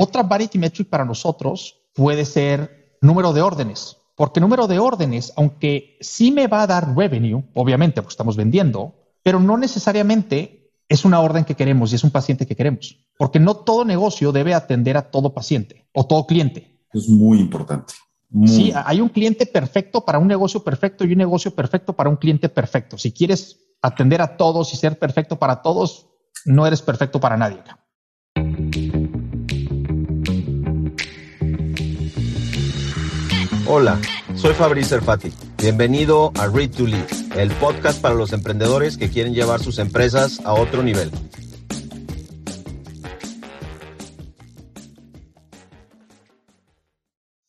Otra 0.00 0.22
vanity 0.22 0.58
metric 0.58 0.88
para 0.88 1.04
nosotros 1.04 1.82
puede 1.94 2.24
ser 2.24 2.96
número 3.02 3.34
de 3.34 3.42
órdenes, 3.42 3.98
porque 4.16 4.40
número 4.40 4.66
de 4.66 4.78
órdenes, 4.78 5.32
aunque 5.36 5.98
sí 6.00 6.30
me 6.30 6.46
va 6.46 6.62
a 6.62 6.66
dar 6.66 6.96
revenue, 6.96 7.44
obviamente, 7.52 8.00
porque 8.00 8.12
estamos 8.12 8.34
vendiendo, 8.34 8.94
pero 9.22 9.40
no 9.40 9.58
necesariamente 9.58 10.72
es 10.88 11.04
una 11.04 11.20
orden 11.20 11.44
que 11.44 11.54
queremos 11.54 11.92
y 11.92 11.96
es 11.96 12.04
un 12.04 12.10
paciente 12.10 12.46
que 12.46 12.56
queremos, 12.56 12.96
porque 13.18 13.38
no 13.38 13.54
todo 13.56 13.84
negocio 13.84 14.32
debe 14.32 14.54
atender 14.54 14.96
a 14.96 15.10
todo 15.10 15.34
paciente 15.34 15.86
o 15.92 16.06
todo 16.06 16.26
cliente. 16.26 16.80
Es 16.94 17.06
muy 17.08 17.38
importante. 17.38 17.92
Sí, 18.46 18.72
hay 18.74 19.02
un 19.02 19.08
cliente 19.10 19.44
perfecto 19.44 20.04
para 20.04 20.18
un 20.18 20.28
negocio 20.28 20.64
perfecto 20.64 21.04
y 21.04 21.12
un 21.12 21.18
negocio 21.18 21.54
perfecto 21.54 21.92
para 21.92 22.08
un 22.08 22.16
cliente 22.16 22.48
perfecto. 22.48 22.96
Si 22.96 23.12
quieres 23.12 23.58
atender 23.82 24.22
a 24.22 24.38
todos 24.38 24.72
y 24.72 24.76
ser 24.76 24.98
perfecto 24.98 25.38
para 25.38 25.60
todos, 25.60 26.06
no 26.46 26.66
eres 26.66 26.80
perfecto 26.80 27.20
para 27.20 27.36
nadie. 27.36 27.58
Hola, 33.72 34.00
soy 34.34 34.52
Fabrice 34.54 34.96
Erfati. 34.96 35.30
Bienvenido 35.56 36.32
a 36.40 36.48
Read 36.48 36.72
to 36.72 36.88
Lead, 36.88 37.06
el 37.38 37.52
podcast 37.52 38.02
para 38.02 38.16
los 38.16 38.32
emprendedores 38.32 38.96
que 38.96 39.10
quieren 39.10 39.32
llevar 39.32 39.62
sus 39.62 39.78
empresas 39.78 40.40
a 40.44 40.54
otro 40.54 40.82
nivel. 40.82 41.08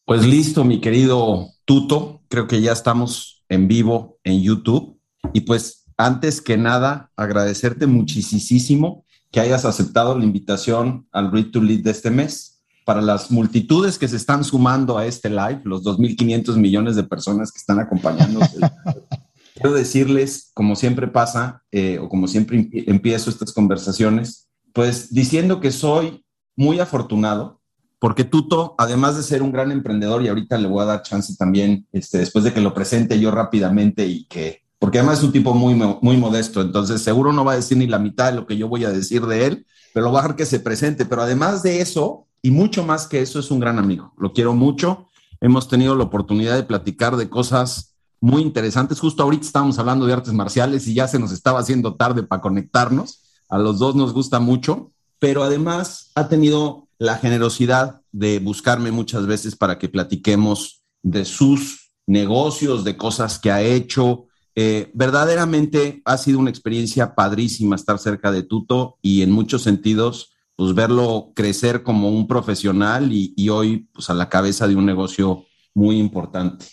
Pues 0.06 0.24
listo, 0.24 0.64
mi 0.64 0.80
querido 0.80 1.48
Tuto. 1.66 2.22
Creo 2.28 2.48
que 2.48 2.62
ya 2.62 2.74
estamos 2.74 3.44
en 3.50 3.68
vivo 3.68 4.20
en 4.24 4.44
YouTube. 4.44 5.00
Y 5.34 5.42
pues 5.42 5.86
antes 5.98 6.40
que 6.40 6.56
nada, 6.56 7.12
agradecerte 7.16 7.88
muchísimo 7.88 9.06
que 9.32 9.40
hayas 9.40 9.66
aceptado 9.66 10.16
la 10.16 10.24
invitación 10.24 11.08
al 11.12 11.32
Read 11.32 11.50
to 11.50 11.64
Lead 11.64 11.80
de 11.80 11.90
este 11.90 12.12
mes 12.12 12.61
para 12.92 13.02
las 13.02 13.32
multitudes 13.32 13.98
que 13.98 14.10
se 14.10 14.18
están 14.18 14.44
sumando 14.44 14.98
a 14.98 15.06
este 15.06 15.30
live, 15.30 15.62
los 15.64 15.82
2.500 15.86 16.58
millones 16.58 16.98
de 16.98 17.04
personas 17.04 17.50
que 17.50 17.58
están 17.58 17.80
acompañándonos. 17.80 18.50
quiero 19.54 19.72
decirles, 19.72 20.52
como 20.54 20.76
siempre 20.76 21.08
pasa, 21.08 21.64
eh, 21.72 22.00
o 22.00 22.10
como 22.10 22.28
siempre 22.28 22.70
empiezo 22.74 23.30
estas 23.30 23.54
conversaciones, 23.54 24.50
pues 24.74 25.14
diciendo 25.14 25.62
que 25.62 25.72
soy 25.72 26.26
muy 26.58 26.82
afortunado, 26.82 27.62
porque 27.98 28.26
Tuto, 28.26 28.76
además 28.78 29.16
de 29.16 29.24
ser 29.24 29.42
un 29.42 29.54
gran 29.54 29.72
emprendedor, 29.72 30.22
y 30.22 30.28
ahorita 30.28 30.58
le 30.58 30.68
voy 30.68 30.82
a 30.82 30.88
dar 30.88 31.02
chance 31.02 31.34
también, 31.38 31.88
este, 31.94 32.18
después 32.18 32.44
de 32.44 32.52
que 32.52 32.60
lo 32.60 32.74
presente 32.74 33.22
yo 33.22 33.32
rápidamente 33.32 34.06
y 34.06 34.26
que, 34.26 34.64
porque 34.80 35.00
además 35.00 35.20
es 35.20 35.24
un 35.24 35.32
tipo 35.32 35.54
muy, 35.54 35.76
muy 35.76 36.18
modesto, 36.18 36.60
entonces 36.60 37.02
seguro 37.02 37.32
no 37.32 37.46
va 37.46 37.54
a 37.54 37.56
decir 37.56 37.78
ni 37.78 37.88
la 37.88 38.00
mitad 38.00 38.32
de 38.32 38.38
lo 38.38 38.46
que 38.46 38.58
yo 38.58 38.68
voy 38.68 38.84
a 38.84 38.92
decir 38.92 39.26
de 39.28 39.46
él, 39.46 39.66
pero 39.94 40.08
lo 40.08 40.12
va 40.12 40.20
a 40.20 40.24
dejar 40.24 40.36
que 40.36 40.46
se 40.46 40.60
presente. 40.60 41.06
Pero 41.06 41.22
además 41.22 41.64
de 41.64 41.82
eso, 41.82 42.28
y 42.42 42.52
mucho 42.52 42.84
más 42.86 43.08
que 43.08 43.22
eso, 43.22 43.40
es 43.40 43.52
un 43.52 43.60
gran 43.60 43.78
amigo. 43.78 44.14
Lo 44.18 44.34
quiero 44.34 44.54
mucho. 44.54 45.08
Hemos 45.40 45.68
tenido 45.68 45.96
la 45.96 46.04
oportunidad 46.04 46.56
de 46.56 46.64
platicar 46.64 47.16
de 47.16 47.30
cosas 47.30 47.96
muy 48.20 48.42
interesantes. 48.42 49.00
Justo 49.00 49.24
ahorita 49.24 49.46
estábamos 49.46 49.80
hablando 49.80 50.06
de 50.06 50.14
artes 50.14 50.34
marciales 50.34 50.88
y 50.88 50.94
ya 50.94 51.08
se 51.08 51.20
nos 51.20 51.32
estaba 51.32 51.60
haciendo 51.60 51.96
tarde 51.96 52.24
para 52.24 52.42
conectarnos. 52.42 53.24
A 53.50 53.58
los 53.58 53.80
dos 53.80 53.96
nos 53.96 54.14
gusta 54.14 54.40
mucho, 54.40 54.92
pero 55.20 55.44
además 55.44 56.12
ha 56.16 56.30
tenido 56.30 56.88
la 56.98 57.18
generosidad 57.18 58.02
de 58.12 58.40
buscarme 58.40 58.92
muchas 58.92 59.26
veces 59.26 59.56
para 59.56 59.78
que 59.78 59.90
platiquemos 59.90 60.84
de 61.02 61.26
sus 61.26 61.92
negocios, 62.08 62.84
de 62.84 62.98
cosas 62.98 63.40
que 63.40 63.52
ha 63.52 63.62
hecho. 63.62 64.28
Eh, 64.56 64.92
verdaderamente 64.94 66.02
ha 66.06 66.18
sido 66.18 66.40
una 66.40 66.50
experiencia 66.50 67.16
padrísima 67.16 67.76
estar 67.76 67.98
cerca 68.00 68.32
de 68.32 68.44
Tuto 68.44 68.98
y 69.02 69.22
en 69.22 69.32
muchos 69.32 69.64
sentidos 69.64 70.32
pues 70.56 70.74
verlo 70.76 71.32
crecer 71.36 71.84
como 71.84 72.10
un 72.10 72.28
profesional 72.28 73.12
y, 73.12 73.50
hoy 73.50 73.88
pues 73.94 74.10
a 74.10 74.14
la 74.14 74.30
cabeza 74.30 74.68
de 74.68 74.76
un 74.76 74.86
negocio 74.86 75.46
muy 75.74 75.98
importante. 75.98 76.66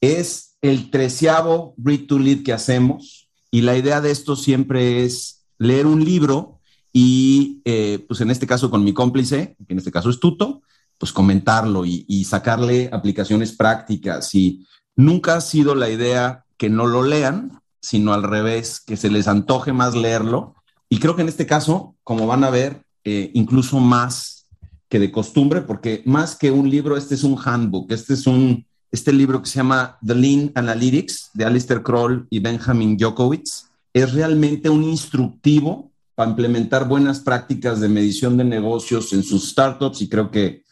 Es 0.00 0.56
el 0.62 0.90
treceavo 0.90 1.74
Read 1.76 2.06
to 2.06 2.18
Lead 2.18 2.42
que 2.42 2.52
hacemos 2.52 3.28
y 3.50 3.62
la 3.62 3.76
idea 3.76 4.00
de 4.00 4.10
esto 4.10 4.36
siempre 4.36 5.04
es 5.04 5.46
leer 5.58 5.86
un 5.86 6.04
libro 6.04 6.60
y 6.92 7.60
eh, 7.64 8.04
pues 8.06 8.20
en 8.20 8.30
este 8.30 8.46
caso 8.46 8.70
con 8.70 8.84
mi 8.84 8.92
cómplice, 8.92 9.56
que 9.66 9.72
en 9.72 9.78
este 9.78 9.92
caso 9.92 10.10
es 10.10 10.20
Tuto, 10.20 10.62
pues 10.96 11.12
comentarlo 11.12 11.84
y, 11.84 12.04
y 12.08 12.24
sacarle 12.24 12.90
aplicaciones 12.92 13.52
prácticas 13.52 14.34
y 14.34 14.66
nunca 14.96 15.36
ha 15.36 15.40
sido 15.40 15.74
la 15.74 15.90
idea 15.90 16.44
que 16.56 16.68
no 16.68 16.86
lo 16.86 17.02
lean, 17.02 17.60
sino 17.80 18.12
al 18.12 18.24
revés, 18.24 18.80
que 18.80 18.96
se 18.96 19.10
les 19.10 19.28
antoje 19.28 19.72
más 19.72 19.94
leerlo. 19.94 20.54
Y 20.90 20.98
creo 20.98 21.16
que 21.16 21.22
en 21.22 21.28
este 21.28 21.46
caso, 21.46 21.96
como 22.02 22.26
van 22.26 22.44
a 22.44 22.50
ver, 22.50 22.82
eh, 23.10 23.30
incluso 23.32 23.80
más 23.80 24.44
que 24.86 24.98
de 24.98 25.10
costumbre, 25.10 25.62
porque 25.62 26.02
más 26.04 26.36
que 26.36 26.50
un 26.50 26.68
libro, 26.68 26.94
este 26.94 27.14
es 27.14 27.24
un 27.24 27.38
handbook, 27.42 27.90
este 27.90 28.12
es 28.12 28.26
un, 28.26 28.66
este 28.92 29.14
libro 29.14 29.40
que 29.40 29.48
se 29.48 29.56
llama 29.56 29.96
The 30.06 30.14
Lean 30.14 30.52
Analytics 30.54 31.30
de 31.32 31.46
Alistair 31.46 31.82
Kroll 31.82 32.26
y 32.28 32.40
Benjamin 32.40 32.98
Jokowitz, 33.00 33.70
es 33.94 34.12
realmente 34.12 34.68
un 34.68 34.84
instructivo 34.84 35.90
para 36.14 36.28
implementar 36.28 36.86
buenas 36.86 37.20
prácticas 37.20 37.80
de 37.80 37.88
medición 37.88 38.36
de 38.36 38.44
negocios 38.44 39.10
en 39.14 39.22
sus 39.22 39.48
startups 39.48 40.02
y 40.02 40.10
creo 40.10 40.30
que, 40.30 40.64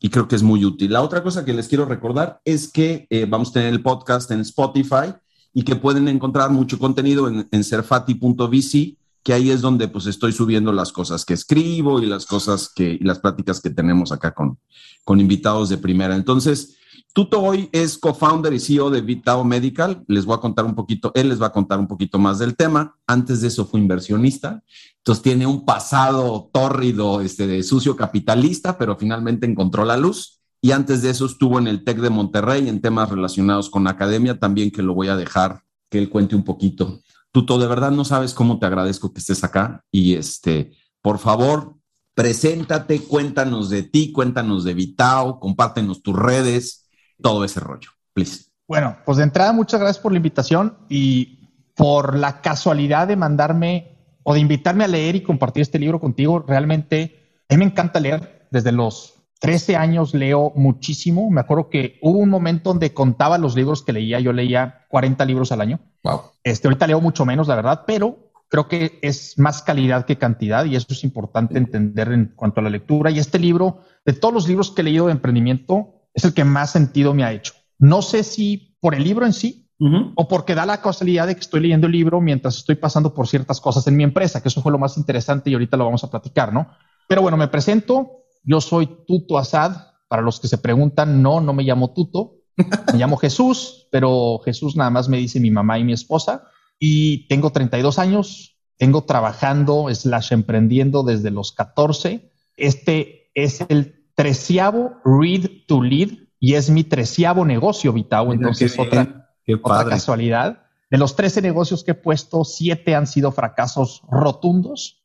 y 0.00 0.08
creo 0.08 0.26
que 0.26 0.34
es 0.34 0.42
muy 0.42 0.64
útil. 0.64 0.94
La 0.94 1.02
otra 1.02 1.22
cosa 1.22 1.44
que 1.44 1.54
les 1.54 1.68
quiero 1.68 1.84
recordar 1.84 2.40
es 2.44 2.66
que 2.66 3.06
eh, 3.08 3.24
vamos 3.28 3.50
a 3.50 3.52
tener 3.52 3.72
el 3.72 3.82
podcast 3.82 4.32
en 4.32 4.40
Spotify 4.40 5.14
y 5.52 5.62
que 5.62 5.76
pueden 5.76 6.08
encontrar 6.08 6.50
mucho 6.50 6.76
contenido 6.76 7.28
en, 7.28 7.46
en 7.52 7.62
serfati.vc 7.62 8.96
que 9.24 9.32
ahí 9.32 9.50
es 9.50 9.60
donde 9.60 9.88
pues 9.88 10.06
estoy 10.06 10.32
subiendo 10.32 10.72
las 10.72 10.92
cosas 10.92 11.24
que 11.24 11.34
escribo 11.34 12.00
y 12.00 12.06
las 12.06 12.26
cosas 12.26 12.70
que, 12.72 12.98
y 13.00 13.04
las 13.04 13.18
pláticas 13.18 13.60
que 13.60 13.70
tenemos 13.70 14.12
acá 14.12 14.32
con, 14.32 14.58
con 15.02 15.18
invitados 15.18 15.68
de 15.70 15.78
primera. 15.78 16.14
Entonces, 16.14 16.76
Tuto 17.14 17.40
hoy 17.40 17.68
es 17.70 17.96
co-founder 17.96 18.52
y 18.52 18.58
CEO 18.58 18.90
de 18.90 19.00
Vitao 19.00 19.44
Medical. 19.44 20.02
Les 20.08 20.24
voy 20.24 20.34
a 20.34 20.40
contar 20.40 20.64
un 20.64 20.74
poquito, 20.74 21.12
él 21.14 21.28
les 21.28 21.40
va 21.40 21.46
a 21.46 21.52
contar 21.52 21.78
un 21.78 21.86
poquito 21.86 22.18
más 22.18 22.40
del 22.40 22.56
tema. 22.56 22.96
Antes 23.06 23.40
de 23.40 23.46
eso 23.46 23.66
fue 23.66 23.78
inversionista. 23.78 24.64
Entonces 24.96 25.22
tiene 25.22 25.46
un 25.46 25.64
pasado 25.64 26.50
tórrido, 26.52 27.20
este, 27.20 27.46
de 27.46 27.62
sucio 27.62 27.94
capitalista, 27.94 28.76
pero 28.76 28.96
finalmente 28.96 29.46
encontró 29.46 29.84
la 29.84 29.96
luz. 29.96 30.40
Y 30.60 30.72
antes 30.72 31.02
de 31.02 31.10
eso 31.10 31.26
estuvo 31.26 31.60
en 31.60 31.68
el 31.68 31.84
TEC 31.84 31.98
de 31.98 32.10
Monterrey 32.10 32.68
en 32.68 32.80
temas 32.80 33.08
relacionados 33.08 33.70
con 33.70 33.86
academia, 33.86 34.40
también 34.40 34.72
que 34.72 34.82
lo 34.82 34.92
voy 34.92 35.06
a 35.06 35.16
dejar 35.16 35.62
que 35.88 35.98
él 35.98 36.10
cuente 36.10 36.34
un 36.34 36.42
poquito. 36.42 37.00
Tuto, 37.34 37.58
de 37.58 37.66
verdad 37.66 37.90
no 37.90 38.04
sabes 38.04 38.32
cómo 38.32 38.60
te 38.60 38.66
agradezco 38.66 39.12
que 39.12 39.18
estés 39.18 39.42
acá 39.42 39.84
y 39.90 40.14
este, 40.14 40.70
por 41.02 41.18
favor, 41.18 41.74
preséntate, 42.14 43.00
cuéntanos 43.00 43.70
de 43.70 43.82
ti, 43.82 44.12
cuéntanos 44.12 44.62
de 44.62 44.72
Vitao, 44.72 45.40
compártenos 45.40 46.00
tus 46.00 46.14
redes, 46.14 46.88
todo 47.20 47.44
ese 47.44 47.58
rollo, 47.58 47.90
please. 48.12 48.44
Bueno, 48.68 48.98
pues 49.04 49.18
de 49.18 49.24
entrada, 49.24 49.52
muchas 49.52 49.80
gracias 49.80 50.00
por 50.00 50.12
la 50.12 50.18
invitación 50.18 50.78
y 50.88 51.40
por 51.74 52.16
la 52.16 52.40
casualidad 52.40 53.08
de 53.08 53.16
mandarme 53.16 53.98
o 54.22 54.32
de 54.32 54.38
invitarme 54.38 54.84
a 54.84 54.88
leer 54.88 55.16
y 55.16 55.24
compartir 55.24 55.62
este 55.62 55.80
libro 55.80 55.98
contigo. 55.98 56.44
Realmente, 56.46 57.42
a 57.48 57.54
mí 57.54 57.58
me 57.58 57.64
encanta 57.64 57.98
leer. 57.98 58.46
Desde 58.52 58.70
los 58.70 59.14
13 59.40 59.74
años 59.74 60.14
leo 60.14 60.52
muchísimo. 60.54 61.28
Me 61.30 61.40
acuerdo 61.40 61.68
que 61.68 61.98
hubo 62.00 62.18
un 62.20 62.30
momento 62.30 62.70
donde 62.70 62.94
contaba 62.94 63.38
los 63.38 63.56
libros 63.56 63.82
que 63.82 63.92
leía. 63.92 64.20
Yo 64.20 64.32
leía 64.32 64.83
40 64.94 65.24
libros 65.24 65.50
al 65.50 65.60
año. 65.60 65.80
Wow. 66.04 66.20
Este, 66.44 66.68
ahorita 66.68 66.86
leo 66.86 67.00
mucho 67.00 67.24
menos, 67.24 67.48
la 67.48 67.56
verdad, 67.56 67.82
pero 67.84 68.30
creo 68.48 68.68
que 68.68 69.00
es 69.02 69.36
más 69.40 69.60
calidad 69.60 70.06
que 70.06 70.18
cantidad 70.18 70.64
y 70.66 70.76
eso 70.76 70.86
es 70.90 71.02
importante 71.02 71.58
entender 71.58 72.12
en 72.12 72.32
cuanto 72.36 72.60
a 72.60 72.62
la 72.62 72.70
lectura. 72.70 73.10
Y 73.10 73.18
este 73.18 73.40
libro, 73.40 73.80
de 74.06 74.12
todos 74.12 74.32
los 74.32 74.46
libros 74.46 74.70
que 74.70 74.82
he 74.82 74.84
leído 74.84 75.06
de 75.06 75.10
emprendimiento, 75.10 76.06
es 76.14 76.24
el 76.24 76.32
que 76.32 76.44
más 76.44 76.70
sentido 76.70 77.12
me 77.12 77.24
ha 77.24 77.32
hecho. 77.32 77.54
No 77.76 78.02
sé 78.02 78.22
si 78.22 78.76
por 78.78 78.94
el 78.94 79.02
libro 79.02 79.26
en 79.26 79.32
sí 79.32 79.68
o 80.14 80.28
porque 80.28 80.54
da 80.54 80.64
la 80.64 80.80
casualidad 80.80 81.26
de 81.26 81.34
que 81.34 81.40
estoy 81.40 81.58
leyendo 81.58 81.88
el 81.88 81.92
libro 81.92 82.20
mientras 82.20 82.58
estoy 82.58 82.76
pasando 82.76 83.14
por 83.14 83.26
ciertas 83.26 83.60
cosas 83.60 83.84
en 83.88 83.96
mi 83.96 84.04
empresa, 84.04 84.40
que 84.40 84.46
eso 84.46 84.62
fue 84.62 84.70
lo 84.70 84.78
más 84.78 84.96
interesante 84.96 85.50
y 85.50 85.54
ahorita 85.54 85.76
lo 85.76 85.86
vamos 85.86 86.04
a 86.04 86.10
platicar, 86.10 86.52
¿no? 86.52 86.68
Pero 87.08 87.20
bueno, 87.20 87.36
me 87.36 87.48
presento. 87.48 88.26
Yo 88.44 88.60
soy 88.60 88.88
Tuto 89.08 89.38
Asad. 89.38 89.72
Para 90.06 90.22
los 90.22 90.38
que 90.38 90.46
se 90.46 90.58
preguntan, 90.58 91.20
no, 91.20 91.40
no 91.40 91.52
me 91.52 91.64
llamo 91.64 91.92
Tuto. 91.92 92.43
Me 92.56 92.98
llamo 92.98 93.16
Jesús, 93.16 93.88
pero 93.90 94.40
Jesús 94.44 94.76
nada 94.76 94.90
más 94.90 95.08
me 95.08 95.18
dice 95.18 95.40
mi 95.40 95.50
mamá 95.50 95.78
y 95.78 95.84
mi 95.84 95.92
esposa. 95.92 96.44
Y 96.78 97.26
tengo 97.28 97.50
32 97.50 97.98
años, 97.98 98.58
tengo 98.76 99.04
trabajando, 99.04 99.86
slash 99.92 100.32
emprendiendo 100.32 101.02
desde 101.02 101.30
los 101.30 101.52
14. 101.52 102.30
Este 102.56 103.30
es 103.34 103.60
el 103.68 104.06
treceavo 104.14 104.96
Read 105.04 105.48
to 105.66 105.82
Lead 105.82 106.10
y 106.38 106.54
es 106.54 106.70
mi 106.70 106.84
treceavo 106.84 107.44
negocio, 107.44 107.92
Vitao. 107.92 108.32
Entonces, 108.32 108.78
otra, 108.78 109.30
otra 109.62 109.84
casualidad. 109.86 110.66
De 110.90 110.98
los 110.98 111.16
13 111.16 111.42
negocios 111.42 111.82
que 111.82 111.92
he 111.92 111.94
puesto, 111.94 112.44
siete 112.44 112.94
han 112.94 113.06
sido 113.06 113.32
fracasos 113.32 114.02
rotundos. 114.08 115.02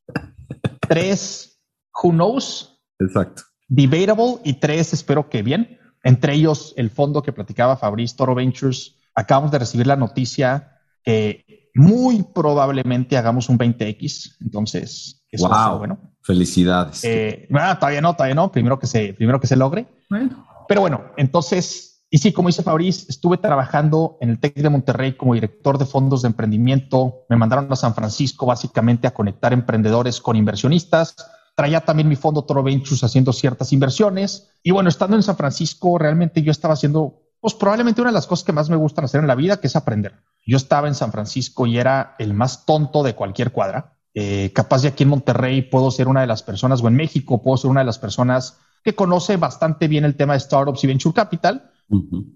Tres, 0.81 1.59
who 2.03 2.11
knows. 2.11 2.79
Exacto. 2.99 3.43
Debatable 3.67 4.39
y 4.43 4.53
tres, 4.53 4.93
espero 4.93 5.29
que 5.29 5.41
bien. 5.41 5.78
Entre 6.03 6.33
ellos, 6.33 6.73
el 6.77 6.89
fondo 6.89 7.21
que 7.21 7.33
platicaba 7.33 7.77
Fabrice 7.77 8.15
Toro 8.15 8.35
Ventures. 8.35 8.95
Acabamos 9.15 9.51
de 9.51 9.59
recibir 9.59 9.87
la 9.87 9.95
noticia 9.95 10.79
que 11.03 11.69
muy 11.73 12.23
probablemente 12.23 13.17
hagamos 13.17 13.49
un 13.49 13.57
20X. 13.57 14.37
Entonces, 14.41 15.23
eso 15.31 15.49
wow. 15.49 15.77
bueno. 15.77 15.99
Felicidades. 16.21 17.03
Eh, 17.03 17.47
todavía 17.79 18.01
no, 18.01 18.13
todavía 18.13 18.35
no. 18.35 18.51
Primero 18.51 18.79
que 18.79 18.87
se, 18.87 19.13
primero 19.13 19.39
que 19.39 19.47
se 19.47 19.55
logre. 19.55 19.87
Bueno. 20.09 20.45
Pero 20.67 20.81
bueno, 20.81 21.05
entonces, 21.17 22.03
y 22.11 22.19
sí, 22.19 22.31
como 22.31 22.49
dice 22.49 22.61
Fabriz, 22.61 23.09
estuve 23.09 23.37
trabajando 23.37 24.17
en 24.21 24.29
el 24.29 24.39
TEC 24.39 24.55
de 24.55 24.69
Monterrey 24.69 25.13
como 25.13 25.33
director 25.33 25.77
de 25.77 25.85
fondos 25.85 26.21
de 26.21 26.27
emprendimiento. 26.27 27.25
Me 27.29 27.37
mandaron 27.37 27.71
a 27.71 27.75
San 27.75 27.95
Francisco 27.95 28.45
básicamente 28.45 29.07
a 29.07 29.13
conectar 29.13 29.51
emprendedores 29.51 30.21
con 30.21 30.35
inversionistas. 30.35 31.15
Traía 31.59 31.81
también 31.81 32.07
mi 32.07 32.15
fondo 32.15 32.45
Toro 32.45 32.63
Ventures 32.63 33.03
haciendo 33.03 33.33
ciertas 33.33 33.73
inversiones. 33.73 34.47
Y 34.63 34.71
bueno, 34.71 34.87
estando 34.87 35.17
en 35.17 35.23
San 35.23 35.35
Francisco, 35.35 35.97
realmente 35.97 36.41
yo 36.41 36.51
estaba 36.51 36.73
haciendo, 36.73 37.23
pues 37.41 37.53
probablemente 37.53 37.99
una 37.99 38.11
de 38.11 38.13
las 38.13 38.27
cosas 38.27 38.45
que 38.45 38.53
más 38.53 38.69
me 38.69 38.77
gustan 38.77 39.03
hacer 39.03 39.19
en 39.19 39.27
la 39.27 39.35
vida, 39.35 39.59
que 39.59 39.67
es 39.67 39.75
aprender. 39.75 40.21
Yo 40.45 40.55
estaba 40.55 40.87
en 40.87 40.95
San 40.95 41.11
Francisco 41.11 41.67
y 41.67 41.77
era 41.77 42.15
el 42.17 42.33
más 42.33 42.65
tonto 42.65 43.03
de 43.03 43.13
cualquier 43.13 43.51
cuadra. 43.51 43.97
Eh, 44.13 44.53
capaz 44.55 44.83
de 44.83 44.87
aquí 44.87 45.03
en 45.03 45.09
Monterrey 45.09 45.61
puedo 45.63 45.91
ser 45.91 46.07
una 46.07 46.21
de 46.21 46.27
las 46.27 46.43
personas, 46.43 46.81
o 46.81 46.87
en 46.87 46.95
México 46.95 47.41
puedo 47.41 47.57
ser 47.57 47.69
una 47.69 47.81
de 47.81 47.87
las 47.87 47.99
personas 47.99 48.57
que 48.81 48.95
conoce 48.95 49.35
bastante 49.35 49.89
bien 49.89 50.05
el 50.05 50.15
tema 50.15 50.35
de 50.35 50.39
startups 50.39 50.85
y 50.85 50.87
venture 50.87 51.13
capital. 51.13 51.71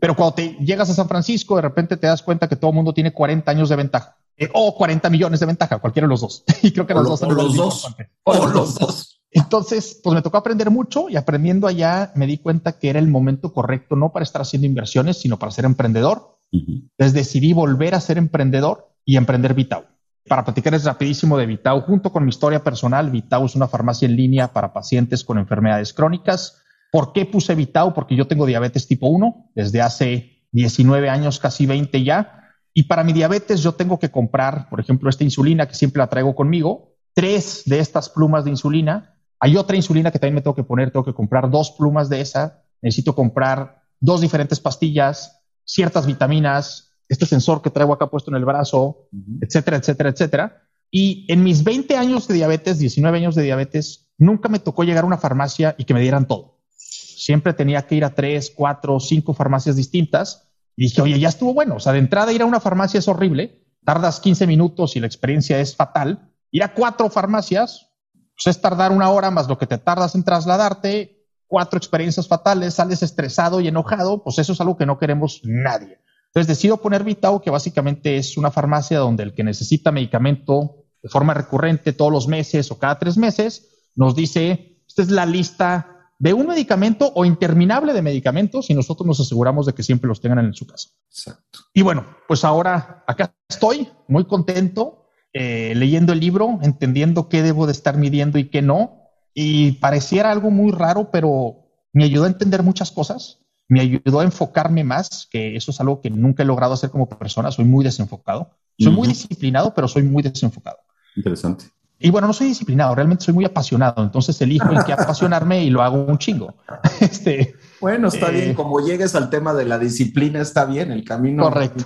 Pero 0.02 0.18
cuando 0.18 0.34
te 0.34 0.58
llegas 0.60 0.90
a 0.90 0.96
San 0.96 1.08
Francisco, 1.08 1.56
de 1.56 1.62
repente 1.62 1.96
te 1.96 2.08
das 2.08 2.24
cuenta 2.24 2.50
que 2.50 2.58
todo 2.58 2.72
el 2.72 2.76
mundo 2.76 2.94
tiene 2.94 3.14
40 3.14 3.50
años 3.50 3.70
de 3.70 3.78
ventaja 3.78 4.18
eh, 4.38 4.50
o 4.54 4.76
40 4.76 5.10
millones 5.10 5.40
de 5.40 5.46
ventaja, 5.46 5.80
cualquiera 5.80 6.08
de 6.08 6.10
los 6.10 6.22
dos. 6.22 6.44
y 6.62 6.72
creo 6.72 6.88
que 6.88 6.94
los, 6.94 7.08
dos 7.08 7.20
son 7.20 7.36
los 7.36 7.56
dos. 7.56 7.96
O 8.24 8.48
los 8.48 8.76
dos. 8.76 9.13
Entonces, 9.34 10.00
pues 10.04 10.14
me 10.14 10.22
tocó 10.22 10.38
aprender 10.38 10.70
mucho 10.70 11.10
y 11.10 11.16
aprendiendo 11.16 11.68
allá 11.68 12.12
me 12.16 12.28
di 12.28 12.38
cuenta 12.38 12.78
que 12.78 12.90
era 12.90 13.00
el 13.00 13.08
momento 13.08 13.52
correcto, 13.52 13.96
no 13.96 14.12
para 14.12 14.24
estar 14.24 14.42
haciendo 14.44 14.68
inversiones, 14.68 15.18
sino 15.18 15.40
para 15.40 15.52
ser 15.52 15.66
emprendedor. 15.66 16.38
Entonces 16.52 17.14
decidí 17.14 17.52
volver 17.52 17.96
a 17.96 18.00
ser 18.00 18.20
emprendedor 18.20 18.92
y 19.04 19.18
emprender 19.18 19.56
Vitao. 19.56 19.86
Para 20.28 20.46
platicarles 20.46 20.86
rapidísimo 20.86 21.38
de 21.38 21.48
Vitao, 21.48 21.82
junto 21.82 22.12
con 22.12 22.24
mi 22.24 22.30
historia 22.30 22.64
personal, 22.64 23.10
Vitao 23.10 23.46
es 23.46 23.56
una 23.56 23.68
farmacia 23.68 24.08
en 24.08 24.16
línea 24.16 24.54
para 24.54 24.72
pacientes 24.72 25.24
con 25.24 25.40
enfermedades 25.40 25.94
crónicas. 25.94 26.62
¿Por 26.92 27.12
qué 27.12 27.26
puse 27.26 27.56
Vitao? 27.56 27.94
Porque 27.96 28.16
yo 28.16 28.28
tengo 28.28 28.46
diabetes 28.46 28.88
tipo 28.88 29.08
1 29.08 29.52
desde 29.56 29.82
hace 29.82 30.46
19 30.52 31.10
años, 31.10 31.40
casi 31.40 31.66
20 31.66 32.04
ya. 32.04 32.52
Y 32.72 32.84
para 32.84 33.04
mi 33.04 33.14
diabetes 33.14 33.64
yo 33.64 33.74
tengo 33.74 33.98
que 33.98 34.12
comprar, 34.12 34.70
por 34.70 34.80
ejemplo, 34.80 35.10
esta 35.10 35.24
insulina 35.24 35.68
que 35.68 35.74
siempre 35.74 36.00
la 36.00 36.08
traigo 36.08 36.36
conmigo, 36.36 36.94
tres 37.14 37.64
de 37.66 37.80
estas 37.80 38.10
plumas 38.10 38.46
de 38.46 38.52
insulina 38.52 39.13
hay 39.44 39.58
otra 39.58 39.76
insulina 39.76 40.10
que 40.10 40.20
también 40.20 40.36
me 40.36 40.42
tengo 40.42 40.56
que 40.56 40.64
poner, 40.64 40.90
tengo 40.90 41.04
que 41.04 41.14
comprar 41.14 41.52
dos 41.52 41.72
plumas 41.72 42.08
de 42.08 42.22
esa, 42.22 42.64
necesito 42.82 43.14
comprar 43.14 43.84
dos 44.00 44.22
diferentes 44.22 44.62
pastillas, 44.62 45.42
ciertas 45.66 46.06
vitaminas, 46.06 46.94
este 47.10 47.26
sensor 47.26 47.62
que 47.62 47.70
traigo 47.70 47.92
acá 47.92 48.08
puesto 48.08 48.32
en 48.32 48.38
el 48.38 48.46
brazo, 48.46 49.10
etcétera, 49.42 49.76
etcétera, 49.76 50.12
etcétera. 50.12 50.64
Y 50.90 51.26
en 51.28 51.44
mis 51.44 51.66
20 51.66 51.98
años 51.98 52.26
de 52.30 52.36
diabetes, 52.36 52.80
19 52.80 53.18
años 53.18 53.36
de 53.36 53.44
diabetes, 53.44 54.08
nunca 54.18 54.48
me 54.48 54.60
tocó 54.60 54.86
llegar 54.86 55.04
a 55.04 55.08
una 55.08 55.18
farmacia 55.18 55.76
y 55.78 55.84
que 55.84 55.94
me 55.94 56.00
dieran 56.00 56.26
todo. 56.26 56.62
Siempre 56.78 57.52
tenía 57.52 57.86
que 57.86 57.96
ir 57.96 58.06
a 58.06 58.16
tres, 58.16 58.50
cuatro, 58.56 59.02
cinco 59.02 59.34
farmacias 59.34 59.76
distintas. 59.76 60.48
Y 60.78 60.84
dije, 60.84 61.02
oye, 61.02 61.20
ya 61.20 61.28
estuvo 61.28 61.54
bueno. 61.54 61.76
O 61.76 61.80
sea, 61.82 61.92
de 61.92 62.00
entrada 62.00 62.32
ir 62.32 62.44
a 62.44 62.46
una 62.46 62.62
farmacia 62.62 62.98
es 62.98 63.10
horrible. 63.10 63.62
Tardas 63.84 64.22
15 64.22 64.48
minutos 64.48 64.96
y 64.96 65.02
la 65.02 65.08
experiencia 65.08 65.60
es 65.60 65.76
fatal. 65.76 66.32
Ir 66.50 66.64
a 66.64 66.74
cuatro 66.74 67.10
farmacias, 67.10 67.93
pues 68.36 68.56
es 68.56 68.62
tardar 68.62 68.92
una 68.92 69.10
hora 69.10 69.32
más 69.32 69.48
lo 69.48 69.58
que 69.58 69.68
te 69.68 69.78
tardas 69.78 70.16
en 70.16 70.24
trasladarte, 70.24 71.28
cuatro 71.48 71.78
experiencias 71.78 72.28
fatales, 72.28 72.74
sales 72.74 73.04
estresado 73.04 73.62
y 73.62 73.68
enojado, 73.68 74.24
pues 74.24 74.40
eso 74.40 74.54
es 74.54 74.62
algo 74.62 74.78
que 74.78 74.86
no 74.86 74.98
queremos 74.98 75.42
nadie. 75.44 76.00
Entonces 76.28 76.48
decido 76.48 76.78
poner 76.78 77.04
Vitao, 77.04 77.42
que 77.42 77.52
básicamente 77.52 78.18
es 78.18 78.38
una 78.38 78.50
farmacia 78.50 78.98
donde 78.98 79.22
el 79.22 79.34
que 79.36 79.44
necesita 79.44 79.92
medicamento 79.92 80.78
de 81.04 81.10
forma 81.10 81.36
recurrente 81.36 81.94
todos 81.94 82.12
los 82.12 82.28
meses 82.28 82.72
o 82.72 82.80
cada 82.80 82.98
tres 82.98 83.18
meses, 83.18 83.92
nos 83.96 84.16
dice, 84.16 84.82
esta 84.88 85.04
es 85.04 85.12
la 85.12 85.26
lista 85.26 85.94
de 86.18 86.34
un 86.34 86.48
medicamento 86.48 87.12
o 87.14 87.26
interminable 87.26 87.94
de 87.94 88.02
medicamentos 88.02 88.70
y 88.70 88.74
nosotros 88.74 89.06
nos 89.06 89.20
aseguramos 89.20 89.66
de 89.66 89.74
que 89.74 89.84
siempre 89.84 90.08
los 90.08 90.22
tengan 90.22 90.46
en 90.46 90.54
su 90.54 90.66
casa. 90.66 90.90
Exacto. 91.10 91.60
Y 91.74 91.82
bueno, 91.82 92.06
pues 92.28 92.44
ahora 92.44 93.04
acá 93.06 93.36
estoy 93.48 93.90
muy 94.08 94.26
contento 94.26 95.03
eh, 95.34 95.74
leyendo 95.76 96.14
el 96.14 96.20
libro, 96.20 96.60
entendiendo 96.62 97.28
qué 97.28 97.42
debo 97.42 97.66
de 97.66 97.72
estar 97.72 97.98
midiendo 97.98 98.38
y 98.38 98.50
qué 98.50 98.62
no. 98.62 99.10
Y 99.34 99.74
pareciera 99.74 100.32
algo 100.32 100.52
muy 100.52 100.72
raro, 100.72 101.10
pero 101.12 101.58
me 101.92 102.04
ayudó 102.04 102.26
a 102.26 102.28
entender 102.28 102.64
muchas 102.64 102.92
cosas. 102.92 103.40
Me 103.68 103.80
ayudó 103.80 104.20
a 104.20 104.24
enfocarme 104.24 104.84
más, 104.84 105.28
que 105.32 105.56
eso 105.56 105.72
es 105.72 105.80
algo 105.80 106.02
que 106.02 106.10
nunca 106.10 106.44
he 106.44 106.46
logrado 106.46 106.74
hacer 106.74 106.92
como 106.92 107.10
persona. 107.10 107.52
Soy 107.52 107.66
muy 107.66 107.84
desenfocado. 107.84 108.52
Soy 108.78 108.92
muy 108.92 109.08
disciplinado, 109.08 109.74
pero 109.74 109.88
soy 109.88 110.04
muy 110.04 110.22
desenfocado. 110.24 110.78
Interesante. 111.16 111.66
Y 112.00 112.10
bueno, 112.10 112.28
no 112.28 112.34
soy 112.34 112.48
disciplinado, 112.48 112.94
realmente 112.96 113.24
soy 113.24 113.34
muy 113.34 113.46
apasionado. 113.46 114.04
Entonces 114.04 114.40
elijo 114.42 114.70
en 114.72 114.84
qué 114.84 114.94
apasionarme 114.94 115.64
y 115.64 115.70
lo 115.70 115.82
hago 115.82 116.04
un 116.04 116.18
chingo. 116.18 116.54
Este, 117.00 117.56
bueno, 117.80 118.10
está 118.10 118.30
bien. 118.30 118.52
Eh, 118.52 118.56
como 118.56 118.80
llegues 118.80 119.16
al 119.16 119.30
tema 119.30 119.54
de 119.54 119.66
la 119.66 119.80
disciplina, 119.80 120.42
está 120.42 120.66
bien. 120.66 120.92
El 120.92 121.04
camino. 121.04 121.44
Correcto. 121.44 121.86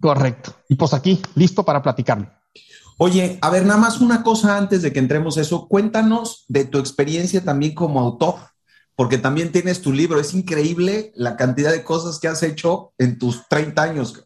correcto. 0.00 0.54
Y 0.68 0.76
pues 0.76 0.94
aquí, 0.94 1.20
listo 1.34 1.64
para 1.64 1.82
platicarlo. 1.82 2.28
Oye, 2.98 3.38
a 3.40 3.50
ver, 3.50 3.64
nada 3.64 3.80
más 3.80 4.00
una 4.00 4.22
cosa 4.22 4.56
antes 4.56 4.82
de 4.82 4.92
que 4.92 5.00
entremos 5.00 5.36
eso. 5.36 5.66
Cuéntanos 5.68 6.44
de 6.48 6.64
tu 6.64 6.78
experiencia 6.78 7.42
también 7.42 7.74
como 7.74 8.00
autor, 8.00 8.36
porque 8.94 9.18
también 9.18 9.50
tienes 9.50 9.82
tu 9.82 9.92
libro. 9.92 10.20
Es 10.20 10.32
increíble 10.34 11.12
la 11.16 11.36
cantidad 11.36 11.72
de 11.72 11.82
cosas 11.82 12.20
que 12.20 12.28
has 12.28 12.42
hecho 12.42 12.92
en 12.98 13.18
tus 13.18 13.48
30 13.48 13.82
años. 13.82 14.24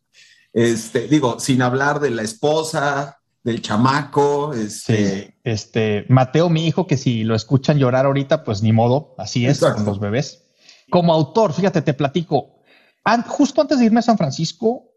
Este, 0.52 1.08
digo, 1.08 1.40
sin 1.40 1.62
hablar 1.62 2.00
de 2.00 2.10
la 2.10 2.22
esposa, 2.22 3.18
del 3.42 3.62
chamaco. 3.62 4.52
Este... 4.52 5.36
este, 5.44 6.04
Mateo, 6.08 6.48
mi 6.48 6.66
hijo, 6.66 6.86
que 6.86 6.96
si 6.96 7.24
lo 7.24 7.34
escuchan 7.34 7.78
llorar 7.78 8.06
ahorita, 8.06 8.44
pues 8.44 8.62
ni 8.62 8.72
modo, 8.72 9.14
así 9.18 9.46
es 9.46 9.60
con 9.60 9.84
los 9.84 10.00
bebés. 10.00 10.44
Como 10.90 11.12
autor, 11.12 11.52
fíjate, 11.52 11.82
te 11.82 11.94
platico. 11.94 12.60
justo 13.26 13.60
antes 13.60 13.78
de 13.78 13.86
irme 13.86 14.00
a 14.00 14.02
San 14.02 14.18
Francisco, 14.18 14.87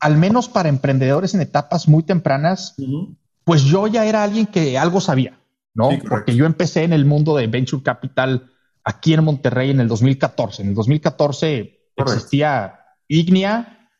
al 0.00 0.16
menos 0.16 0.48
para 0.48 0.68
emprendedores 0.68 1.34
en 1.34 1.42
etapas 1.42 1.86
muy 1.86 2.02
tempranas, 2.02 2.74
pues 3.44 3.62
yo 3.62 3.86
ya 3.86 4.06
era 4.06 4.22
alguien 4.22 4.46
que 4.46 4.78
algo 4.78 5.00
sabía, 5.00 5.38
¿no? 5.74 5.90
Porque 6.08 6.34
yo 6.34 6.46
empecé 6.46 6.84
en 6.84 6.92
el 6.92 7.04
mundo 7.04 7.36
de 7.36 7.46
Venture 7.46 7.82
Capital 7.82 8.50
aquí 8.84 9.14
en 9.14 9.24
Monterrey 9.24 9.70
en 9.70 9.80
el 9.80 9.88
2014. 9.88 10.62
En 10.62 10.68
el 10.68 10.74
2014 10.74 11.80
existía 11.96 12.80
Ignia, 13.08 13.90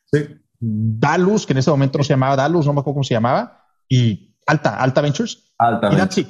Dalus, 0.58 1.46
que 1.46 1.52
en 1.52 1.58
ese 1.58 1.70
momento 1.70 1.98
no 1.98 2.04
se 2.04 2.14
llamaba 2.14 2.36
Dalus, 2.36 2.66
no 2.66 2.72
me 2.72 2.80
acuerdo 2.80 2.94
cómo 2.94 3.04
se 3.04 3.14
llamaba, 3.14 3.66
y 3.88 4.34
Alta, 4.46 4.76
Alta 4.76 5.00
Ventures. 5.00 5.52
Alta 5.58 5.90
y 6.16 6.26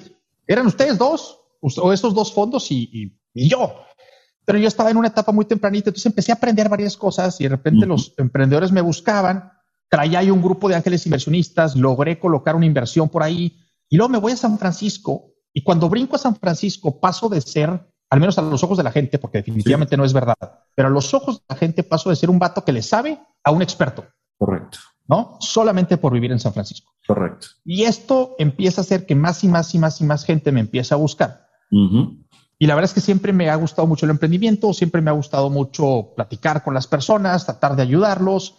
Eran 0.47 0.67
ustedes 0.67 0.99
dos, 0.99 1.39
o 1.61 1.93
esos 1.93 2.13
dos 2.15 2.33
fondos 2.35 2.71
y 2.71 3.13
yo. 3.35 3.83
Pero 4.45 4.59
yo 4.59 4.69
estaba 4.69 4.91
en 4.91 4.97
una 4.97 5.09
etapa 5.09 5.33
muy 5.33 5.45
tempranita, 5.45 5.91
entonces 5.91 6.07
empecé 6.07 6.33
a 6.33 6.35
aprender 6.35 6.69
varias 6.69 6.97
cosas 6.97 7.41
y 7.41 7.45
de 7.45 7.51
repente 7.51 7.87
los 7.87 8.15
emprendedores 8.17 8.73
me 8.73 8.81
buscaban, 8.81 9.53
traía 9.89 10.21
ahí 10.21 10.31
un 10.31 10.43
grupo 10.43 10.69
de 10.69 10.75
ángeles 10.75 11.07
inversionistas, 11.07 11.77
logré 11.77 12.19
colocar 12.19 12.57
una 12.57 12.67
inversión 12.67 13.09
por 13.09 13.23
ahí 13.23 13.61
y 13.89 13.97
luego 13.97 14.11
me 14.11 14.19
voy 14.19 14.33
a 14.33 14.37
San 14.37 14.59
Francisco 14.59 15.33
y 15.53 15.63
cuando 15.63 15.89
brinco 15.89 16.17
a 16.17 16.19
San 16.19 16.35
Francisco 16.35 16.99
paso 16.99 17.29
de 17.29 17.41
ser, 17.41 17.69
al 18.11 18.21
menos 18.21 18.39
a 18.39 18.43
los 18.43 18.65
ojos 18.65 18.79
de 18.79 18.85
la 18.85 18.91
gente, 18.91 19.19
porque 19.19 19.39
definitivamente 19.39 19.97
no 19.97 20.05
es 20.05 20.13
verdad, 20.13 20.37
pero 20.75 20.89
a 20.89 20.91
los 20.91 21.13
ojos 21.15 21.39
de 21.39 21.45
la 21.49 21.57
gente 21.57 21.83
paso 21.83 22.11
de 22.11 22.17
ser 22.17 22.31
un 22.31 22.39
vato 22.39 22.65
que 22.65 22.73
le 22.73 22.83
sabe 22.83 23.21
a 23.45 23.51
un 23.51 23.63
experto. 23.63 24.05
Correcto. 24.39 24.79
¿No? 25.07 25.37
Solamente 25.41 25.99
por 25.99 26.13
vivir 26.13 26.33
en 26.33 26.41
San 26.41 26.53
Francisco. 26.53 26.93
Correcto. 27.07 27.49
Y 27.65 27.83
esto 27.83 28.35
empieza 28.39 28.81
a 28.81 28.85
hacer 28.85 29.05
que 29.05 29.15
más 29.15 29.45
y 29.45 29.49
más 29.49 29.75
y 29.75 29.79
más 29.79 30.01
y 30.01 30.05
más 30.05 30.25
gente 30.25 30.53
me 30.53 30.61
empiece 30.61 30.95
a 30.95 30.97
buscar. 30.97 31.49
Y 32.63 32.67
la 32.69 32.77
verdad 32.77 32.91
es 32.91 32.95
que 32.95 33.01
siempre 33.01 33.33
me 33.33 33.51
ha 33.51 33.57
gustado 33.57 33.89
mucho 33.89 34.07
el 34.07 34.11
emprendimiento, 34.11 34.73
siempre 34.73 35.01
me 35.01 35.11
ha 35.11 35.15
gustado 35.15 35.51
mucho 35.51 36.13
platicar 36.15 36.63
con 36.63 36.75
las 36.75 36.87
personas, 36.87 37.45
tratar 37.45 37.75
de 37.75 37.83
ayudarlos. 37.83 38.55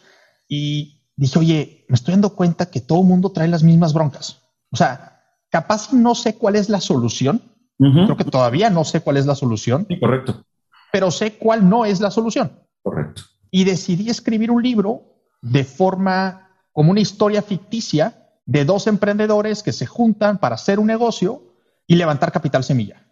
Y 0.46 1.06
dije, 1.16 1.40
oye, 1.40 1.86
me 1.88 1.96
estoy 1.96 2.12
dando 2.12 2.36
cuenta 2.36 2.66
que 2.66 2.82
todo 2.82 3.00
el 3.00 3.08
mundo 3.08 3.32
trae 3.32 3.48
las 3.48 3.64
mismas 3.64 3.94
broncas. 3.94 4.42
O 4.72 4.76
sea, 4.76 5.22
capaz 5.50 5.94
no 5.94 6.16
sé 6.16 6.36
cuál 6.36 6.58
es 6.58 6.68
la 6.68 6.82
solución. 6.82 7.44
Creo 7.78 8.18
que 8.18 8.26
todavía 8.26 8.70
no 8.70 8.84
sé 8.84 9.00
cuál 9.00 9.16
es 9.16 9.26
la 9.26 9.36
solución. 9.36 9.86
Sí, 9.88 9.98
correcto. 9.98 10.44
Pero 10.92 11.10
sé 11.10 11.38
cuál 11.38 11.70
no 11.70 11.86
es 11.86 12.02
la 12.02 12.12
solución. 12.12 12.60
Correcto. 12.82 13.22
Y 13.52 13.64
decidí 13.64 14.10
escribir 14.10 14.52
un 14.52 14.62
libro 14.62 15.14
de 15.42 15.64
forma 15.64 16.50
como 16.74 16.92
una 16.92 17.00
historia 17.00 17.42
ficticia 17.42 18.34
de 18.46 18.66
dos 18.66 18.86
emprendedores 18.88 19.64
que 19.64 19.72
se 19.72 19.86
juntan 19.86 20.40
para 20.40 20.56
hacer 20.56 20.78
un 20.78 20.88
negocio 20.88 21.56
y 21.88 21.96
levantar 21.96 22.34
capital 22.34 22.66
semilla. 22.66 23.03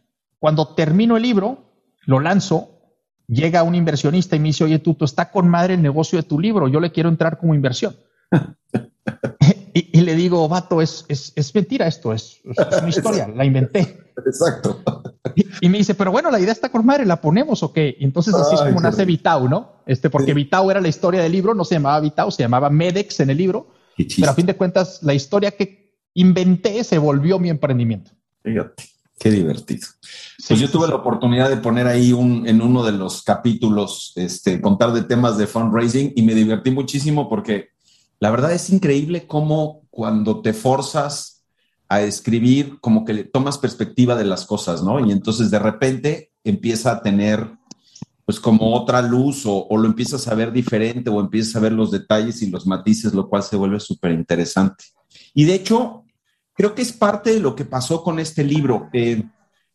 Cuando 0.42 0.70
termino 0.70 1.18
el 1.18 1.22
libro, 1.22 1.60
lo 2.08 2.20
lanzo, 2.20 2.82
llega 3.28 3.62
un 3.62 3.76
inversionista 3.76 4.36
y 4.36 4.40
me 4.40 4.48
dice, 4.48 4.64
oye, 4.64 4.80
tú, 4.80 4.96
tú 4.96 5.06
está 5.06 5.30
con 5.30 5.48
madre 5.48 5.76
el 5.76 5.84
negocio 5.84 6.18
de 6.18 6.24
tu 6.24 6.40
libro, 6.40 6.68
yo 6.68 6.80
le 6.80 6.92
quiero 6.92 7.10
entrar 7.10 7.38
como 7.38 7.54
inversión. 7.54 7.96
y, 9.76 10.02
le 10.02 10.16
digo, 10.16 10.50
vato, 10.50 10.82
es, 10.82 11.06
es, 11.10 11.54
mentira 11.54 11.86
esto, 11.86 12.12
es, 12.12 12.42
una 12.44 12.90
historia, 12.90 13.28
la 13.28 13.46
inventé. 13.46 14.00
Exacto. 14.26 14.82
Y, 15.62 15.70
me 15.70 15.78
dice, 15.78 15.94
pero 15.94 16.12
bueno, 16.12 16.32
la 16.32 16.40
idea 16.40 16.54
está 16.54 16.70
con 16.70 16.88
madre, 16.88 17.06
¿la 17.06 17.22
ponemos 17.22 17.62
o 17.62 17.72
qué? 17.72 17.98
Entonces 18.00 18.34
así 18.34 18.56
es 18.56 18.62
como 18.62 18.82
nace 18.82 19.06
Vitao, 19.06 19.48
¿no? 19.48 19.84
Este, 19.86 20.10
porque 20.10 20.34
Vitao 20.34 20.72
era 20.72 20.82
la 20.82 20.88
historia 20.88 21.22
del 21.22 21.34
libro, 21.34 21.54
no 21.54 21.66
se 21.66 21.76
llamaba 21.76 22.00
Vitao, 22.00 22.32
se 22.32 22.42
llamaba 22.42 22.72
Medex 22.72 23.20
en 23.20 23.30
el 23.30 23.38
libro. 23.38 23.68
Pero 23.96 24.32
a 24.32 24.34
fin 24.34 24.48
de 24.48 24.56
cuentas, 24.56 25.04
la 25.04 25.14
historia 25.14 25.52
que 25.52 26.00
inventé 26.16 26.84
se 26.84 26.98
volvió 26.98 27.38
mi 27.38 27.52
emprendimiento. 27.52 28.10
Fíjate. 28.42 28.92
Qué 29.22 29.30
divertido. 29.30 29.88
pues 30.48 30.60
yo 30.60 30.72
tuve 30.72 30.88
la 30.88 30.96
oportunidad 30.96 31.48
de 31.48 31.58
poner 31.58 31.86
ahí 31.86 32.12
un, 32.12 32.48
en 32.48 32.60
uno 32.60 32.84
de 32.84 32.92
los 32.92 33.22
capítulos, 33.22 34.14
este, 34.16 34.60
contar 34.60 34.94
de 34.94 35.04
temas 35.04 35.38
de 35.38 35.46
fundraising 35.46 36.14
y 36.16 36.24
me 36.24 36.34
divertí 36.34 36.72
muchísimo 36.72 37.30
porque 37.30 37.68
la 38.20 38.32
verdad 38.32 38.52
es 38.52 38.72
increíble 38.72 39.28
cómo 39.28 39.84
cuando 39.92 40.42
te 40.42 40.54
forzas 40.54 41.44
a 41.88 42.02
escribir, 42.02 42.80
como 42.82 43.06
que 43.06 43.14
le 43.14 43.24
tomas 43.24 43.60
perspectiva 43.60 44.16
de 44.16 44.26
las 44.26 44.48
cosas, 44.48 44.82
¿no? 44.82 45.00
Y 45.06 45.12
entonces 45.12 45.52
de 45.52 45.60
repente 45.60 46.32
empieza 46.44 46.92
a 46.92 47.04
tener 47.04 47.48
pues 48.26 48.40
como 48.40 48.74
otra 48.74 49.04
luz 49.04 49.46
o, 49.46 49.68
o 49.70 49.78
lo 49.78 49.86
empiezas 49.86 50.28
a 50.28 50.34
ver 50.34 50.52
diferente 50.52 51.12
o 51.12 51.20
empiezas 51.20 51.58
a 51.58 51.60
ver 51.60 51.74
los 51.74 51.92
detalles 51.92 52.42
y 52.42 52.50
los 52.50 52.66
matices, 52.66 53.14
lo 53.14 53.30
cual 53.30 53.44
se 53.44 53.56
vuelve 53.56 53.80
súper 53.80 54.14
interesante. 54.14 54.84
Y 55.36 55.44
de 55.44 55.54
hecho, 55.54 56.01
creo 56.54 56.76
que 56.76 56.82
es 56.82 56.92
parte 56.92 57.34
de 57.34 57.40
lo 57.40 57.56
que 57.56 57.66
pasó 57.66 58.04
con 58.04 58.20
este 58.20 58.44
libro. 58.44 58.90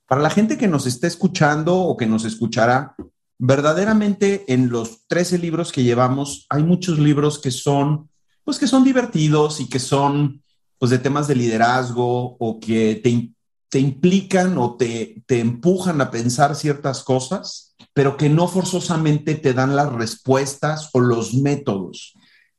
Para 0.06 0.22
la 0.22 0.30
gente 0.30 0.56
que 0.56 0.68
nos 0.68 0.86
está 0.86 1.06
escuchando 1.06 1.76
o 1.76 1.96
que 1.96 2.06
nos 2.06 2.24
escuchará, 2.24 2.94
verdaderamente 3.38 4.44
en 4.52 4.68
los 4.70 5.06
13 5.08 5.38
libros 5.38 5.72
que 5.72 5.82
llevamos, 5.82 6.46
hay 6.48 6.62
muchos 6.62 6.98
libros 6.98 7.38
que 7.38 7.50
son, 7.50 8.08
pues 8.44 8.58
que 8.58 8.66
son 8.66 8.84
divertidos 8.84 9.60
y 9.60 9.68
que 9.68 9.78
son, 9.78 10.42
pues 10.78 10.90
de 10.90 10.98
temas 10.98 11.28
de 11.28 11.36
liderazgo 11.36 12.36
o 12.38 12.60
que 12.60 13.00
te, 13.02 13.30
te 13.68 13.78
implican 13.78 14.56
o 14.58 14.76
te, 14.76 15.22
te 15.26 15.40
empujan 15.40 16.00
a 16.00 16.10
pensar 16.10 16.54
ciertas 16.54 17.02
cosas, 17.02 17.74
pero 17.92 18.16
que 18.16 18.28
no 18.28 18.48
forzosamente 18.48 19.34
te 19.34 19.52
dan 19.52 19.76
las 19.76 19.92
respuestas 19.92 20.90
o 20.92 21.00
los 21.00 21.34
métodos. 21.34 22.14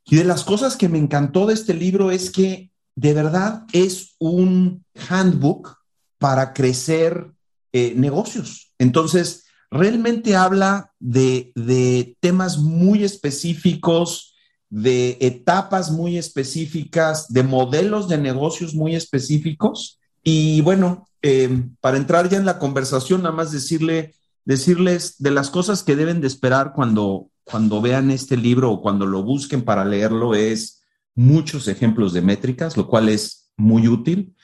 Y 0.05 0.15
de 0.15 0.24
las 0.24 0.43
cosas 0.43 0.75
que 0.75 0.89
me 0.89 0.97
encantó 0.97 1.45
de 1.47 1.53
este 1.53 1.74
libro 1.74 2.12
es 2.12 2.29
que 2.29 2.71
de 2.97 3.13
verdad 3.13 3.63
es 3.73 4.15
un 4.17 4.83
handbook 5.07 5.77
para 6.17 6.53
crecer 6.53 7.31
eh, 7.71 7.93
negocios. 7.95 8.73
Entonces, 8.79 9.45
realmente 9.69 10.35
habla 10.35 10.91
de, 10.99 12.17
temas 12.19 12.57
muy 12.57 13.03
específicos, 13.03 14.35
de 14.71 15.15
etapas 15.21 15.91
muy 15.91 16.17
específicas, 16.17 17.31
de 17.31 17.43
modelos 17.43 18.07
de 18.07 18.17
negocios 18.17 18.73
muy 18.73 18.95
específicos. 18.95 19.99
Y 20.23 20.61
bueno, 20.61 21.07
eh, 21.21 21.65
para 21.79 21.97
entrar 21.97 22.29
ya 22.29 22.37
en 22.37 22.45
la 22.45 22.57
conversación, 22.57 23.21
nada 23.21 23.35
más 23.35 23.51
decirle, 23.51 24.15
decirles 24.43 25.17
de 25.19 25.29
las 25.29 25.51
cosas 25.51 25.83
que 25.83 25.95
deben 25.95 26.19
de 26.19 26.27
esperar 26.27 26.73
cuando, 26.73 27.29
cuando 27.43 27.79
vean 27.79 28.09
este 28.09 28.37
libro 28.37 28.71
o 28.71 28.81
cuando 28.81 29.05
lo 29.05 29.21
busquen 29.21 29.61
para 29.61 29.85
leerlo 29.85 30.33
es 30.33 30.76
muchos 31.17 31.67
ejemplos 31.67 32.13
de 32.13 32.21
métricas, 32.21 32.77
lo 32.77 32.88
cual 32.88 33.09
es 33.09 33.50
muy 33.57 33.88
útil. 33.88 34.36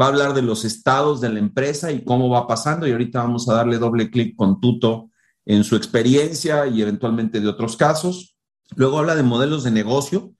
Va 0.00 0.04
a 0.04 0.08
hablar 0.08 0.34
de 0.34 0.42
los 0.42 0.64
estados 0.64 1.22
de 1.22 1.30
la 1.30 1.38
empresa 1.38 1.90
y 1.90 2.04
cómo 2.04 2.28
va 2.28 2.46
pasando 2.46 2.86
y 2.86 2.92
ahorita 2.92 3.22
vamos 3.22 3.48
a 3.48 3.54
darle 3.54 3.78
doble 3.78 4.10
clic 4.10 4.36
con 4.36 4.60
Tuto 4.60 5.10
en 5.46 5.64
su 5.64 5.74
experiencia 5.74 6.66
y 6.66 6.82
eventualmente 6.82 7.40
de 7.40 7.48
otros 7.48 7.76
casos. 7.76 8.36
Luego 8.76 8.98
habla 8.98 9.16
de 9.16 9.22
modelos 9.22 9.64
de 9.64 9.70
negocio, 9.70 10.34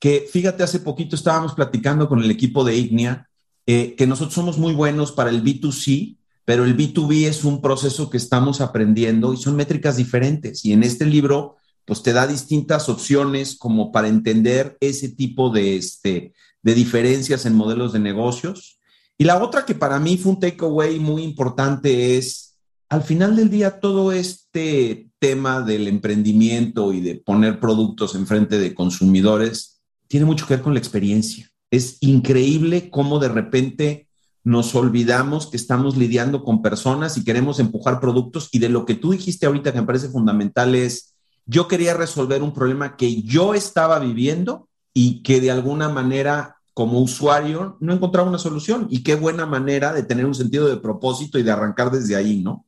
que 0.00 0.26
fíjate, 0.28 0.62
hace 0.62 0.80
poquito 0.80 1.14
estábamos 1.14 1.54
platicando 1.54 2.08
con 2.08 2.22
el 2.22 2.30
equipo 2.30 2.64
de 2.64 2.76
Ignia, 2.76 3.28
eh, 3.66 3.94
que 3.96 4.06
nosotros 4.06 4.34
somos 4.34 4.56
muy 4.56 4.72
buenos 4.72 5.12
para 5.12 5.28
el 5.28 5.44
B2C, 5.44 6.16
pero 6.46 6.64
el 6.64 6.74
B2B 6.74 7.26
es 7.26 7.44
un 7.44 7.60
proceso 7.60 8.08
que 8.08 8.16
estamos 8.16 8.62
aprendiendo 8.62 9.34
y 9.34 9.36
son 9.36 9.56
métricas 9.56 9.98
diferentes. 9.98 10.64
Y 10.64 10.72
en 10.72 10.82
este 10.82 11.04
libro 11.04 11.56
pues 11.84 12.02
te 12.02 12.12
da 12.12 12.26
distintas 12.26 12.88
opciones 12.88 13.56
como 13.56 13.92
para 13.92 14.08
entender 14.08 14.76
ese 14.80 15.08
tipo 15.08 15.50
de, 15.50 15.76
este, 15.76 16.32
de 16.62 16.74
diferencias 16.74 17.46
en 17.46 17.54
modelos 17.54 17.92
de 17.92 17.98
negocios. 17.98 18.80
Y 19.18 19.24
la 19.24 19.42
otra 19.42 19.64
que 19.64 19.74
para 19.74 20.00
mí 20.00 20.16
fue 20.16 20.32
un 20.32 20.40
takeaway 20.40 20.98
muy 20.98 21.22
importante 21.22 22.16
es, 22.16 22.58
al 22.88 23.02
final 23.02 23.36
del 23.36 23.50
día, 23.50 23.80
todo 23.80 24.12
este 24.12 25.08
tema 25.18 25.62
del 25.62 25.88
emprendimiento 25.88 26.92
y 26.92 27.00
de 27.00 27.16
poner 27.16 27.60
productos 27.60 28.14
enfrente 28.14 28.58
de 28.58 28.74
consumidores 28.74 29.82
tiene 30.08 30.26
mucho 30.26 30.46
que 30.46 30.54
ver 30.54 30.62
con 30.62 30.74
la 30.74 30.80
experiencia. 30.80 31.50
Es 31.70 31.98
increíble 32.00 32.90
cómo 32.90 33.18
de 33.18 33.28
repente 33.28 34.08
nos 34.44 34.74
olvidamos 34.74 35.46
que 35.46 35.56
estamos 35.56 35.96
lidiando 35.96 36.44
con 36.44 36.60
personas 36.60 37.16
y 37.16 37.24
queremos 37.24 37.58
empujar 37.58 37.98
productos 37.98 38.50
y 38.52 38.58
de 38.58 38.68
lo 38.68 38.84
que 38.84 38.94
tú 38.94 39.12
dijiste 39.12 39.46
ahorita 39.46 39.72
que 39.72 39.80
me 39.80 39.86
parece 39.86 40.10
fundamental 40.10 40.74
es 40.74 41.13
yo 41.46 41.68
quería 41.68 41.94
resolver 41.94 42.42
un 42.42 42.54
problema 42.54 42.96
que 42.96 43.22
yo 43.22 43.54
estaba 43.54 43.98
viviendo 43.98 44.68
y 44.92 45.22
que 45.22 45.40
de 45.40 45.50
alguna 45.50 45.88
manera 45.88 46.56
como 46.72 47.00
usuario 47.00 47.76
no 47.80 47.92
encontraba 47.92 48.28
una 48.28 48.38
solución. 48.38 48.88
Y 48.90 49.02
qué 49.02 49.14
buena 49.14 49.46
manera 49.46 49.92
de 49.92 50.02
tener 50.02 50.26
un 50.26 50.34
sentido 50.34 50.68
de 50.68 50.76
propósito 50.76 51.38
y 51.38 51.42
de 51.42 51.50
arrancar 51.52 51.90
desde 51.90 52.16
ahí, 52.16 52.42
¿no? 52.42 52.66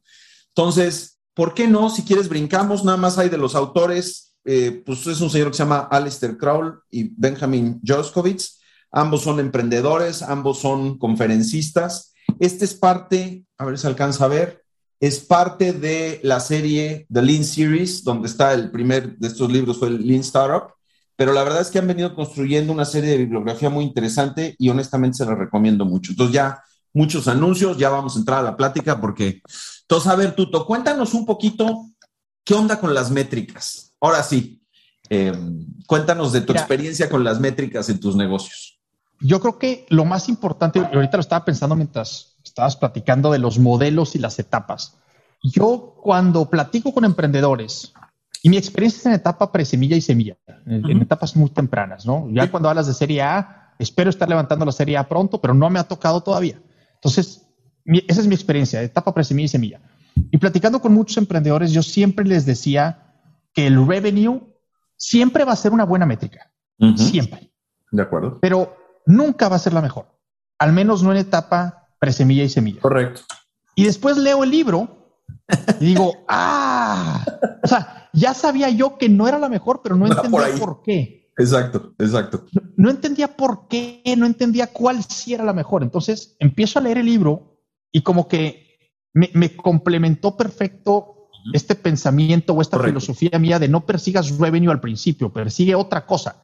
Entonces, 0.48 1.18
¿por 1.34 1.54
qué 1.54 1.66
no? 1.66 1.90
Si 1.90 2.02
quieres, 2.02 2.28
brincamos, 2.28 2.84
nada 2.84 2.96
más 2.96 3.18
hay 3.18 3.28
de 3.28 3.38
los 3.38 3.54
autores, 3.54 4.36
eh, 4.44 4.82
pues 4.86 5.06
es 5.06 5.20
un 5.20 5.28
señor 5.28 5.50
que 5.50 5.56
se 5.56 5.64
llama 5.64 5.88
Alistair 5.90 6.38
Crowell 6.38 6.74
y 6.90 7.12
Benjamin 7.16 7.80
Joskovitz. 7.84 8.60
Ambos 8.92 9.22
son 9.22 9.40
emprendedores, 9.40 10.22
ambos 10.22 10.60
son 10.60 10.98
conferencistas. 10.98 12.14
Este 12.38 12.64
es 12.64 12.74
parte, 12.74 13.44
a 13.58 13.64
ver 13.64 13.76
si 13.76 13.86
alcanza 13.86 14.24
a 14.24 14.28
ver, 14.28 14.64
es 15.00 15.20
parte 15.20 15.72
de 15.72 16.20
la 16.22 16.40
serie 16.40 17.06
The 17.12 17.22
Lean 17.22 17.44
Series, 17.44 18.02
donde 18.02 18.28
está 18.28 18.54
el 18.54 18.70
primer 18.70 19.16
de 19.18 19.28
estos 19.28 19.50
libros, 19.50 19.78
fue 19.78 19.88
el 19.88 20.06
Lean 20.06 20.20
Startup, 20.20 20.72
pero 21.16 21.32
la 21.32 21.44
verdad 21.44 21.62
es 21.62 21.70
que 21.70 21.78
han 21.78 21.86
venido 21.86 22.14
construyendo 22.14 22.72
una 22.72 22.84
serie 22.84 23.10
de 23.10 23.18
bibliografía 23.18 23.70
muy 23.70 23.84
interesante 23.84 24.54
y 24.58 24.68
honestamente 24.68 25.18
se 25.18 25.26
la 25.26 25.34
recomiendo 25.34 25.84
mucho. 25.84 26.12
Entonces 26.12 26.34
ya 26.34 26.62
muchos 26.92 27.28
anuncios, 27.28 27.76
ya 27.76 27.90
vamos 27.90 28.16
a 28.16 28.18
entrar 28.18 28.38
a 28.40 28.42
la 28.42 28.56
plática 28.56 29.00
porque, 29.00 29.42
entonces, 29.82 30.10
a 30.10 30.16
ver, 30.16 30.34
Tuto, 30.34 30.66
cuéntanos 30.66 31.14
un 31.14 31.26
poquito 31.26 31.90
qué 32.44 32.54
onda 32.54 32.78
con 32.78 32.94
las 32.94 33.10
métricas. 33.10 33.94
Ahora 34.00 34.22
sí, 34.22 34.62
eh, 35.08 35.32
cuéntanos 35.86 36.32
de 36.32 36.40
tu 36.40 36.52
experiencia 36.52 37.08
con 37.08 37.24
las 37.24 37.40
métricas 37.40 37.88
en 37.88 38.00
tus 38.00 38.16
negocios. 38.16 38.78
Yo 39.20 39.40
creo 39.40 39.58
que 39.58 39.86
lo 39.88 40.04
más 40.04 40.28
importante, 40.28 40.78
ahorita 40.78 41.16
lo 41.16 41.22
estaba 41.22 41.44
pensando 41.44 41.74
mientras 41.74 42.35
estabas 42.56 42.76
platicando 42.76 43.30
de 43.30 43.38
los 43.38 43.58
modelos 43.58 44.16
y 44.16 44.18
las 44.18 44.38
etapas. 44.38 44.96
Yo 45.42 45.94
cuando 46.02 46.48
platico 46.48 46.94
con 46.94 47.04
emprendedores, 47.04 47.92
y 48.42 48.48
mi 48.48 48.56
experiencia 48.56 48.98
es 48.98 49.06
en 49.06 49.12
etapa 49.12 49.52
presemilla 49.52 49.94
y 49.94 50.00
semilla, 50.00 50.38
en, 50.64 51.02
etapas 51.02 51.36
muy 51.36 51.50
tempranas, 51.50 52.06
¿no? 52.06 52.26
Ya 52.30 52.50
cuando 52.50 52.70
hablas 52.70 52.86
de 52.86 52.94
serie 52.94 53.20
A, 53.20 53.74
espero 53.78 54.08
estar 54.08 54.26
levantando 54.26 54.64
la 54.64 54.72
serie 54.72 54.96
A 54.96 55.06
pronto, 55.06 55.38
pero 55.38 55.52
no 55.52 55.68
me 55.68 55.78
ha 55.78 55.84
tocado 55.84 56.22
todavía. 56.22 56.58
Entonces, 56.94 57.46
esa 57.84 58.20
es 58.22 58.26
mi 58.26 58.34
experiencia, 58.34 58.80
etapa 58.80 59.12
presemilla 59.12 59.44
y 59.44 59.48
semilla. 59.48 59.80
Y 60.30 60.38
platicando 60.38 60.80
con 60.80 60.94
muchos 60.94 61.18
emprendedores, 61.18 61.72
yo 61.72 61.82
siempre 61.82 62.24
les 62.24 62.46
decía 62.46 63.12
que 63.52 63.66
el 63.66 63.86
revenue 63.86 64.40
siempre 64.96 65.44
va 65.44 65.52
a 65.52 65.56
ser 65.56 65.72
una 65.72 65.84
buena 65.84 66.06
métrica. 66.06 66.50
Siempre. 66.96 67.50
De 67.90 68.00
acuerdo. 68.00 68.38
Pero 68.40 68.74
nunca 69.04 69.50
va 69.50 69.56
a 69.56 69.58
ser 69.58 69.74
la 69.74 69.82
mejor. 69.82 70.06
Al 70.58 70.72
menos 70.72 71.02
no 71.02 71.12
en 71.12 71.18
etapa 71.18 71.85
presemilla 71.98 72.44
y 72.44 72.48
semilla. 72.48 72.80
Correcto. 72.80 73.22
Y 73.74 73.84
después 73.84 74.16
leo 74.16 74.42
el 74.44 74.50
libro 74.50 74.96
y 75.80 75.86
digo, 75.86 76.12
ah, 76.28 77.24
o 77.62 77.66
sea, 77.68 78.08
ya 78.12 78.34
sabía 78.34 78.70
yo 78.70 78.98
que 78.98 79.08
no 79.08 79.28
era 79.28 79.38
la 79.38 79.48
mejor, 79.48 79.80
pero 79.82 79.96
no 79.96 80.06
entendía 80.06 80.58
por, 80.58 80.82
qué. 80.82 81.30
Exacto, 81.36 81.94
exacto. 81.98 82.46
No, 82.76 82.90
entendía 82.90 83.36
por 83.36 83.68
qué, 83.68 84.02
no 84.16 84.26
entendía 84.26 84.68
cuál 84.68 85.04
sí 85.04 85.34
era 85.34 85.44
la 85.44 85.52
mejor. 85.52 85.82
Entonces 85.82 86.36
empiezo 86.38 86.78
a 86.78 86.82
leer 86.82 86.98
el 86.98 87.06
libro 87.06 87.60
y 87.92 88.02
como 88.02 88.26
que 88.26 88.66
me, 89.12 89.54
complementó 89.56 90.36
perfecto 90.36 91.28
este 91.52 91.74
pensamiento 91.74 92.54
o 92.54 92.62
esta 92.62 92.78
filosofía 92.78 93.38
mía 93.38 93.58
de 93.58 93.68
no 93.68 93.86
persigas 93.86 94.36
revenue 94.38 94.70
al 94.70 94.80
principio, 94.80 95.32
persigue 95.32 95.74
otra 95.74 96.06
cosa. 96.06 96.42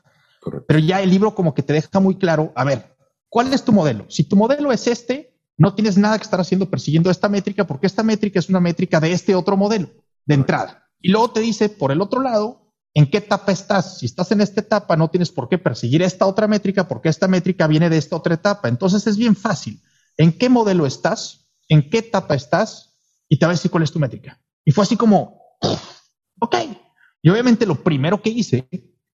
Pero 0.67 0.79
ya 0.79 1.01
el 1.01 1.11
libro 1.11 1.35
como 1.35 1.55
que 1.55 1.63
te 1.63 1.73
deja 1.73 2.01
muy 2.01 2.17
claro, 2.17 2.53
a 2.55 2.65
ver, 2.65 2.97
¿cuál 3.29 3.53
es 3.53 3.65
tu 3.65 3.73
modelo? 3.73 4.07
Si 4.09 4.25
tu 4.25 4.37
modelo 4.37 4.73
es 4.73 4.87
este, 4.87 5.32
no 5.63 5.77
tienes 5.77 5.97
nada 5.97 6.19
que 6.19 6.25
estar 6.25 6.41
haciendo 6.41 6.69
persiguiendo 6.69 7.09
esta 7.09 7.29
métrica 7.29 7.65
porque 7.65 7.87
esta 7.87 8.03
métrica 8.03 8.41
es 8.41 8.49
una 8.49 8.59
métrica 8.59 8.99
de 8.99 9.13
este 9.13 9.37
otro 9.37 9.57
modelo 9.57 9.91
de 10.27 10.35
entrada. 10.35 10.89
Y 11.01 11.13
luego 11.13 11.31
te 11.31 11.39
dice, 11.39 11.69
por 11.69 11.93
el 11.93 12.01
otro 12.01 12.21
lado, 12.21 12.75
en 12.95 13.09
qué 13.09 13.19
etapa 13.19 13.53
estás. 13.53 13.99
Si 13.99 14.07
estás 14.07 14.33
en 14.33 14.41
esta 14.41 14.61
etapa, 14.61 14.97
no 14.97 15.09
tienes 15.09 15.31
por 15.31 15.49
qué 15.49 15.59
perseguir 15.59 16.03
esta 16.03 16.27
otra 16.27 16.49
métrica 16.49 16.89
porque 16.89 17.09
esta 17.09 17.29
métrica 17.29 17.69
viene 17.69 17.89
de 17.91 17.97
esta 17.97 18.17
otra 18.17 18.35
etapa. 18.35 18.69
Entonces 18.69 19.07
es 19.07 19.17
bien 19.17 19.37
fácil. 19.37 19.81
¿En 20.17 20.37
qué 20.37 20.49
modelo 20.49 20.85
estás? 20.85 21.49
¿En 21.69 21.89
qué 21.89 21.99
etapa 21.99 22.35
estás? 22.35 22.99
Y 23.29 23.37
te 23.37 23.47
va 23.47 23.53
a 23.53 23.55
decir 23.55 23.71
cuál 23.71 23.85
es 23.85 23.93
tu 23.93 24.01
métrica. 24.01 24.41
Y 24.65 24.73
fue 24.73 24.83
así 24.83 24.97
como, 24.97 25.43
ok. 26.41 26.57
Y 27.23 27.31
obviamente 27.31 27.67
lo 27.67 27.85
primero 27.85 28.21
que 28.21 28.31
hice 28.31 28.69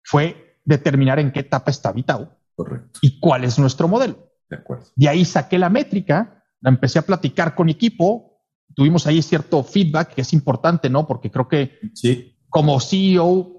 fue 0.03 0.59
determinar 0.63 1.17
en 1.17 1.31
qué 1.31 1.39
etapa 1.39 1.71
está 1.71 1.89
habitado 1.89 2.37
Correcto. 2.55 2.99
y 3.01 3.19
cuál 3.19 3.45
es 3.45 3.57
nuestro 3.57 3.87
modelo. 3.87 4.31
De 4.47 4.57
acuerdo. 4.57 4.85
De 4.95 5.09
ahí 5.09 5.25
saqué 5.25 5.57
la 5.57 5.71
métrica, 5.71 6.34
la 6.65 6.71
empecé 6.71 6.97
a 6.97 7.03
platicar 7.03 7.53
con 7.53 7.69
equipo, 7.69 8.41
tuvimos 8.73 9.05
ahí 9.05 9.21
cierto 9.21 9.63
feedback 9.63 10.15
que 10.15 10.21
es 10.21 10.33
importante, 10.33 10.89
¿no? 10.89 11.05
Porque 11.05 11.29
creo 11.29 11.47
que 11.47 11.77
sí. 11.93 12.35
como 12.49 12.79
CEO 12.79 13.51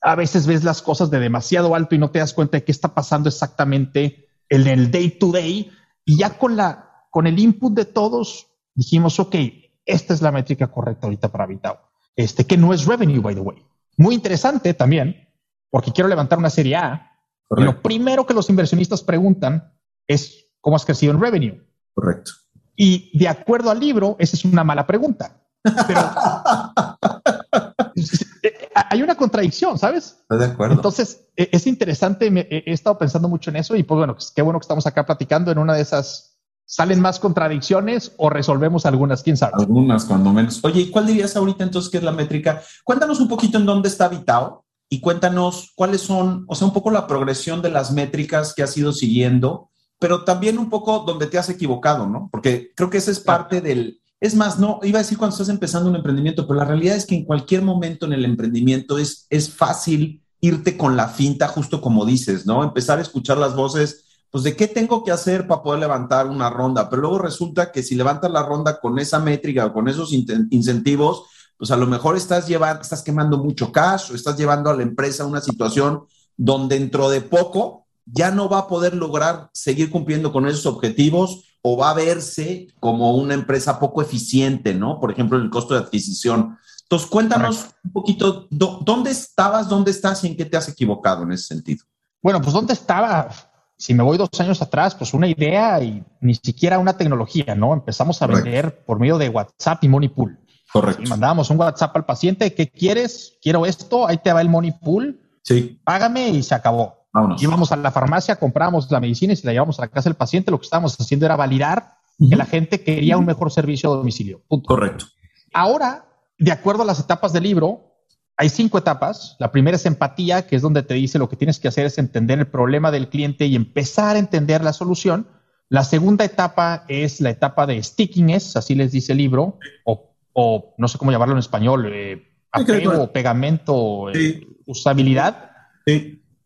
a 0.00 0.14
veces 0.14 0.46
ves 0.46 0.64
las 0.64 0.80
cosas 0.80 1.10
de 1.10 1.20
demasiado 1.20 1.74
alto 1.74 1.94
y 1.94 1.98
no 1.98 2.10
te 2.10 2.20
das 2.20 2.32
cuenta 2.32 2.56
de 2.56 2.64
qué 2.64 2.72
está 2.72 2.94
pasando 2.94 3.28
exactamente 3.28 4.30
en 4.48 4.66
el 4.66 4.90
day 4.90 5.10
to 5.10 5.30
day 5.30 5.70
y 6.06 6.16
ya 6.16 6.38
con 6.38 6.56
la 6.56 7.04
con 7.10 7.26
el 7.26 7.38
input 7.38 7.74
de 7.74 7.84
todos 7.84 8.48
dijimos, 8.74 9.20
ok, 9.20 9.36
esta 9.84 10.14
es 10.14 10.22
la 10.22 10.32
métrica 10.32 10.68
correcta 10.68 11.06
ahorita 11.06 11.30
para 11.30 11.46
Vitao. 11.46 11.78
Este, 12.16 12.46
que 12.46 12.56
no 12.56 12.72
es 12.72 12.86
revenue, 12.86 13.20
by 13.20 13.34
the 13.34 13.42
way. 13.42 13.62
Muy 13.98 14.14
interesante 14.14 14.72
también, 14.72 15.28
porque 15.68 15.92
quiero 15.92 16.08
levantar 16.08 16.38
una 16.38 16.48
serie 16.48 16.76
A. 16.76 17.12
Y 17.56 17.62
lo 17.62 17.82
primero 17.82 18.24
que 18.24 18.32
los 18.32 18.48
inversionistas 18.48 19.02
preguntan 19.02 19.70
es 20.08 20.46
cómo 20.62 20.76
has 20.76 20.86
crecido 20.86 21.12
en 21.12 21.20
revenue. 21.20 21.62
Correcto. 21.92 22.32
Y 22.76 23.16
de 23.16 23.28
acuerdo 23.28 23.70
al 23.70 23.80
libro, 23.80 24.16
esa 24.18 24.36
es 24.36 24.44
una 24.44 24.64
mala 24.64 24.86
pregunta. 24.86 25.40
Pero 25.62 25.64
hay 28.74 29.02
una 29.02 29.14
contradicción, 29.14 29.78
¿sabes? 29.78 30.18
Estoy 30.22 30.38
de 30.38 30.44
acuerdo. 30.46 30.74
Entonces, 30.74 31.28
e, 31.36 31.48
es 31.52 31.66
interesante, 31.66 32.26
he 32.50 32.72
estado 32.72 32.98
pensando 32.98 33.28
mucho 33.28 33.50
en 33.50 33.56
eso 33.56 33.76
y 33.76 33.82
pues 33.82 33.98
bueno, 33.98 34.16
qué 34.34 34.42
bueno 34.42 34.58
que 34.58 34.64
estamos 34.64 34.86
acá 34.86 35.06
platicando 35.06 35.50
en 35.50 35.58
una 35.58 35.74
de 35.74 35.82
esas 35.82 36.34
¿Salen 36.66 37.00
más 37.00 37.20
contradicciones 37.20 38.12
o 38.16 38.30
resolvemos 38.30 38.86
algunas? 38.86 39.22
¿Quién 39.22 39.36
sabe? 39.36 39.52
Algunas, 39.58 40.06
cuando 40.06 40.32
menos. 40.32 40.64
Oye, 40.64 40.82
¿y 40.82 40.90
cuál 40.90 41.06
dirías 41.06 41.36
ahorita 41.36 41.62
entonces 41.62 41.90
que 41.90 41.98
es 41.98 42.02
la 42.02 42.12
métrica? 42.12 42.62
Cuéntanos 42.84 43.20
un 43.20 43.28
poquito 43.28 43.58
en 43.58 43.66
dónde 43.66 43.88
está 43.88 44.08
Vitao 44.08 44.64
y 44.88 45.00
cuéntanos 45.00 45.72
cuáles 45.74 46.00
son, 46.00 46.44
o 46.48 46.54
sea, 46.54 46.66
un 46.66 46.72
poco 46.72 46.90
la 46.90 47.06
progresión 47.06 47.60
de 47.60 47.70
las 47.70 47.92
métricas 47.92 48.54
que 48.54 48.62
has 48.62 48.76
ido 48.78 48.92
siguiendo, 48.92 49.70
pero 49.98 50.24
también 50.24 50.58
un 50.58 50.70
poco 50.70 51.00
donde 51.00 51.26
te 51.26 51.38
has 51.38 51.48
equivocado, 51.48 52.06
¿no? 52.06 52.28
Porque 52.30 52.72
creo 52.74 52.90
que 52.90 52.98
esa 52.98 53.10
es 53.10 53.20
parte 53.20 53.60
del... 53.60 54.00
Es 54.20 54.34
más, 54.34 54.58
no, 54.58 54.80
iba 54.82 54.98
a 54.98 55.02
decir 55.02 55.18
cuando 55.18 55.34
estás 55.34 55.48
empezando 55.48 55.90
un 55.90 55.96
emprendimiento, 55.96 56.46
pero 56.46 56.58
la 56.58 56.64
realidad 56.64 56.96
es 56.96 57.06
que 57.06 57.14
en 57.14 57.24
cualquier 57.24 57.62
momento 57.62 58.06
en 58.06 58.14
el 58.14 58.24
emprendimiento 58.24 58.98
es, 58.98 59.26
es 59.28 59.50
fácil 59.50 60.22
irte 60.40 60.76
con 60.76 60.96
la 60.96 61.08
finta, 61.08 61.48
justo 61.48 61.80
como 61.80 62.04
dices, 62.04 62.46
¿no? 62.46 62.62
Empezar 62.62 62.98
a 62.98 63.02
escuchar 63.02 63.38
las 63.38 63.54
voces 63.54 64.04
pues 64.34 64.42
de 64.42 64.56
qué 64.56 64.66
tengo 64.66 65.04
que 65.04 65.12
hacer 65.12 65.46
para 65.46 65.62
poder 65.62 65.78
levantar 65.78 66.26
una 66.26 66.50
ronda, 66.50 66.90
pero 66.90 67.02
luego 67.02 67.18
resulta 67.20 67.70
que 67.70 67.84
si 67.84 67.94
levantas 67.94 68.32
la 68.32 68.42
ronda 68.42 68.80
con 68.80 68.98
esa 68.98 69.20
métrica 69.20 69.66
o 69.66 69.72
con 69.72 69.86
esos 69.86 70.12
incentivos, 70.12 71.22
pues 71.56 71.70
a 71.70 71.76
lo 71.76 71.86
mejor 71.86 72.16
estás 72.16 72.48
llevando, 72.48 72.82
estás 72.82 73.04
quemando 73.04 73.38
mucho 73.38 73.70
cash 73.70 74.10
o 74.10 74.16
estás 74.16 74.36
llevando 74.36 74.70
a 74.70 74.74
la 74.74 74.82
empresa 74.82 75.22
a 75.22 75.26
una 75.26 75.40
situación 75.40 76.02
donde 76.36 76.76
dentro 76.80 77.10
de 77.10 77.20
poco 77.20 77.83
ya 78.06 78.30
no 78.30 78.48
va 78.48 78.58
a 78.60 78.68
poder 78.68 78.94
lograr 78.94 79.50
seguir 79.52 79.90
cumpliendo 79.90 80.32
con 80.32 80.46
esos 80.46 80.66
objetivos 80.66 81.44
o 81.62 81.76
va 81.76 81.90
a 81.90 81.94
verse 81.94 82.68
como 82.80 83.14
una 83.16 83.34
empresa 83.34 83.78
poco 83.78 84.02
eficiente, 84.02 84.74
¿no? 84.74 85.00
Por 85.00 85.10
ejemplo, 85.10 85.38
el 85.38 85.50
costo 85.50 85.74
de 85.74 85.80
adquisición. 85.80 86.58
Entonces, 86.82 87.08
cuéntanos 87.08 87.70
un 87.82 87.92
poquito, 87.92 88.46
¿dónde 88.50 89.10
estabas, 89.10 89.68
dónde 89.68 89.90
estás 89.90 90.22
y 90.24 90.28
en 90.28 90.36
qué 90.36 90.44
te 90.44 90.56
has 90.56 90.68
equivocado 90.68 91.22
en 91.22 91.32
ese 91.32 91.54
sentido? 91.54 91.84
Bueno, 92.22 92.40
pues 92.40 92.52
¿dónde 92.52 92.74
estaba? 92.74 93.28
si 93.76 93.94
me 93.94 94.02
voy 94.02 94.16
dos 94.16 94.28
años 94.38 94.62
atrás, 94.62 94.94
pues 94.94 95.14
una 95.14 95.28
idea 95.28 95.82
y 95.82 96.02
ni 96.20 96.34
siquiera 96.34 96.78
una 96.78 96.96
tecnología, 96.96 97.54
¿no? 97.54 97.72
Empezamos 97.74 98.20
a 98.22 98.26
vender 98.26 98.84
por 98.84 98.98
medio 98.98 99.18
de 99.18 99.28
WhatsApp 99.28 99.82
y 99.84 99.88
Money 99.88 100.08
Pool. 100.08 100.38
Correcto. 100.72 101.02
Y 101.02 101.06
mandábamos 101.06 101.50
un 101.50 101.58
WhatsApp 101.58 101.96
al 101.96 102.04
paciente, 102.04 102.54
¿qué 102.54 102.70
quieres? 102.70 103.36
Quiero 103.42 103.66
esto, 103.66 104.06
ahí 104.06 104.18
te 104.18 104.32
va 104.32 104.40
el 104.40 104.48
Money 104.48 104.72
Pool. 104.72 105.20
Sí. 105.42 105.80
Págame 105.84 106.30
y 106.30 106.42
se 106.42 106.54
acabó. 106.54 107.03
Vámonos. 107.14 107.40
Íbamos 107.40 107.70
a 107.70 107.76
la 107.76 107.92
farmacia, 107.92 108.36
compramos 108.36 108.90
la 108.90 108.98
medicina 108.98 109.32
y 109.32 109.36
se 109.36 109.46
la 109.46 109.52
llevamos 109.52 109.78
a 109.78 109.82
la 109.82 109.88
casa 109.88 110.10
del 110.10 110.16
paciente. 110.16 110.50
Lo 110.50 110.58
que 110.58 110.64
estábamos 110.64 111.00
haciendo 111.00 111.24
era 111.24 111.36
validar 111.36 111.94
que 112.18 112.34
la 112.34 112.44
gente 112.44 112.82
quería 112.82 113.16
un 113.16 113.24
mejor 113.24 113.52
servicio 113.52 113.92
a 113.92 113.96
domicilio. 113.96 114.42
Correcto. 114.66 115.06
Ahora, 115.52 116.06
de 116.38 116.50
acuerdo 116.50 116.82
a 116.82 116.86
las 116.86 116.98
etapas 116.98 117.32
del 117.32 117.44
libro, 117.44 117.94
hay 118.36 118.48
cinco 118.48 118.78
etapas. 118.78 119.36
La 119.38 119.52
primera 119.52 119.76
es 119.76 119.86
empatía, 119.86 120.48
que 120.48 120.56
es 120.56 120.62
donde 120.62 120.82
te 120.82 120.94
dice 120.94 121.20
lo 121.20 121.28
que 121.28 121.36
tienes 121.36 121.60
que 121.60 121.68
hacer 121.68 121.86
es 121.86 121.98
entender 121.98 122.40
el 122.40 122.48
problema 122.48 122.90
del 122.90 123.08
cliente 123.08 123.46
y 123.46 123.54
empezar 123.54 124.16
a 124.16 124.18
entender 124.18 124.64
la 124.64 124.72
solución. 124.72 125.28
La 125.68 125.84
segunda 125.84 126.24
etapa 126.24 126.84
es 126.88 127.20
la 127.20 127.30
etapa 127.30 127.66
de 127.66 127.80
stickiness, 127.80 128.56
así 128.56 128.74
les 128.74 128.90
dice 128.90 129.12
el 129.12 129.18
libro, 129.18 129.58
o, 129.84 130.74
no 130.76 130.88
sé 130.88 130.98
cómo 130.98 131.12
llamarlo 131.12 131.34
en 131.34 131.38
español, 131.38 131.88
eh, 131.92 132.28
apego, 132.50 133.12
pegamento, 133.12 134.10
eh, 134.12 134.44
usabilidad, 134.66 135.52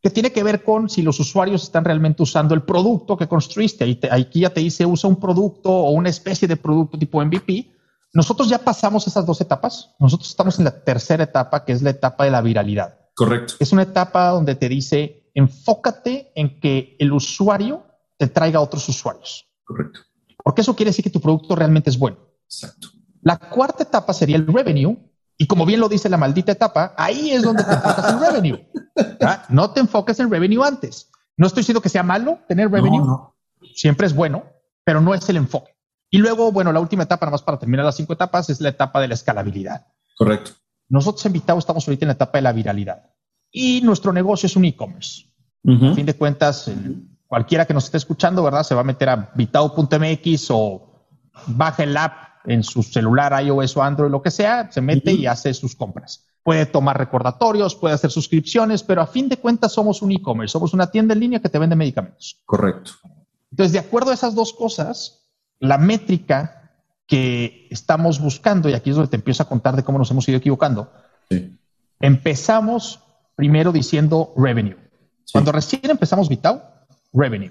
que 0.00 0.11
tiene 0.11 0.32
que 0.32 0.42
ver 0.42 0.62
con 0.62 0.88
si 0.88 1.02
los 1.02 1.18
usuarios 1.20 1.62
están 1.64 1.84
realmente 1.84 2.22
usando 2.22 2.54
el 2.54 2.62
producto 2.62 3.16
que 3.16 3.26
construiste. 3.26 3.98
aquí 4.11 4.40
ya 4.40 4.50
te 4.50 4.61
dice 4.61 4.87
usa 4.87 5.11
un 5.11 5.16
producto 5.16 5.70
o 5.70 5.90
una 5.90 6.08
especie 6.08 6.46
de 6.46 6.56
producto 6.56 6.98
tipo 6.98 7.24
MVP 7.24 7.78
nosotros 8.12 8.48
ya 8.48 8.58
pasamos 8.58 9.06
esas 9.06 9.26
dos 9.26 9.40
etapas. 9.40 9.94
Nosotros 9.98 10.28
estamos 10.28 10.58
en 10.58 10.64
la 10.64 10.82
tercera 10.84 11.24
etapa, 11.24 11.64
que 11.64 11.72
es 11.72 11.82
la 11.82 11.90
etapa 11.90 12.24
de 12.24 12.30
la 12.30 12.40
viralidad. 12.40 12.98
Correcto. 13.14 13.54
Es 13.58 13.72
una 13.72 13.82
etapa 13.82 14.30
donde 14.30 14.54
te 14.54 14.68
dice, 14.68 15.30
enfócate 15.34 16.32
en 16.34 16.61
que 16.61 16.96
el 16.98 17.12
usuario 17.12 17.84
te 18.16 18.28
traiga 18.28 18.58
a 18.58 18.62
otros 18.62 18.88
usuarios. 18.88 19.46
Correcto. 19.64 20.00
Porque 20.42 20.62
eso 20.62 20.74
quiere 20.74 20.90
decir 20.90 21.02
que 21.02 21.11
tu 21.11 21.20
producto 21.20 21.54
realmente 21.54 21.90
es 21.90 21.98
bueno. 21.98 22.16
Exacto. 22.44 22.88
La 23.22 23.37
cuarta 23.37 23.82
etapa 23.82 24.12
sería 24.12 24.37
el 24.37 24.46
revenue. 24.46 24.96
Y 25.38 25.46
como 25.46 25.64
bien 25.64 25.79
lo 25.79 25.88
dice 25.88 26.09
la 26.09 26.16
maldita 26.16 26.53
etapa, 26.53 26.94
ahí 26.96 27.31
es 27.31 27.42
donde 27.42 27.62
te 27.62 27.72
enfocas 27.72 28.12
en 28.12 28.20
revenue. 28.20 28.68
No 29.48 29.70
te 29.70 29.81
enfoques 29.81 30.18
en 30.18 30.31
revenue 30.31 30.64
antes. 30.64 31.11
No 31.37 31.46
estoy 31.46 31.61
diciendo 31.61 31.81
que 31.81 31.88
sea 31.88 32.03
malo 32.03 32.40
tener 32.48 32.70
revenue. 32.70 33.07
Siempre 33.74 34.09
es 34.09 34.14
bueno, 34.14 34.44
pero 34.85 35.01
no 35.01 35.14
es 35.14 35.29
el 35.29 35.37
enfoque. 35.37 35.77
Y 36.11 36.18
luego, 36.18 36.51
bueno, 36.51 36.72
la 36.72 36.81
última 36.81 37.05
etapa, 37.05 37.27
nada 37.27 37.33
más 37.33 37.42
para 37.42 37.59
terminar 37.59 37.85
las 37.85 37.96
cinco 37.96 38.14
etapas, 38.14 38.51
es 38.51 38.61
la 38.61 38.70
etapa 38.70 39.01
de 39.01 39.09
la 39.09 39.14
escalabilidad. 39.14 39.87
Correcto. 40.16 40.51
Nosotros 40.88 41.24
en 41.27 41.35
Vitao 41.35 41.59
estamos 41.59 41.87
ahorita 41.87 42.05
en 42.05 42.09
la 42.09 42.14
etapa 42.14 42.38
de 42.38 42.42
la 42.42 42.53
viralidad. 42.53 43.11
Y 43.53 43.81
nuestro 43.83 44.12
negocio 44.12 44.46
es 44.46 44.57
un 44.57 44.64
e-commerce. 44.64 45.27
A 45.64 45.94
fin 45.94 46.07
de 46.07 46.14
cuentas, 46.14 46.70
cualquiera 47.27 47.66
que 47.66 47.74
nos 47.74 47.85
esté 47.85 47.98
escuchando, 47.98 48.42
¿verdad? 48.42 48.62
Se 48.62 48.74
va 48.74 48.81
a 48.81 48.85
meter 48.85 49.09
a 49.11 49.31
vitao.mx 49.35 50.51
o 50.51 51.07
baja 51.46 51.83
el 51.85 51.96
app 51.96 52.12
en 52.44 52.62
su 52.62 52.83
celular, 52.83 53.42
iOS 53.44 53.77
o 53.77 53.83
Android, 53.83 54.11
lo 54.11 54.22
que 54.22 54.31
sea, 54.31 54.70
se 54.70 54.81
mete 54.81 55.12
y 55.12 55.27
hace 55.27 55.53
sus 55.55 55.74
compras. 55.77 56.27
Puede 56.42 56.66
tomar 56.66 56.96
recordatorios, 56.96 57.74
puede 57.74 57.94
hacer 57.94 58.11
suscripciones, 58.11 58.83
pero 58.83 59.03
a 59.03 59.07
fin 59.07 59.29
de 59.29 59.37
cuentas 59.37 59.72
somos 59.72 60.03
un 60.03 60.12
e-commerce, 60.12 60.53
somos 60.53 60.72
una 60.72 60.90
tienda 60.90 61.14
en 61.14 61.20
línea 61.20 61.40
que 61.40 61.48
te 61.48 61.59
vende 61.59 61.77
medicamentos. 61.77 62.40
Correcto. 62.46 62.92
Entonces, 63.51 63.72
de 63.72 63.79
acuerdo 63.79 64.11
a 64.11 64.14
esas 64.14 64.35
dos 64.35 64.53
cosas, 64.53 65.29
la 65.59 65.79
métrica 65.79 66.72
que 67.07 67.66
estamos 67.70 68.20
buscando, 68.20 68.68
y 68.68 68.74
aquí 68.74 68.90
es 68.90 68.96
donde 68.96 69.11
te 69.11 69.16
empiezo 69.16 69.42
a 69.42 69.48
contar 69.48 69.74
de 69.77 69.83
cómo 69.83 69.98
nos 69.98 70.11
hemos 70.11 70.29
ido 70.29 70.38
equivocando, 70.38 70.92
empezamos 72.01 73.01
primero 73.35 73.72
diciendo 73.72 74.33
revenue. 74.37 74.77
Cuando 75.33 75.53
recién 75.53 75.90
empezamos 75.90 76.29
Vitao, 76.29 76.62
revenue. 77.12 77.51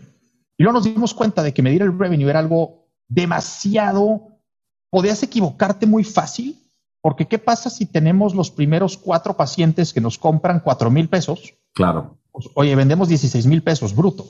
Y 0.57 0.63
luego 0.63 0.79
nos 0.79 0.85
dimos 0.85 1.13
cuenta 1.13 1.43
de 1.43 1.53
que 1.53 1.61
medir 1.61 1.81
el 1.81 1.97
revenue 1.97 2.29
era 2.29 2.39
algo 2.39 2.87
demasiado, 3.07 4.36
podías 4.89 5.21
equivocarte 5.23 5.85
muy 5.85 6.03
fácil, 6.03 6.57
porque 7.01 7.27
¿qué 7.27 7.39
pasa 7.39 7.69
si 7.69 7.85
tenemos 7.85 8.35
los 8.35 8.51
primeros 8.51 8.97
cuatro 8.97 9.37
pacientes 9.37 9.93
que 9.93 10.01
nos 10.01 10.17
compran 10.17 10.59
cuatro 10.59 10.89
mil 10.91 11.09
pesos? 11.09 11.55
Claro. 11.73 12.17
Pues, 12.31 12.47
oye, 12.55 12.75
vendemos 12.75 13.07
16 13.07 13.45
mil 13.47 13.63
pesos 13.63 13.95
bruto. 13.95 14.27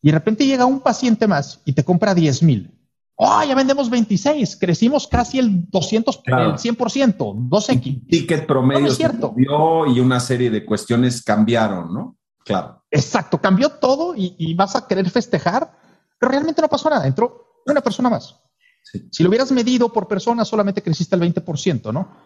Y 0.00 0.08
de 0.08 0.18
repente 0.18 0.46
llega 0.46 0.64
un 0.64 0.80
paciente 0.80 1.26
más 1.26 1.60
y 1.64 1.72
te 1.72 1.84
compra 1.84 2.14
10 2.14 2.42
mil. 2.42 2.78
¡Oh, 3.16 3.42
ya 3.42 3.56
vendemos 3.56 3.90
26! 3.90 4.56
Crecimos 4.56 5.08
casi 5.08 5.40
el 5.40 5.68
200, 5.68 6.22
el 6.24 6.34
100%, 6.52 7.16
2X. 7.16 8.06
Ticket 8.08 8.46
promedio 8.46 8.82
no 8.82 8.86
es 8.86 8.96
cierto. 8.96 9.34
y 9.36 9.98
una 9.98 10.20
serie 10.20 10.50
de 10.50 10.64
cuestiones 10.64 11.24
cambiaron, 11.24 11.92
¿no? 11.92 12.16
Claro. 12.44 12.84
Exacto, 12.90 13.40
cambió 13.40 13.70
todo 13.70 14.14
y, 14.16 14.54
vas 14.54 14.76
a 14.76 14.86
querer 14.86 15.10
festejar, 15.10 15.70
pero 16.18 16.30
realmente 16.30 16.62
no 16.62 16.68
pasó 16.68 16.88
nada. 16.88 17.06
Entró 17.06 17.62
una 17.66 17.80
persona 17.80 18.08
más. 18.08 18.36
Si 19.10 19.22
lo 19.22 19.28
hubieras 19.28 19.52
medido 19.52 19.92
por 19.92 20.08
persona, 20.08 20.44
solamente 20.44 20.82
creciste 20.82 21.16
el 21.16 21.22
20%, 21.22 21.92
¿no? 21.92 22.16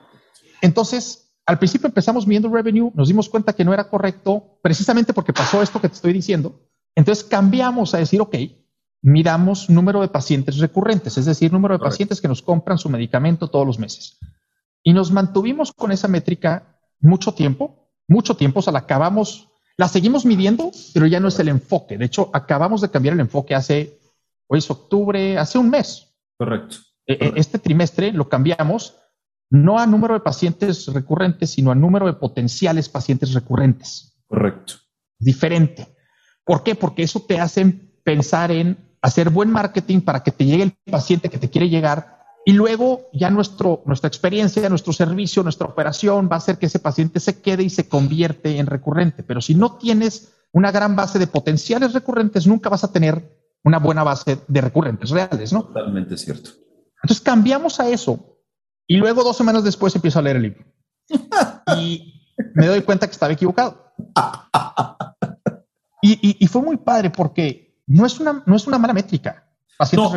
Entonces, 0.60 1.32
al 1.44 1.58
principio 1.58 1.88
empezamos 1.88 2.26
viendo 2.26 2.48
revenue, 2.48 2.92
nos 2.94 3.08
dimos 3.08 3.28
cuenta 3.28 3.52
que 3.52 3.64
no 3.64 3.74
era 3.74 3.88
correcto, 3.88 4.58
precisamente 4.62 5.12
porque 5.12 5.32
pasó 5.32 5.60
esto 5.60 5.80
que 5.80 5.88
te 5.88 5.94
estoy 5.94 6.12
diciendo. 6.12 6.60
Entonces 6.94 7.24
cambiamos 7.24 7.94
a 7.94 7.98
decir, 7.98 8.20
ok, 8.20 8.36
miramos 9.02 9.68
número 9.68 10.00
de 10.00 10.08
pacientes 10.08 10.58
recurrentes, 10.58 11.18
es 11.18 11.24
decir, 11.24 11.52
número 11.52 11.76
de 11.76 11.84
pacientes 11.84 12.20
que 12.20 12.28
nos 12.28 12.42
compran 12.42 12.78
su 12.78 12.88
medicamento 12.88 13.48
todos 13.48 13.66
los 13.66 13.78
meses. 13.78 14.18
Y 14.84 14.92
nos 14.92 15.10
mantuvimos 15.10 15.72
con 15.72 15.90
esa 15.90 16.06
métrica 16.06 16.78
mucho 17.00 17.34
tiempo, 17.34 17.90
mucho 18.06 18.36
tiempo, 18.36 18.60
o 18.60 18.62
sea, 18.62 18.72
la 18.72 18.80
acabamos, 18.80 19.48
la 19.76 19.88
seguimos 19.88 20.24
midiendo, 20.24 20.70
pero 20.94 21.06
ya 21.06 21.18
no 21.18 21.28
es 21.28 21.38
el 21.40 21.48
enfoque. 21.48 21.98
De 21.98 22.04
hecho, 22.04 22.30
acabamos 22.32 22.80
de 22.80 22.90
cambiar 22.90 23.14
el 23.14 23.20
enfoque 23.20 23.54
hace, 23.54 23.98
hoy 24.46 24.58
es 24.58 24.70
octubre, 24.70 25.38
hace 25.38 25.58
un 25.58 25.70
mes. 25.70 26.11
Correcto. 26.42 26.78
E, 27.06 27.12
e, 27.14 27.32
este 27.36 27.60
trimestre 27.60 28.10
lo 28.10 28.28
cambiamos 28.28 28.98
no 29.48 29.78
a 29.78 29.86
número 29.86 30.14
de 30.14 30.20
pacientes 30.20 30.86
recurrentes, 30.88 31.50
sino 31.50 31.70
a 31.70 31.76
número 31.76 32.06
de 32.06 32.14
potenciales 32.14 32.88
pacientes 32.88 33.32
recurrentes. 33.32 34.18
Correcto. 34.26 34.74
Diferente. 35.20 35.94
¿Por 36.44 36.64
qué? 36.64 36.74
Porque 36.74 37.04
eso 37.04 37.20
te 37.20 37.38
hace 37.38 37.64
pensar 38.02 38.50
en 38.50 38.96
hacer 39.02 39.30
buen 39.30 39.50
marketing 39.52 40.00
para 40.00 40.24
que 40.24 40.32
te 40.32 40.44
llegue 40.44 40.64
el 40.64 40.72
paciente 40.90 41.28
que 41.28 41.38
te 41.38 41.48
quiere 41.48 41.68
llegar 41.68 42.18
y 42.44 42.54
luego 42.54 43.08
ya 43.12 43.30
nuestro, 43.30 43.84
nuestra 43.86 44.08
experiencia, 44.08 44.68
nuestro 44.68 44.92
servicio, 44.92 45.44
nuestra 45.44 45.68
operación 45.68 46.28
va 46.28 46.34
a 46.34 46.38
hacer 46.38 46.58
que 46.58 46.66
ese 46.66 46.80
paciente 46.80 47.20
se 47.20 47.40
quede 47.40 47.62
y 47.62 47.70
se 47.70 47.88
convierte 47.88 48.58
en 48.58 48.66
recurrente. 48.66 49.22
Pero 49.22 49.40
si 49.40 49.54
no 49.54 49.76
tienes 49.76 50.32
una 50.50 50.72
gran 50.72 50.96
base 50.96 51.20
de 51.20 51.28
potenciales 51.28 51.92
recurrentes, 51.92 52.48
nunca 52.48 52.68
vas 52.68 52.82
a 52.82 52.92
tener 52.92 53.41
una 53.64 53.78
buena 53.78 54.02
base 54.02 54.38
de 54.46 54.60
recurrentes 54.60 55.10
reales, 55.10 55.52
¿no? 55.52 55.64
Totalmente 55.64 56.16
cierto. 56.16 56.50
Entonces 57.02 57.20
cambiamos 57.20 57.80
a 57.80 57.88
eso 57.88 58.38
y 58.86 58.96
luego 58.96 59.24
dos 59.24 59.36
semanas 59.36 59.64
después 59.64 59.94
empiezo 59.94 60.18
a 60.18 60.22
leer 60.22 60.36
el 60.36 60.42
libro 60.42 60.64
y 61.76 62.30
me 62.54 62.66
doy 62.66 62.82
cuenta 62.82 63.06
que 63.06 63.12
estaba 63.12 63.32
equivocado. 63.32 63.92
Y, 66.04 66.46
fue 66.48 66.62
muy 66.62 66.76
padre 66.76 67.10
porque 67.10 67.80
no 67.86 68.04
es 68.04 68.18
una, 68.18 68.42
no 68.44 68.56
es 68.56 68.66
una 68.66 68.78
mala 68.78 68.92
métrica. 68.92 69.48
No, 69.92 70.12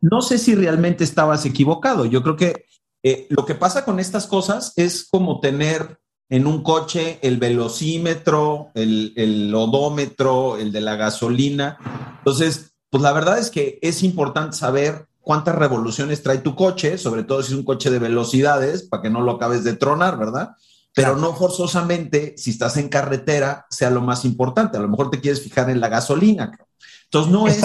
no 0.00 0.20
sé 0.22 0.38
si 0.38 0.54
realmente 0.54 1.04
estabas 1.04 1.44
equivocado. 1.44 2.04
Yo 2.04 2.22
creo 2.22 2.36
que 2.36 2.66
eh, 3.02 3.26
lo 3.30 3.44
que 3.44 3.54
pasa 3.54 3.84
con 3.84 4.00
estas 4.00 4.26
cosas 4.26 4.72
es 4.76 5.06
como 5.08 5.40
tener 5.40 6.00
en 6.28 6.46
un 6.46 6.62
coche 6.62 7.18
el 7.22 7.38
velocímetro, 7.38 8.70
el, 8.74 9.12
el 9.16 9.54
odómetro, 9.54 10.56
el 10.56 10.72
de 10.72 10.80
la 10.80 10.96
gasolina. 10.96 11.78
Entonces, 12.18 12.72
pues 12.90 13.02
la 13.02 13.12
verdad 13.12 13.38
es 13.38 13.50
que 13.50 13.78
es 13.82 14.02
importante 14.02 14.56
saber 14.56 15.06
cuántas 15.20 15.56
revoluciones 15.56 16.22
trae 16.22 16.38
tu 16.38 16.54
coche, 16.54 16.98
sobre 16.98 17.24
todo 17.24 17.42
si 17.42 17.52
es 17.52 17.58
un 17.58 17.64
coche 17.64 17.90
de 17.90 17.98
velocidades, 17.98 18.84
para 18.84 19.02
que 19.02 19.10
no 19.10 19.20
lo 19.20 19.32
acabes 19.32 19.64
de 19.64 19.74
tronar, 19.74 20.18
¿verdad? 20.18 20.50
Pero 20.94 21.16
no 21.16 21.34
forzosamente, 21.34 22.34
si 22.38 22.50
estás 22.50 22.76
en 22.76 22.88
carretera, 22.88 23.66
sea 23.68 23.90
lo 23.90 24.00
más 24.00 24.24
importante. 24.24 24.78
A 24.78 24.80
lo 24.80 24.88
mejor 24.88 25.10
te 25.10 25.20
quieres 25.20 25.42
fijar 25.42 25.68
en 25.68 25.80
la 25.80 25.88
gasolina. 25.88 26.56
Entonces, 27.04 27.32
no 27.32 27.48
es 27.48 27.62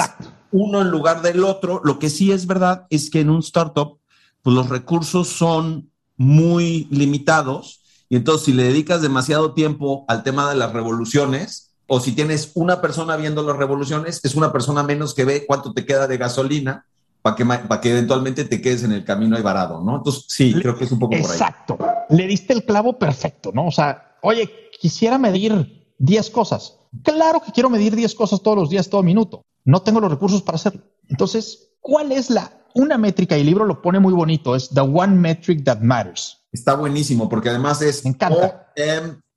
uno 0.52 0.82
en 0.82 0.89
lugar 0.89 1.21
del 1.21 1.43
otro. 1.43 1.82
Lo 1.84 1.97
que 1.97 2.10
sí 2.10 2.32
es 2.32 2.45
verdad 2.45 2.88
es 2.89 3.10
que 3.10 3.21
en 3.21 3.30
un 3.30 3.39
startup, 3.39 4.00
pues 4.41 4.56
los 4.56 4.67
recursos 4.67 5.30
son 5.30 5.91
muy 6.17 6.88
limitados. 6.91 7.81
Y 8.12 8.17
entonces, 8.17 8.43
si 8.43 8.52
le 8.52 8.63
dedicas 8.63 9.02
demasiado 9.02 9.54
tiempo 9.54 10.04
al 10.10 10.24
tema 10.24 10.50
de 10.50 10.58
las 10.58 10.74
revoluciones, 10.74 11.71
o 11.88 12.02
si 12.02 12.12
tienes 12.12 12.52
una 12.56 12.82
persona 12.82 13.15
viendo 13.15 13.41
las 13.41 13.56
revoluciones, 13.56 14.19
es 14.26 14.36
una 14.36 14.52
persona 14.52 14.84
menos 14.84 15.13
que 15.13 15.24
ve 15.24 15.45
cuánto 15.47 15.71
te 15.71 15.86
queda 15.86 16.08
de 16.08 16.17
gasolina 16.17 16.86
para 17.21 17.38
que, 17.38 17.45
que 17.82 17.91
eventualmente 17.91 18.43
te 18.43 18.62
quedes 18.62 18.84
en 18.84 18.91
el 18.91 19.06
camino 19.06 19.38
ahí 19.38 19.41
varado, 19.41 19.82
¿no? 19.82 19.95
Entonces, 19.95 20.26
sí, 20.28 20.54
creo 20.54 20.78
que 20.78 20.84
es 20.84 20.91
un 20.91 21.00
poco 21.00 21.12
por 21.12 21.19
ahí. 21.19 21.24
Exacto. 21.24 21.78
Le 22.10 22.28
diste 22.28 22.52
el 22.52 22.65
clavo 22.65 23.00
perfecto, 23.00 23.54
¿no? 23.54 23.67
O 23.67 23.71
sea, 23.71 24.17
oye, 24.24 24.52
quisiera 24.78 25.17
medir 25.17 25.93
10 26.00 26.30
cosas. 26.32 26.80
Claro 27.04 27.41
que 27.41 27.54
quiero 27.54 27.69
medir 27.69 27.95
10 27.95 28.13
cosas 28.15 28.41
todos 28.41 28.58
los 28.58 28.69
días, 28.69 28.89
todo 28.89 29.04
minuto. 29.04 29.45
No 29.63 29.84
tengo 29.84 30.02
los 30.02 30.12
recursos 30.12 30.41
para 30.41 30.58
hacerlo. 30.58 30.82
Entonces, 31.08 31.69
¿cuál 31.80 32.12
es 32.12 32.30
la 32.30 32.52
una 32.74 32.97
métrica? 32.97 33.38
Y 33.38 33.39
el 33.39 33.47
libro 33.47 33.63
lo 33.63 33.82
pone 33.82 34.02
muy 34.02 34.12
bonito. 34.12 34.54
Es 34.54 34.67
the 34.67 34.82
one 34.82 35.15
metric 35.15 35.63
that 35.63 35.80
matters. 35.80 36.40
Está 36.52 36.76
buenísimo 36.76 37.30
porque 37.30 37.50
además 37.50 37.82
es 37.82 38.04
Me 38.04 38.12
encanta. 38.12 38.68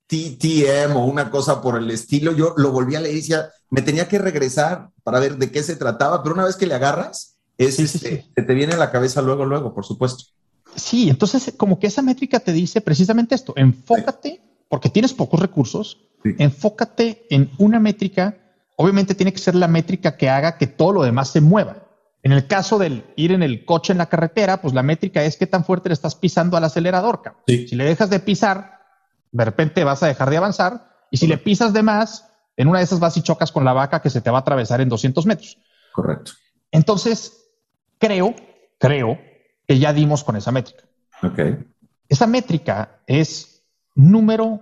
TTM 0.07 0.95
o 0.95 1.05
una 1.05 1.31
cosa 1.31 1.61
por 1.61 1.77
el 1.77 1.89
estilo. 1.89 2.31
Yo 2.33 2.53
lo 2.57 2.71
volví 2.71 2.95
a 2.95 3.01
leer 3.01 3.15
y 3.15 3.19
decía, 3.19 3.49
me 3.69 3.81
tenía 3.81 4.07
que 4.07 4.19
regresar 4.19 4.89
para 5.03 5.19
ver 5.19 5.37
de 5.37 5.51
qué 5.51 5.63
se 5.63 5.75
trataba, 5.75 6.21
pero 6.21 6.35
una 6.35 6.45
vez 6.45 6.55
que 6.55 6.67
le 6.67 6.75
agarras, 6.75 7.37
es, 7.57 7.79
este, 7.79 8.25
te 8.35 8.53
viene 8.53 8.73
a 8.73 8.77
la 8.77 8.91
cabeza 8.91 9.21
luego, 9.21 9.45
luego, 9.45 9.73
por 9.73 9.85
supuesto. 9.85 10.25
Sí, 10.75 11.09
entonces 11.09 11.53
como 11.55 11.79
que 11.79 11.87
esa 11.87 12.01
métrica 12.01 12.39
te 12.39 12.51
dice 12.51 12.81
precisamente 12.81 13.33
esto, 13.33 13.53
enfócate, 13.55 14.41
porque 14.67 14.89
tienes 14.89 15.13
pocos 15.13 15.39
recursos, 15.39 16.01
enfócate 16.23 17.25
en 17.29 17.49
una 17.57 17.79
métrica, 17.79 18.37
obviamente 18.75 19.15
tiene 19.15 19.31
que 19.31 19.39
ser 19.39 19.55
la 19.55 19.67
métrica 19.67 20.17
que 20.17 20.29
haga 20.29 20.57
que 20.57 20.67
todo 20.67 20.91
lo 20.91 21.03
demás 21.03 21.29
se 21.29 21.39
mueva. 21.39 21.84
En 22.25 22.31
el 22.31 22.47
caso 22.47 22.79
del 22.79 23.05
ir 23.15 23.31
en 23.33 23.43
el 23.43 23.65
coche 23.65 23.93
en 23.93 23.99
la 23.99 24.07
carretera, 24.07 24.59
pues 24.59 24.73
la 24.73 24.81
métrica 24.81 25.23
es 25.23 25.37
qué 25.37 25.45
tan 25.45 25.63
fuerte 25.63 25.89
le 25.89 25.93
estás 25.93 26.15
pisando 26.15 26.57
al 26.57 26.63
acelerador. 26.63 27.21
Si 27.45 27.75
le 27.75 27.83
dejas 27.83 28.09
de 28.09 28.19
pisar, 28.19 28.79
de 29.31 29.45
repente 29.45 29.83
vas 29.83 30.01
a 30.01 30.07
dejar 30.07 30.31
de 30.31 30.37
avanzar 30.37 30.89
y 31.11 31.17
si 31.17 31.27
le 31.27 31.37
pisas 31.37 31.71
de 31.71 31.83
más, 31.83 32.27
en 32.57 32.67
una 32.67 32.79
de 32.79 32.85
esas 32.85 32.99
vas 32.99 33.15
y 33.17 33.21
chocas 33.21 33.51
con 33.51 33.63
la 33.63 33.73
vaca 33.73 34.01
que 34.01 34.09
se 34.09 34.21
te 34.21 34.31
va 34.31 34.39
a 34.39 34.41
atravesar 34.41 34.81
en 34.81 34.89
200 34.89 35.23
metros. 35.27 35.59
Correcto. 35.93 36.31
Entonces, 36.71 37.45
creo, 37.99 38.33
creo 38.79 39.19
que 39.67 39.77
ya 39.77 39.93
dimos 39.93 40.23
con 40.23 40.35
esa 40.35 40.51
métrica. 40.51 40.83
Ok. 41.21 41.39
Esa 42.09 42.25
métrica 42.25 43.01
es 43.05 43.61
número 43.93 44.61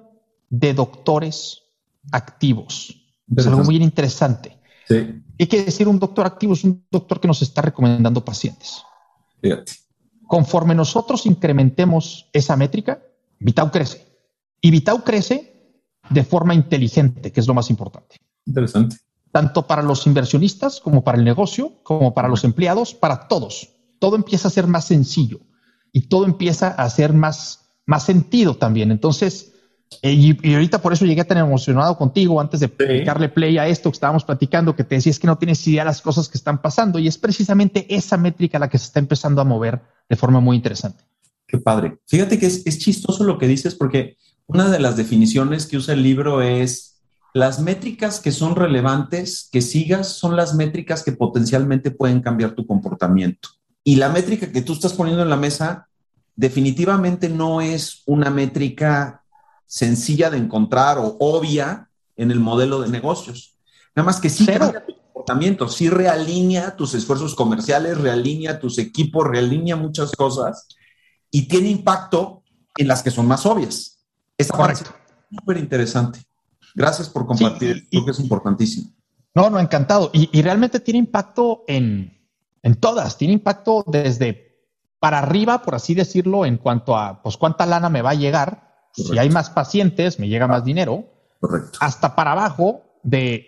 de 0.49 0.73
doctores 0.73 1.63
activos. 2.11 3.07
Es 3.37 3.47
algo 3.47 3.63
muy 3.63 3.77
interesante. 3.77 4.57
Sí. 4.87 5.23
Hay 5.39 5.47
que 5.47 5.63
decir 5.63 5.87
un 5.87 5.99
doctor 5.99 6.25
activo 6.25 6.53
es 6.53 6.63
un 6.63 6.85
doctor 6.91 7.19
que 7.19 7.27
nos 7.27 7.41
está 7.41 7.61
recomendando 7.61 8.23
pacientes. 8.23 8.83
Fíjate. 9.41 9.73
Conforme 10.27 10.75
nosotros 10.75 11.25
incrementemos 11.25 12.29
esa 12.33 12.55
métrica, 12.55 13.01
Vitao 13.39 13.71
crece. 13.71 14.05
Y 14.61 14.71
Vitao 14.71 15.03
crece 15.03 15.53
de 16.09 16.23
forma 16.23 16.53
inteligente, 16.53 17.31
que 17.31 17.39
es 17.39 17.47
lo 17.47 17.53
más 17.53 17.69
importante. 17.69 18.17
Interesante. 18.45 18.97
Tanto 19.31 19.67
para 19.67 19.81
los 19.81 20.05
inversionistas 20.05 20.79
como 20.79 21.03
para 21.03 21.17
el 21.17 21.23
negocio, 21.23 21.73
como 21.83 22.13
para 22.13 22.27
los 22.27 22.43
empleados, 22.43 22.93
para 22.93 23.27
todos. 23.27 23.69
Todo 23.99 24.15
empieza 24.15 24.47
a 24.47 24.51
ser 24.51 24.67
más 24.67 24.85
sencillo 24.85 25.39
y 25.91 26.07
todo 26.07 26.25
empieza 26.25 26.67
a 26.67 26.83
hacer 26.83 27.13
más, 27.13 27.71
más 27.85 28.03
sentido 28.03 28.55
también. 28.55 28.91
Entonces, 28.91 29.52
eh, 30.01 30.11
y, 30.11 30.53
ahorita 30.53 30.81
por 30.81 30.93
eso 30.93 31.05
llegué 31.05 31.21
a 31.21 31.27
tener 31.27 31.43
emocionado 31.43 31.97
contigo 31.97 32.39
antes 32.39 32.59
de 32.59 32.67
dedicarle 32.67 33.29
play 33.29 33.57
a 33.57 33.67
esto 33.67 33.89
que 33.89 33.95
estábamos 33.95 34.23
platicando, 34.23 34.75
que 34.75 34.83
te 34.83 34.95
decías 34.95 35.19
que 35.19 35.27
no 35.27 35.37
tienes 35.37 35.65
idea 35.67 35.83
de 35.83 35.87
las 35.89 36.01
cosas 36.01 36.29
que 36.29 36.37
están 36.37 36.61
pasando 36.61 36.99
y 36.99 37.07
es 37.07 37.17
precisamente 37.17 37.85
esa 37.93 38.17
métrica 38.17 38.59
la 38.59 38.69
que 38.69 38.77
se 38.77 38.85
está 38.85 38.99
empezando 38.99 39.41
a 39.41 39.45
mover 39.45 39.81
de 40.09 40.15
forma 40.15 40.39
muy 40.39 40.57
interesante. 40.57 41.03
Qué 41.47 41.57
padre. 41.57 41.97
Fíjate 42.07 42.39
que 42.39 42.47
es, 42.47 42.65
es 42.65 42.79
chistoso 42.79 43.23
lo 43.23 43.37
que 43.37 43.47
dices 43.47 43.75
porque 43.75 44.17
una 44.47 44.69
de 44.69 44.79
las 44.79 44.97
definiciones 44.97 45.65
que 45.65 45.77
usa 45.77 45.93
el 45.93 46.03
libro 46.03 46.41
es 46.41 47.01
las 47.33 47.59
métricas 47.59 48.19
que 48.19 48.31
son 48.31 48.55
relevantes 48.55 49.49
que 49.51 49.61
sigas 49.61 50.07
son 50.07 50.35
las 50.35 50.53
métricas 50.53 51.03
que 51.03 51.13
potencialmente 51.13 51.91
pueden 51.91 52.21
cambiar 52.21 52.51
tu 52.51 52.67
comportamiento. 52.67 53.49
Y 53.83 53.95
la 53.95 54.09
métrica 54.09 54.51
que 54.51 54.61
tú 54.61 54.73
estás 54.73 54.93
poniendo 54.93 55.23
en 55.23 55.29
la 55.29 55.35
mesa 55.35 55.87
definitivamente 56.35 57.29
no 57.29 57.61
es 57.61 58.03
una 58.05 58.29
métrica 58.29 59.22
sencilla 59.73 60.29
de 60.29 60.37
encontrar 60.37 60.99
o 60.99 61.17
obvia 61.19 61.89
en 62.15 62.29
el 62.29 62.39
modelo 62.39 62.79
de 62.79 62.89
negocios. 62.89 63.57
Nada 63.95 64.05
más 64.05 64.21
que 64.21 64.29
sí 64.29 64.45
cambia 64.45 64.85
tu 64.85 64.93
comportamiento, 64.95 65.67
sí 65.67 65.89
realinea 65.89 66.75
tus 66.75 66.93
esfuerzos 66.93 67.33
comerciales, 67.33 67.97
realinea 67.97 68.59
tus 68.59 68.77
equipos, 68.77 69.27
realinea 69.27 69.75
muchas 69.75 70.11
cosas 70.11 70.67
y 71.31 71.47
tiene 71.47 71.69
impacto 71.69 72.43
en 72.77 72.87
las 72.87 73.01
que 73.01 73.09
son 73.09 73.25
más 73.25 73.47
obvias. 73.47 74.05
Esta 74.37 74.55
parte 74.55 74.83
es 74.83 75.39
súper 75.39 75.57
interesante. 75.57 76.19
Gracias 76.75 77.09
por 77.09 77.25
compartir, 77.25 77.87
creo 77.89 78.05
que 78.05 78.11
es 78.11 78.19
importantísimo. 78.19 78.91
No, 79.33 79.49
no, 79.49 79.59
encantado. 79.59 80.11
Y, 80.13 80.39
realmente 80.43 80.81
tiene 80.81 80.99
impacto 80.99 81.63
en, 81.67 82.15
en 82.61 82.75
todas, 82.75 83.17
tiene 83.17 83.33
impacto 83.33 83.83
desde 83.87 84.67
para 84.99 85.17
arriba, 85.17 85.63
por 85.63 85.73
así 85.73 85.95
decirlo, 85.95 86.45
en 86.45 86.57
cuanto 86.57 86.95
a 86.95 87.23
pues 87.23 87.37
cuánta 87.37 87.65
lana 87.65 87.89
me 87.89 88.03
va 88.03 88.11
a 88.11 88.15
llegar. 88.15 88.62
Si 88.93 89.17
hay 89.17 89.29
más 89.29 89.49
pacientes, 89.49 90.19
me 90.19 90.27
llega 90.27 90.47
más 90.47 90.63
dinero. 90.63 91.05
Correcto. 91.39 91.77
Hasta 91.81 92.15
para 92.15 92.33
abajo 92.33 92.83
de 93.01 93.47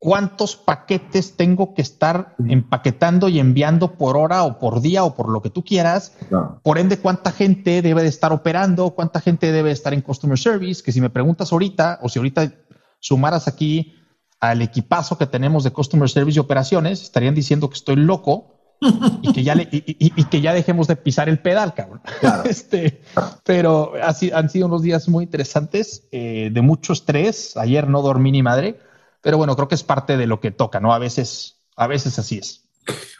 cuántos 0.00 0.56
paquetes 0.56 1.36
tengo 1.36 1.74
que 1.74 1.82
estar 1.82 2.34
empaquetando 2.48 3.28
y 3.28 3.38
enviando 3.38 3.92
por 3.98 4.16
hora 4.16 4.44
o 4.44 4.58
por 4.58 4.80
día 4.80 5.04
o 5.04 5.14
por 5.14 5.28
lo 5.28 5.42
que 5.42 5.50
tú 5.50 5.62
quieras. 5.62 6.16
Por 6.62 6.78
ende, 6.78 6.98
cuánta 6.98 7.30
gente 7.30 7.82
debe 7.82 8.02
de 8.02 8.08
estar 8.08 8.32
operando, 8.32 8.90
cuánta 8.92 9.20
gente 9.20 9.52
debe 9.52 9.70
estar 9.70 9.92
en 9.92 10.00
customer 10.00 10.38
service, 10.38 10.82
que 10.82 10.90
si 10.90 11.00
me 11.02 11.10
preguntas 11.10 11.52
ahorita 11.52 12.00
o 12.02 12.08
si 12.08 12.18
ahorita 12.18 12.50
sumaras 12.98 13.46
aquí 13.46 13.94
al 14.40 14.62
equipazo 14.62 15.18
que 15.18 15.26
tenemos 15.26 15.64
de 15.64 15.70
customer 15.70 16.08
service 16.08 16.38
y 16.38 16.40
operaciones, 16.40 17.02
estarían 17.02 17.34
diciendo 17.34 17.68
que 17.68 17.74
estoy 17.74 17.96
loco 17.96 18.59
y 19.22 19.32
que 19.32 19.42
ya 19.42 19.54
le, 19.54 19.68
y, 19.70 20.24
que 20.24 20.40
ya 20.40 20.52
dejemos 20.52 20.86
de 20.86 20.96
pisar 20.96 21.28
el 21.28 21.38
pedal, 21.40 21.74
cabrón. 21.74 22.00
Este, 22.44 23.02
pero 23.44 23.92
así 24.02 24.30
han 24.32 24.48
sido 24.48 24.66
unos 24.66 24.82
días 24.82 25.08
muy 25.08 25.24
interesantes, 25.24 26.08
eh, 26.12 26.50
de 26.52 26.62
mucho 26.62 26.92
estrés. 26.92 27.56
Ayer 27.56 27.88
no 27.88 28.02
dormí 28.02 28.32
ni 28.32 28.42
madre 28.42 28.78
pero 29.22 29.36
bueno, 29.36 29.54
creo 29.56 29.68
que 29.68 29.74
es 29.74 29.82
parte 29.82 30.16
de 30.16 30.26
lo 30.26 30.40
que 30.40 30.50
toca, 30.50 30.80
¿no? 30.80 30.92
A 30.92 30.98
veces, 30.98 31.58
a 31.76 31.86
veces 31.86 32.18
así 32.18 32.38
es. 32.38 32.64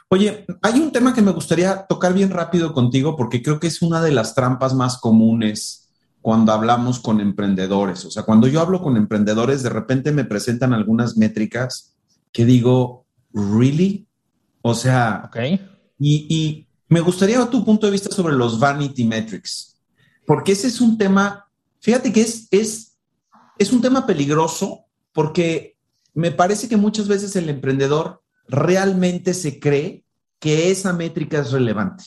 Oye, 0.08 0.44
hay 0.62 0.80
un 0.80 0.90
tema 0.90 1.14
que 1.14 1.22
me 1.22 1.30
gustaría 1.30 1.86
tocar 1.86 2.14
bien 2.14 2.30
rápido 2.30 2.72
contigo 2.72 3.16
porque 3.16 3.42
creo 3.42 3.60
que 3.60 3.68
es 3.68 3.82
una 3.82 4.00
de 4.02 4.12
las 4.12 4.34
trampas 4.34 4.74
más 4.74 4.98
comunes 4.98 5.88
cuando 6.20 6.52
hablamos 6.52 7.00
con 7.00 7.20
emprendedores. 7.20 8.04
O 8.04 8.10
sea, 8.10 8.24
cuando 8.24 8.46
yo 8.48 8.60
hablo 8.60 8.82
con 8.82 8.96
emprendedores, 8.96 9.62
de 9.62 9.70
repente 9.70 10.12
me 10.12 10.24
presentan 10.24 10.72
algunas 10.72 11.16
métricas 11.16 11.94
que 12.32 12.44
digo, 12.44 13.06
¿really? 13.32 14.08
O 14.62 14.74
sea, 14.74 15.24
okay. 15.26 15.60
y, 15.98 16.26
y 16.28 16.66
me 16.88 17.00
gustaría 17.00 17.44
tu 17.48 17.64
punto 17.64 17.86
de 17.86 17.92
vista 17.92 18.10
sobre 18.10 18.34
los 18.34 18.58
vanity 18.58 19.04
metrics, 19.04 19.76
porque 20.26 20.52
ese 20.52 20.68
es 20.68 20.80
un 20.80 20.98
tema, 20.98 21.48
fíjate 21.80 22.12
que 22.12 22.20
es, 22.20 22.48
es, 22.50 22.98
es 23.58 23.72
un 23.72 23.80
tema 23.80 24.06
peligroso 24.06 24.86
porque 25.12 25.76
me 26.14 26.30
parece 26.30 26.68
que 26.68 26.76
muchas 26.76 27.08
veces 27.08 27.34
el 27.36 27.48
emprendedor 27.48 28.22
realmente 28.48 29.34
se 29.34 29.60
cree 29.60 30.04
que 30.38 30.70
esa 30.70 30.92
métrica 30.92 31.40
es 31.40 31.52
relevante. 31.52 32.04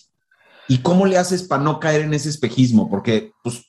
¿Y 0.67 0.79
cómo 0.79 1.05
le 1.05 1.17
haces 1.17 1.43
para 1.43 1.63
no 1.63 1.79
caer 1.79 2.01
en 2.01 2.13
ese 2.13 2.29
espejismo? 2.29 2.89
Porque, 2.89 3.31
pues, 3.43 3.65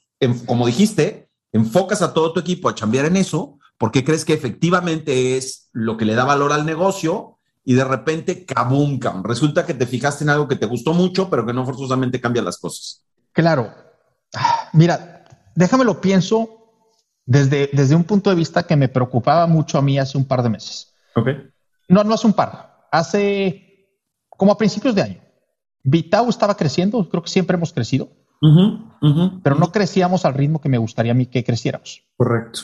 como 0.46 0.66
dijiste, 0.66 1.28
enfocas 1.52 2.02
a 2.02 2.14
todo 2.14 2.32
tu 2.32 2.40
equipo 2.40 2.68
a 2.68 2.74
chambear 2.74 3.06
en 3.06 3.16
eso 3.16 3.58
porque 3.78 4.04
crees 4.04 4.24
que 4.24 4.32
efectivamente 4.32 5.36
es 5.36 5.68
lo 5.72 5.96
que 5.96 6.04
le 6.04 6.14
da 6.14 6.24
valor 6.24 6.52
al 6.52 6.64
negocio 6.64 7.33
y 7.64 7.74
de 7.74 7.84
repente, 7.84 8.44
kabum, 8.44 9.00
Resulta 9.22 9.64
que 9.64 9.74
te 9.74 9.86
fijaste 9.86 10.24
en 10.24 10.30
algo 10.30 10.46
que 10.46 10.56
te 10.56 10.66
gustó 10.66 10.92
mucho, 10.92 11.30
pero 11.30 11.46
que 11.46 11.52
no 11.52 11.64
forzosamente 11.64 12.20
cambia 12.20 12.42
las 12.42 12.58
cosas. 12.58 13.04
Claro. 13.32 13.72
Mira, 14.72 15.24
déjame 15.54 15.84
lo 15.84 16.00
pienso 16.00 16.48
desde, 17.24 17.70
desde 17.72 17.94
un 17.94 18.04
punto 18.04 18.30
de 18.30 18.36
vista 18.36 18.64
que 18.64 18.76
me 18.76 18.88
preocupaba 18.88 19.46
mucho 19.46 19.78
a 19.78 19.82
mí 19.82 19.98
hace 19.98 20.18
un 20.18 20.26
par 20.26 20.42
de 20.42 20.50
meses. 20.50 20.92
Ok. 21.16 21.28
No, 21.88 22.04
no 22.04 22.14
hace 22.14 22.26
un 22.26 22.34
par. 22.34 22.86
Hace 22.92 23.88
como 24.28 24.52
a 24.52 24.58
principios 24.58 24.94
de 24.94 25.02
año. 25.02 25.20
Vitao 25.82 26.28
estaba 26.28 26.56
creciendo, 26.56 27.08
creo 27.08 27.22
que 27.22 27.30
siempre 27.30 27.56
hemos 27.56 27.72
crecido, 27.72 28.10
pero 29.42 29.56
no 29.56 29.70
crecíamos 29.70 30.24
al 30.24 30.34
ritmo 30.34 30.60
que 30.60 30.68
me 30.68 30.78
gustaría 30.78 31.12
a 31.12 31.14
mí 31.14 31.26
que 31.26 31.44
creciéramos. 31.44 32.02
Correcto. 32.16 32.60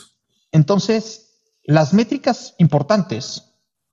Entonces, 0.51 1.31
las 1.63 1.93
métricas 1.93 2.55
importantes, 2.57 3.50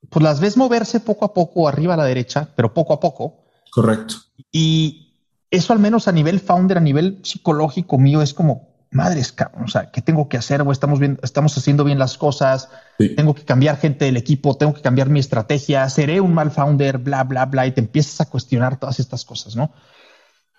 pues 0.08 0.22
las 0.22 0.40
ves 0.40 0.56
moverse 0.56 1.00
poco 1.00 1.24
a 1.24 1.34
poco 1.34 1.68
arriba 1.68 1.94
a 1.94 1.96
la 1.96 2.04
derecha, 2.04 2.48
pero 2.56 2.74
poco 2.74 2.92
a 2.92 3.00
poco. 3.00 3.44
Correcto. 3.70 4.16
Y 4.52 5.14
eso 5.50 5.72
al 5.72 5.78
menos 5.78 6.08
a 6.08 6.12
nivel 6.12 6.40
founder, 6.40 6.78
a 6.78 6.80
nivel 6.80 7.20
psicológico 7.22 7.98
mío, 7.98 8.22
es 8.22 8.34
como, 8.34 8.68
madres, 8.90 9.32
cabrón, 9.32 9.64
o 9.64 9.68
sea, 9.68 9.90
¿qué 9.90 10.00
tengo 10.00 10.28
que 10.28 10.36
hacer? 10.36 10.62
O 10.62 10.72
estamos, 10.72 10.98
bien, 10.98 11.18
estamos 11.22 11.56
haciendo 11.56 11.84
bien 11.84 11.98
las 11.98 12.16
cosas, 12.16 12.68
tengo 13.16 13.34
que 13.34 13.44
cambiar 13.44 13.76
gente 13.76 14.04
del 14.04 14.16
equipo, 14.16 14.56
tengo 14.56 14.74
que 14.74 14.82
cambiar 14.82 15.08
mi 15.08 15.20
estrategia, 15.20 15.88
seré 15.88 16.20
un 16.20 16.34
mal 16.34 16.50
founder, 16.50 16.98
bla, 16.98 17.24
bla, 17.24 17.46
bla, 17.46 17.66
y 17.66 17.72
te 17.72 17.80
empiezas 17.80 18.20
a 18.20 18.30
cuestionar 18.30 18.78
todas 18.78 19.00
estas 19.00 19.24
cosas, 19.24 19.56
¿no? 19.56 19.72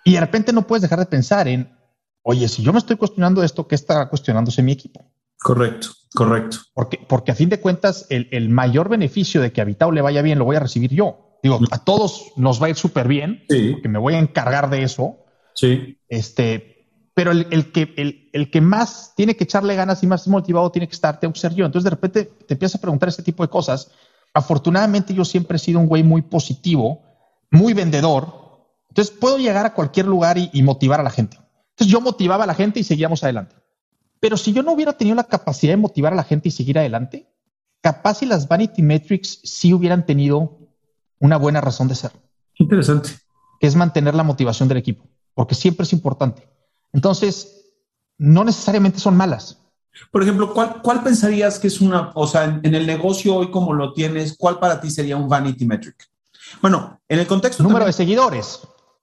Y 0.04 0.14
de 0.14 0.20
repente 0.20 0.52
no 0.52 0.66
puedes 0.66 0.82
dejar 0.82 0.98
de 0.98 1.06
pensar 1.06 1.48
en, 1.48 1.76
oye, 2.22 2.48
si 2.48 2.62
yo 2.62 2.72
me 2.72 2.78
estoy 2.78 2.96
cuestionando 2.96 3.42
esto, 3.42 3.66
¿qué 3.66 3.74
está 3.74 4.08
cuestionándose 4.08 4.62
mi 4.62 4.72
equipo? 4.72 5.04
Correcto, 5.38 5.88
correcto. 6.14 6.58
Porque, 6.74 6.98
porque 7.08 7.32
a 7.32 7.34
fin 7.34 7.48
de 7.48 7.60
cuentas, 7.60 8.06
el, 8.10 8.28
el 8.30 8.48
mayor 8.48 8.88
beneficio 8.88 9.40
de 9.40 9.52
que 9.52 9.60
a 9.60 9.64
Vitao 9.64 9.92
le 9.92 10.02
vaya 10.02 10.22
bien 10.22 10.38
lo 10.38 10.44
voy 10.44 10.56
a 10.56 10.60
recibir 10.60 10.92
yo. 10.92 11.38
Digo, 11.42 11.58
a 11.70 11.84
todos 11.84 12.32
nos 12.36 12.60
va 12.60 12.66
a 12.66 12.70
ir 12.70 12.76
súper 12.76 13.08
bien, 13.08 13.44
sí. 13.48 13.72
porque 13.72 13.88
me 13.88 13.98
voy 13.98 14.14
a 14.14 14.18
encargar 14.18 14.68
de 14.68 14.82
eso. 14.82 15.16
Sí. 15.54 15.98
Este, 16.08 16.80
pero 17.14 17.32
el, 17.32 17.72
que, 17.72 17.92
el, 18.32 18.50
que 18.50 18.60
más 18.60 19.12
tiene 19.16 19.36
que 19.36 19.44
echarle 19.44 19.74
ganas 19.74 20.02
y 20.02 20.06
más 20.06 20.26
motivado 20.28 20.70
tiene 20.70 20.88
que 20.88 20.94
estar, 20.94 21.20
tengo 21.20 21.34
que 21.34 21.40
ser 21.40 21.54
yo. 21.54 21.66
Entonces 21.66 21.84
de 21.84 21.90
repente 21.90 22.24
te 22.24 22.54
empiezas 22.54 22.76
a 22.76 22.80
preguntar 22.80 23.08
este 23.08 23.22
tipo 23.22 23.42
de 23.42 23.50
cosas. 23.50 23.90
Afortunadamente 24.32 25.12
yo 25.12 25.24
siempre 25.24 25.56
he 25.56 25.58
sido 25.58 25.80
un 25.80 25.86
güey 25.86 26.02
muy 26.02 26.22
positivo, 26.22 27.02
muy 27.50 27.74
vendedor. 27.74 28.68
Entonces 28.88 29.14
puedo 29.14 29.38
llegar 29.38 29.66
a 29.66 29.74
cualquier 29.74 30.06
lugar 30.06 30.38
y, 30.38 30.62
motivar 30.62 31.00
a 31.00 31.02
la 31.02 31.10
gente. 31.10 31.36
Entonces 31.70 31.92
yo 31.92 32.00
motivaba 32.00 32.44
a 32.44 32.46
la 32.46 32.54
gente 32.54 32.80
y 32.80 32.84
seguíamos 32.84 33.22
adelante. 33.22 33.56
Pero 34.20 34.36
si 34.36 34.52
yo 34.52 34.62
no 34.62 34.72
hubiera 34.72 34.92
tenido 34.92 35.16
la 35.16 35.24
capacidad 35.24 35.72
de 35.72 35.78
motivar 35.78 36.12
a 36.12 36.16
la 36.16 36.24
gente 36.24 36.48
y 36.48 36.52
seguir 36.52 36.78
adelante, 36.78 37.26
capaz 37.80 38.18
si 38.18 38.26
las 38.26 38.46
vanity 38.46 38.82
metrics 38.82 39.40
sí 39.42 39.72
hubieran 39.72 40.04
tenido 40.04 40.58
una 41.18 41.38
buena 41.38 41.60
razón 41.60 41.88
de 41.88 41.94
ser. 41.94 42.12
Interesante. 42.54 43.10
Que 43.58 43.66
es 43.66 43.74
mantener 43.76 44.14
la 44.14 44.22
motivación 44.22 44.68
del 44.68 44.78
equipo, 44.78 45.04
porque 45.34 45.54
siempre 45.54 45.84
es 45.84 45.92
importante. 45.92 46.48
Entonces, 46.92 47.72
no 48.18 48.44
necesariamente 48.44 49.00
son 49.00 49.16
malas. 49.16 49.58
Por 50.10 50.22
ejemplo, 50.22 50.52
¿cuál, 50.52 50.80
¿cuál, 50.82 51.02
pensarías 51.02 51.58
que 51.58 51.66
es 51.66 51.80
una, 51.80 52.12
o 52.14 52.26
sea, 52.26 52.60
en, 52.62 52.74
el 52.74 52.86
negocio 52.86 53.34
hoy 53.34 53.50
como 53.50 53.72
lo 53.72 53.92
tienes, 53.92 54.36
cuál 54.36 54.58
para 54.58 54.80
ti 54.80 54.90
sería 54.90 55.16
un 55.16 55.28
vanity 55.28 55.66
metric? 55.66 55.96
Bueno, 56.62 57.00
en 57.08 57.18
el 57.18 57.26
contexto... 57.26 57.62
Número 57.62 57.86
de 57.86 57.92
seguidores. 57.92 58.60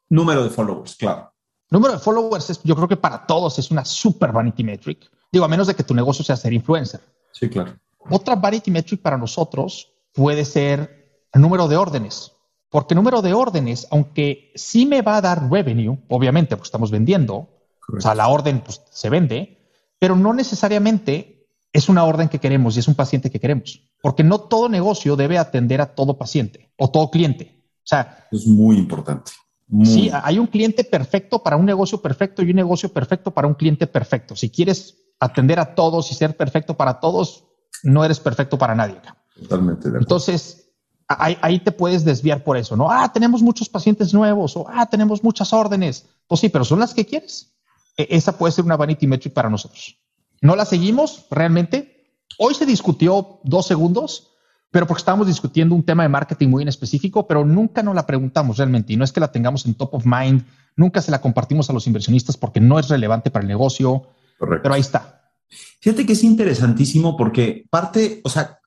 Número 0.10 0.43
de 0.43 0.49
followers, 0.49 0.95
claro. 0.95 1.34
Número 1.69 1.93
de 1.93 1.99
followers, 1.99 2.62
yo 2.63 2.75
creo 2.75 2.88
que 2.88 2.97
para 2.97 3.25
todos 3.25 3.60
es 3.60 3.71
una 3.71 3.84
super 3.84 4.32
vanity 4.32 4.63
metric. 4.63 5.10
Digo, 5.32 5.45
a 5.45 5.49
menos 5.49 5.67
de 5.67 5.75
que 5.75 5.84
tu 5.84 5.93
negocio 5.93 6.23
sea 6.23 6.38
ser 6.38 6.53
influencer. 6.53 7.01
Sí, 7.32 7.49
claro. 7.49 7.77
Otra 8.10 8.36
vanity 8.36 8.71
metric 8.71 9.01
para 9.01 9.17
nosotros 9.17 9.91
puede 10.13 10.45
ser 10.45 11.25
el 11.34 11.41
número 11.41 11.67
de 11.67 11.75
órdenes. 11.75 12.32
Porque 12.69 12.93
el 12.93 12.97
número 12.97 13.21
de 13.21 13.34
órdenes, 13.34 13.88
aunque 13.91 14.51
sí 14.56 14.86
me 14.86 15.01
va 15.01 15.17
a 15.17 15.21
dar 15.21 15.49
revenue, 15.49 15.97
obviamente, 16.10 16.56
porque 16.56 16.67
estamos 16.67 16.91
vendiendo, 16.91 17.49
o 17.88 18.01
sea, 18.01 18.13
la 18.13 18.27
orden 18.27 18.62
pues, 18.62 18.82
se 18.89 19.10
vende, 19.10 19.71
pero 19.99 20.15
no 20.15 20.34
necesariamente 20.34 21.47
es 21.71 21.89
una 21.89 22.03
orden 22.03 22.30
que 22.30 22.39
queremos 22.39 22.75
y 22.75 22.80
es 22.80 22.88
un 22.88 22.95
paciente 22.95 23.30
que 23.30 23.39
queremos, 23.39 23.82
porque 24.01 24.23
no 24.23 24.39
todo 24.39 24.67
negocio 24.67 25.15
debe 25.15 25.38
atender 25.38 25.80
a 25.82 25.95
todo 25.95 26.17
paciente 26.17 26.71
o 26.77 26.89
todo 26.89 27.10
cliente. 27.10 27.63
O 27.77 27.88
sea, 27.88 28.27
es 28.32 28.45
muy 28.47 28.77
importante. 28.77 29.32
Sí, 29.84 30.10
hay 30.23 30.39
un 30.39 30.47
cliente 30.47 30.86
perfecto 30.86 31.43
para 31.43 31.58
un 31.58 31.65
negocio 31.65 32.01
perfecto 32.01 32.41
y 32.41 32.51
un 32.51 32.56
negocio 32.56 32.88
perfecto 32.89 33.32
para 33.32 33.47
un 33.47 33.53
cliente 33.53 33.86
perfecto. 33.86 34.36
Si 34.36 34.49
quieres 34.49 34.95
atender 35.19 35.60
a 35.60 35.75
todos 35.75 36.10
y 36.12 36.15
ser 36.15 36.38
perfecto 36.38 36.77
para 36.77 37.01
todos, 37.01 37.43
no 37.84 38.06
eres 38.06 38.19
perfecto 38.19 38.58
para 38.58 38.75
nadie. 38.75 38.95
Totalmente. 39.36 39.89
Entonces, 39.89 40.69
ahí, 41.10 41.38
ahí, 41.41 41.60
te 41.60 41.73
puedes 41.73 42.06
desviar 42.06 42.45
por 42.45 42.56
eso, 42.56 42.77
¿no? 42.77 42.89
Ah, 42.89 43.12
tenemos 43.12 43.41
muchos 43.41 43.67
pacientes 43.67 44.13
nuevos 44.13 44.56
o 44.56 44.65
ah, 44.69 44.86
tenemos 44.86 45.21
muchas 45.21 45.51
órdenes. 45.51 46.06
Pues 46.27 46.41
sí, 46.41 46.49
pero 46.49 46.63
son 46.63 46.80
las 46.80 46.93
que 46.93 47.06
quieres. 47.06 47.53
E, 47.97 48.08
esa 48.12 48.38
puede 48.38 48.53
ser 48.53 48.63
una 48.63 48.77
vanity 48.77 49.06
metric 49.06 49.34
para 49.34 49.49
nosotros. 49.49 49.97
No 50.41 50.56
la 50.56 50.65
seguimos 50.65 51.25
realmente. 51.30 52.06
Hoy 52.38 52.53
se 52.53 52.65
discutió 52.65 53.39
dos 53.43 53.67
segundos, 53.67 54.32
pero 54.71 54.86
porque 54.86 55.01
estábamos 55.01 55.27
discutiendo 55.27 55.75
un 55.75 55.84
tema 55.84 56.03
de 56.03 56.10
marketing 56.10 56.49
muy 56.49 56.63
en 56.63 56.69
específico, 56.69 57.27
pero 57.27 57.45
nunca 57.45 57.84
nos 57.84 57.95
la 57.95 58.06
preguntamos 58.06 58.58
realmente. 58.58 58.93
Y 58.93 58.97
no 58.97 59.03
es 59.03 59.12
que 59.12 59.19
la 59.19 59.32
tengamos 59.32 59.65
en 59.65 59.75
top 59.75 59.93
of 59.95 60.06
mind, 60.06 60.43
nunca 60.75 61.01
se 61.01 61.12
la 61.12 61.21
compartimos 61.21 61.69
a 61.69 61.73
los 61.73 61.88
inversionistas 61.88 62.38
porque 62.38 62.60
no 62.60 62.80
es 62.80 62.89
relevante 62.89 63.32
para 63.32 63.43
el 63.43 63.47
negocio. 63.47 64.03
Correcto. 64.38 64.63
Pero 64.63 64.75
ahí 64.75 64.82
está. 64.82 65.32
Fíjate 65.80 66.06
que 66.06 66.13
es 66.13 66.23
interesantísimo 66.23 67.15
porque 67.15 67.65
parte, 67.69 68.21
o 68.23 68.30
sea, 68.30 68.60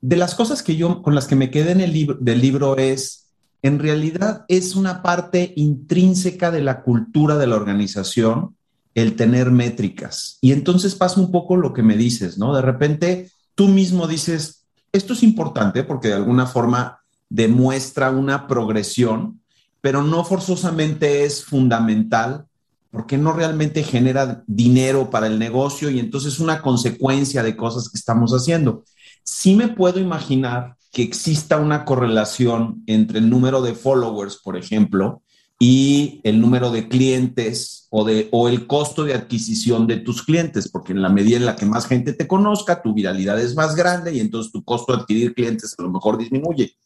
de 0.00 0.16
las 0.16 0.34
cosas 0.34 0.62
que 0.62 0.76
yo 0.76 1.02
con 1.02 1.14
las 1.14 1.26
que 1.26 1.36
me 1.36 1.50
quedé 1.50 1.72
en 1.72 1.80
el 1.80 1.92
libro 1.92 2.16
del 2.20 2.40
libro 2.40 2.76
es 2.76 3.28
en 3.62 3.80
realidad 3.80 4.44
es 4.46 4.76
una 4.76 5.02
parte 5.02 5.52
intrínseca 5.56 6.52
de 6.52 6.62
la 6.62 6.82
cultura 6.82 7.36
de 7.36 7.48
la 7.48 7.56
organización 7.56 8.54
el 8.94 9.16
tener 9.16 9.50
métricas. 9.50 10.38
Y 10.40 10.52
entonces 10.52 10.94
pasa 10.94 11.20
un 11.20 11.30
poco 11.30 11.56
lo 11.56 11.72
que 11.72 11.82
me 11.82 11.96
dices, 11.96 12.38
¿no? 12.38 12.54
De 12.54 12.62
repente 12.62 13.30
tú 13.54 13.68
mismo 13.68 14.06
dices, 14.06 14.66
esto 14.92 15.12
es 15.12 15.22
importante 15.22 15.84
porque 15.84 16.08
de 16.08 16.14
alguna 16.14 16.46
forma 16.46 17.00
demuestra 17.28 18.10
una 18.10 18.46
progresión, 18.46 19.40
pero 19.80 20.02
no 20.02 20.24
forzosamente 20.24 21.24
es 21.24 21.44
fundamental 21.44 22.46
porque 22.90 23.18
no 23.18 23.32
realmente 23.32 23.82
genera 23.82 24.42
dinero 24.46 25.10
para 25.10 25.26
el 25.26 25.38
negocio 25.38 25.90
y 25.90 25.98
entonces 25.98 26.34
es 26.34 26.40
una 26.40 26.62
consecuencia 26.62 27.42
de 27.42 27.56
cosas 27.56 27.88
que 27.88 27.98
estamos 27.98 28.32
haciendo. 28.32 28.84
Sí 29.22 29.54
me 29.54 29.68
puedo 29.68 30.00
imaginar 30.00 30.76
que 30.90 31.02
exista 31.02 31.58
una 31.58 31.84
correlación 31.84 32.82
entre 32.86 33.18
el 33.18 33.28
número 33.28 33.60
de 33.60 33.74
followers, 33.74 34.38
por 34.38 34.56
ejemplo, 34.56 35.22
y 35.58 36.20
el 36.22 36.40
número 36.40 36.70
de 36.70 36.88
clientes 36.88 37.88
o, 37.90 38.04
de, 38.04 38.28
o 38.30 38.48
el 38.48 38.66
costo 38.66 39.04
de 39.04 39.14
adquisición 39.14 39.86
de 39.86 39.96
tus 39.96 40.22
clientes, 40.22 40.68
porque 40.68 40.92
en 40.92 41.02
la 41.02 41.08
medida 41.08 41.36
en 41.36 41.46
la 41.46 41.56
que 41.56 41.66
más 41.66 41.86
gente 41.86 42.12
te 42.12 42.28
conozca, 42.28 42.80
tu 42.80 42.94
viralidad 42.94 43.40
es 43.40 43.56
más 43.56 43.74
grande 43.74 44.12
y 44.12 44.20
entonces 44.20 44.52
tu 44.52 44.62
costo 44.62 44.92
de 44.92 45.00
adquirir 45.00 45.34
clientes 45.34 45.74
a 45.76 45.82
lo 45.82 45.90
mejor 45.90 46.16
disminuye. 46.16 46.76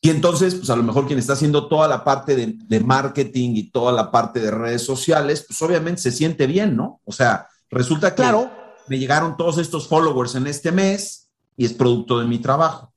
Y 0.00 0.10
entonces, 0.10 0.56
pues 0.56 0.68
a 0.68 0.74
lo 0.74 0.82
mejor 0.82 1.06
quien 1.06 1.20
está 1.20 1.34
haciendo 1.34 1.68
toda 1.68 1.86
la 1.86 2.02
parte 2.02 2.34
de, 2.34 2.56
de 2.56 2.80
marketing 2.80 3.50
y 3.54 3.70
toda 3.70 3.92
la 3.92 4.10
parte 4.10 4.40
de 4.40 4.50
redes 4.50 4.84
sociales, 4.84 5.44
pues 5.46 5.62
obviamente 5.62 6.02
se 6.02 6.10
siente 6.10 6.48
bien, 6.48 6.76
¿no? 6.76 7.00
O 7.04 7.12
sea, 7.12 7.46
resulta 7.70 8.10
que 8.10 8.22
claro. 8.22 8.50
me 8.88 8.98
llegaron 8.98 9.36
todos 9.36 9.58
estos 9.58 9.86
followers 9.86 10.34
en 10.34 10.48
este 10.48 10.72
mes 10.72 11.28
y 11.56 11.66
es 11.66 11.72
producto 11.72 12.18
de 12.18 12.26
mi 12.26 12.38
trabajo. 12.38 12.92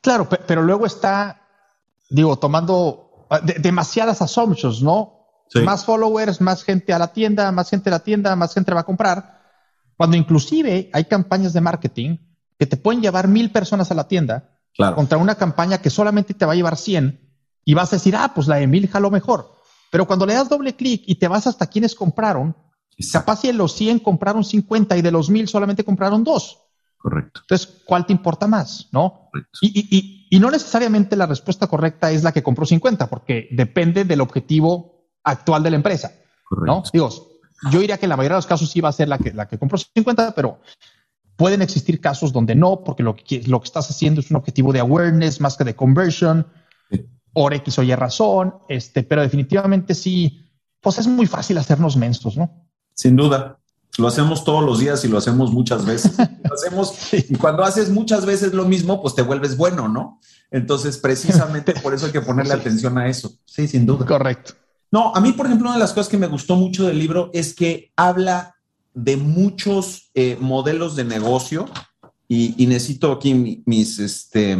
Claro, 0.00 0.28
pero 0.46 0.62
luego 0.62 0.86
está, 0.86 1.42
digo, 2.08 2.36
tomando 2.38 3.05
Ah, 3.28 3.40
demasiadas 3.40 4.22
assumptions, 4.22 4.82
¿no? 4.82 5.14
Más 5.64 5.84
followers, 5.84 6.40
más 6.40 6.62
gente 6.62 6.92
a 6.92 6.98
la 6.98 7.12
tienda, 7.12 7.50
más 7.52 7.70
gente 7.70 7.88
a 7.88 7.92
la 7.92 8.00
tienda, 8.00 8.34
más 8.36 8.52
gente 8.52 8.72
va 8.74 8.80
a 8.80 8.84
comprar. 8.84 9.42
Cuando 9.96 10.16
inclusive 10.16 10.90
hay 10.92 11.04
campañas 11.04 11.52
de 11.52 11.60
marketing 11.60 12.18
que 12.58 12.66
te 12.66 12.76
pueden 12.76 13.00
llevar 13.00 13.28
mil 13.28 13.50
personas 13.50 13.90
a 13.90 13.94
la 13.94 14.08
tienda 14.08 14.50
contra 14.94 15.18
una 15.18 15.36
campaña 15.36 15.78
que 15.78 15.88
solamente 15.88 16.34
te 16.34 16.44
va 16.44 16.52
a 16.52 16.56
llevar 16.56 16.76
100 16.76 17.20
y 17.64 17.74
vas 17.74 17.92
a 17.92 17.96
decir, 17.96 18.14
ah, 18.16 18.32
pues 18.34 18.46
la 18.46 18.56
de 18.56 18.66
mil 18.66 18.88
jaló 18.88 19.10
mejor. 19.10 19.52
Pero 19.90 20.06
cuando 20.06 20.26
le 20.26 20.34
das 20.34 20.48
doble 20.48 20.76
clic 20.76 21.02
y 21.06 21.14
te 21.14 21.28
vas 21.28 21.46
hasta 21.46 21.66
quienes 21.66 21.94
compraron, 21.94 22.56
capaz 23.12 23.40
si 23.40 23.46
de 23.46 23.54
los 23.54 23.74
100 23.74 24.00
compraron 24.00 24.44
50 24.44 24.96
y 24.96 25.02
de 25.02 25.10
los 25.10 25.30
mil 25.30 25.48
solamente 25.48 25.84
compraron 25.84 26.24
dos. 26.24 26.65
Correcto. 27.06 27.42
Entonces, 27.42 27.82
¿cuál 27.84 28.04
te 28.04 28.12
importa 28.12 28.48
más? 28.48 28.88
¿No? 28.90 29.30
Y, 29.60 30.36
no 30.40 30.50
necesariamente 30.50 31.14
la 31.14 31.26
respuesta 31.26 31.68
correcta 31.68 32.10
es 32.10 32.24
la 32.24 32.32
que 32.32 32.42
compró 32.42 32.66
50, 32.66 33.08
porque 33.08 33.46
depende 33.52 34.04
del 34.04 34.20
objetivo 34.20 35.06
actual 35.22 35.62
de 35.62 35.70
la 35.70 35.76
empresa. 35.76 36.10
¿no? 36.50 36.82
Digo, 36.92 37.08
yo 37.70 37.78
diría 37.78 37.96
que 37.96 38.06
en 38.06 38.10
la 38.10 38.16
mayoría 38.16 38.34
de 38.34 38.38
los 38.38 38.48
casos 38.48 38.68
sí 38.68 38.80
va 38.80 38.88
a 38.88 38.92
ser 38.92 39.06
la 39.06 39.18
que, 39.18 39.32
la 39.32 39.46
que 39.46 39.56
compró 39.56 39.78
50, 39.78 40.34
pero 40.34 40.58
pueden 41.36 41.62
existir 41.62 42.00
casos 42.00 42.32
donde 42.32 42.56
no, 42.56 42.82
porque 42.82 43.04
lo 43.04 43.14
que, 43.14 43.40
lo 43.46 43.60
que 43.60 43.66
estás 43.66 43.88
haciendo 43.88 44.20
es 44.20 44.32
un 44.32 44.38
objetivo 44.38 44.72
de 44.72 44.80
awareness 44.80 45.40
más 45.40 45.56
que 45.56 45.62
de 45.62 45.76
conversion, 45.76 46.44
por 47.32 47.54
X 47.54 47.78
o 47.78 47.84
Y 47.84 47.94
razón, 47.94 48.56
este, 48.68 49.04
pero 49.04 49.22
definitivamente 49.22 49.94
sí, 49.94 50.50
pues 50.80 50.98
es 50.98 51.06
muy 51.06 51.28
fácil 51.28 51.56
hacernos 51.58 51.96
mensos, 51.96 52.36
¿no? 52.36 52.66
Sin 52.94 53.14
duda. 53.14 53.60
Lo 53.98 54.08
hacemos 54.08 54.44
todos 54.44 54.64
los 54.64 54.78
días 54.78 55.04
y 55.04 55.08
lo 55.08 55.18
hacemos 55.18 55.52
muchas 55.52 55.84
veces. 55.84 56.12
Lo 56.44 56.54
hacemos 56.54 56.94
y 57.12 57.34
cuando 57.36 57.64
haces 57.64 57.90
muchas 57.90 58.24
veces 58.24 58.54
lo 58.54 58.64
mismo, 58.64 59.02
pues 59.02 59.14
te 59.14 59.22
vuelves 59.22 59.56
bueno, 59.56 59.88
¿no? 59.88 60.20
Entonces, 60.50 60.96
precisamente 60.96 61.74
por 61.74 61.92
eso 61.92 62.06
hay 62.06 62.12
que 62.12 62.20
ponerle 62.20 62.54
atención 62.54 62.96
a 62.98 63.08
eso. 63.08 63.32
Sí, 63.44 63.66
sin 63.66 63.84
duda. 63.84 64.06
Correcto. 64.06 64.54
No, 64.90 65.12
a 65.14 65.20
mí, 65.20 65.32
por 65.32 65.46
ejemplo, 65.46 65.68
una 65.68 65.76
de 65.76 65.80
las 65.80 65.92
cosas 65.92 66.08
que 66.08 66.16
me 66.16 66.28
gustó 66.28 66.56
mucho 66.56 66.86
del 66.86 66.98
libro 66.98 67.30
es 67.32 67.54
que 67.54 67.92
habla 67.96 68.56
de 68.94 69.16
muchos 69.16 70.10
eh, 70.14 70.38
modelos 70.40 70.96
de 70.96 71.04
negocio 71.04 71.66
y, 72.28 72.66
necesito 72.66 73.12
aquí 73.12 73.62
mis, 73.66 73.98
este, 73.98 74.56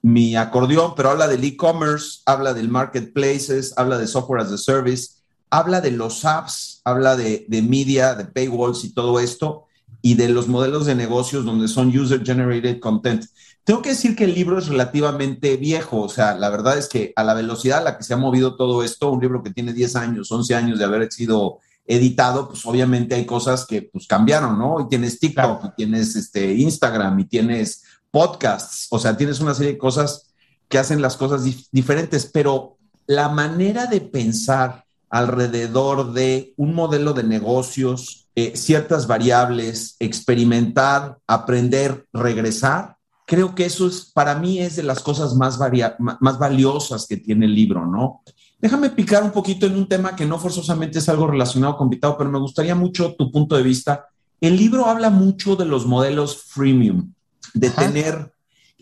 mi 0.00 0.36
acordeón, 0.36 0.94
pero 0.96 1.10
habla 1.10 1.28
del 1.28 1.44
e-commerce, 1.44 2.20
habla 2.24 2.54
del 2.54 2.68
marketplaces, 2.68 3.74
habla 3.76 3.98
de 3.98 4.06
software 4.06 4.42
as 4.42 4.52
a 4.52 4.58
service, 4.58 5.21
habla 5.52 5.82
de 5.82 5.90
los 5.90 6.24
apps, 6.24 6.80
habla 6.82 7.14
de, 7.14 7.44
de 7.46 7.60
media, 7.60 8.14
de 8.14 8.24
paywalls 8.24 8.84
y 8.84 8.94
todo 8.94 9.20
esto, 9.20 9.66
y 10.00 10.14
de 10.14 10.30
los 10.30 10.48
modelos 10.48 10.86
de 10.86 10.94
negocios 10.94 11.44
donde 11.44 11.68
son 11.68 11.88
user-generated 11.88 12.80
content. 12.80 13.26
Tengo 13.62 13.82
que 13.82 13.90
decir 13.90 14.16
que 14.16 14.24
el 14.24 14.34
libro 14.34 14.58
es 14.58 14.68
relativamente 14.68 15.58
viejo, 15.58 16.00
o 16.00 16.08
sea, 16.08 16.34
la 16.34 16.48
verdad 16.48 16.78
es 16.78 16.88
que 16.88 17.12
a 17.16 17.22
la 17.22 17.34
velocidad 17.34 17.80
a 17.80 17.82
la 17.82 17.98
que 17.98 18.02
se 18.02 18.14
ha 18.14 18.16
movido 18.16 18.56
todo 18.56 18.82
esto, 18.82 19.12
un 19.12 19.20
libro 19.20 19.42
que 19.42 19.50
tiene 19.50 19.74
10 19.74 19.96
años, 19.96 20.32
11 20.32 20.54
años 20.54 20.78
de 20.78 20.86
haber 20.86 21.12
sido 21.12 21.58
editado, 21.84 22.48
pues 22.48 22.64
obviamente 22.64 23.14
hay 23.14 23.26
cosas 23.26 23.66
que 23.66 23.82
pues 23.82 24.06
cambiaron, 24.06 24.58
¿no? 24.58 24.80
Y 24.80 24.88
tienes 24.88 25.20
TikTok, 25.20 25.66
y 25.66 25.76
tienes 25.76 26.16
este 26.16 26.54
Instagram, 26.54 27.20
y 27.20 27.24
tienes 27.26 27.82
podcasts, 28.10 28.86
o 28.90 28.98
sea, 28.98 29.18
tienes 29.18 29.38
una 29.40 29.52
serie 29.52 29.72
de 29.72 29.78
cosas 29.78 30.32
que 30.66 30.78
hacen 30.78 31.02
las 31.02 31.18
cosas 31.18 31.44
diferentes, 31.70 32.24
pero 32.24 32.78
la 33.06 33.28
manera 33.28 33.84
de 33.84 34.00
pensar 34.00 34.86
alrededor 35.12 36.14
de 36.14 36.54
un 36.56 36.74
modelo 36.74 37.12
de 37.12 37.22
negocios, 37.22 38.30
eh, 38.34 38.56
ciertas 38.56 39.06
variables, 39.06 39.94
experimentar, 40.00 41.18
aprender, 41.26 42.06
regresar, 42.14 42.96
creo 43.26 43.54
que 43.54 43.66
eso 43.66 43.86
es, 43.86 44.10
para 44.14 44.34
mí 44.36 44.58
es 44.58 44.76
de 44.76 44.82
las 44.82 45.00
cosas 45.00 45.34
más, 45.34 45.58
más 45.98 46.38
valiosas 46.38 47.06
que 47.06 47.18
tiene 47.18 47.44
el 47.44 47.54
libro, 47.54 47.84
¿no? 47.84 48.22
Déjame 48.58 48.88
picar 48.88 49.22
un 49.22 49.32
poquito 49.32 49.66
en 49.66 49.76
un 49.76 49.86
tema 49.86 50.16
que 50.16 50.24
no 50.24 50.38
forzosamente 50.38 50.98
es 50.98 51.08
algo 51.10 51.26
relacionado 51.26 51.76
con 51.76 51.90
Vitao, 51.90 52.16
pero 52.16 52.30
me 52.30 52.38
gustaría 52.38 52.74
mucho 52.74 53.14
tu 53.14 53.30
punto 53.30 53.54
de 53.54 53.62
vista. 53.62 54.06
El 54.40 54.56
libro 54.56 54.86
habla 54.86 55.10
mucho 55.10 55.56
de 55.56 55.66
los 55.66 55.84
modelos 55.84 56.44
freemium, 56.44 57.12
de 57.52 57.68
tener 57.68 58.32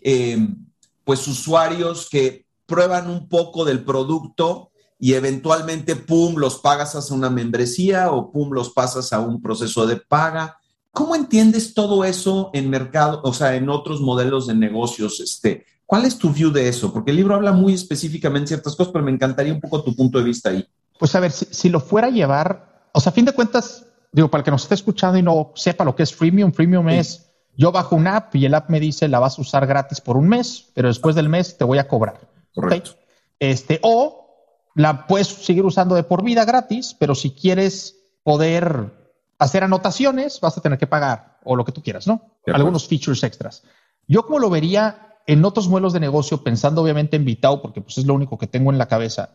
eh, 0.01 0.47
pues 1.03 1.27
usuarios 1.27 2.07
que 2.09 2.45
prueban 2.65 3.09
un 3.09 3.27
poco 3.27 3.65
del 3.65 3.83
producto 3.83 4.70
y 5.03 5.15
eventualmente, 5.15 5.95
pum, 5.95 6.35
los 6.35 6.59
pagas 6.59 6.95
hacia 6.95 7.15
una 7.15 7.31
membresía 7.31 8.11
o 8.11 8.31
pum, 8.31 8.51
los 8.51 8.69
pasas 8.69 9.11
a 9.11 9.19
un 9.19 9.41
proceso 9.41 9.87
de 9.87 9.95
paga. 9.95 10.59
¿Cómo 10.91 11.15
entiendes 11.15 11.73
todo 11.73 12.05
eso 12.05 12.51
en 12.53 12.69
mercado, 12.69 13.19
o 13.23 13.33
sea, 13.33 13.55
en 13.55 13.67
otros 13.69 13.99
modelos 13.99 14.45
de 14.45 14.53
negocios? 14.53 15.19
Este, 15.19 15.65
¿Cuál 15.87 16.05
es 16.05 16.19
tu 16.19 16.29
view 16.29 16.51
de 16.51 16.69
eso? 16.69 16.93
Porque 16.93 17.09
el 17.09 17.17
libro 17.17 17.33
habla 17.33 17.51
muy 17.51 17.73
específicamente 17.73 18.49
ciertas 18.49 18.75
cosas, 18.75 18.93
pero 18.93 19.03
me 19.03 19.09
encantaría 19.09 19.51
un 19.51 19.59
poco 19.59 19.83
tu 19.83 19.95
punto 19.95 20.19
de 20.19 20.23
vista 20.23 20.51
ahí. 20.51 20.63
Pues 20.99 21.15
a 21.15 21.19
ver, 21.19 21.31
si, 21.31 21.69
lo 21.69 21.79
fuera 21.79 22.05
a 22.05 22.11
llevar, 22.11 22.87
o 22.93 22.99
sea, 22.99 23.09
a 23.09 23.13
fin 23.13 23.25
de 23.25 23.33
cuentas, 23.33 23.87
digo, 24.11 24.29
para 24.29 24.41
el 24.41 24.45
que 24.45 24.51
nos 24.51 24.61
esté 24.61 24.75
escuchando 24.75 25.17
y 25.17 25.23
no 25.23 25.51
sepa 25.55 25.83
lo 25.83 25.95
que 25.95 26.03
es 26.03 26.13
freemium, 26.13 26.53
freemium 26.53 26.87
es 26.89 27.25
yo 27.57 27.71
bajo 27.71 27.95
una 27.95 28.17
app 28.17 28.35
y 28.35 28.45
el 28.45 28.53
app 28.53 28.69
me 28.69 28.79
dice 28.79 29.07
la 29.07 29.17
vas 29.17 29.39
a 29.39 29.41
usar 29.41 29.65
gratis 29.65 29.99
por 29.99 30.15
un 30.15 30.29
mes, 30.29 30.69
pero 30.75 30.89
después 30.89 31.15
del 31.15 31.27
mes 31.27 31.57
te 31.57 31.63
voy 31.63 31.79
a 31.79 31.87
cobrar. 31.87 32.19
Correcto. 32.53 32.91
Este, 33.39 33.79
o 33.81 34.20
la 34.75 35.07
puedes 35.07 35.27
seguir 35.27 35.65
usando 35.65 35.95
de 35.95 36.03
por 36.03 36.23
vida 36.23 36.45
gratis, 36.45 36.95
pero 36.97 37.15
si 37.15 37.31
quieres 37.31 37.97
poder 38.23 38.91
hacer 39.39 39.63
anotaciones, 39.63 40.39
vas 40.39 40.57
a 40.57 40.61
tener 40.61 40.77
que 40.77 40.87
pagar 40.87 41.39
o 41.43 41.55
lo 41.55 41.65
que 41.65 41.71
tú 41.71 41.81
quieras, 41.81 42.07
¿no? 42.07 42.21
Algunos 42.45 42.87
features 42.87 43.23
extras. 43.23 43.63
Yo 44.07 44.25
como 44.25 44.39
lo 44.39 44.49
vería 44.49 45.17
en 45.27 45.43
otros 45.45 45.67
modelos 45.67 45.93
de 45.93 45.99
negocio, 45.99 46.43
pensando 46.43 46.81
obviamente 46.81 47.15
en 47.15 47.25
Vitao, 47.25 47.61
porque 47.61 47.81
pues 47.81 47.97
es 47.97 48.05
lo 48.05 48.13
único 48.13 48.37
que 48.37 48.47
tengo 48.47 48.71
en 48.71 48.77
la 48.77 48.87
cabeza, 48.87 49.29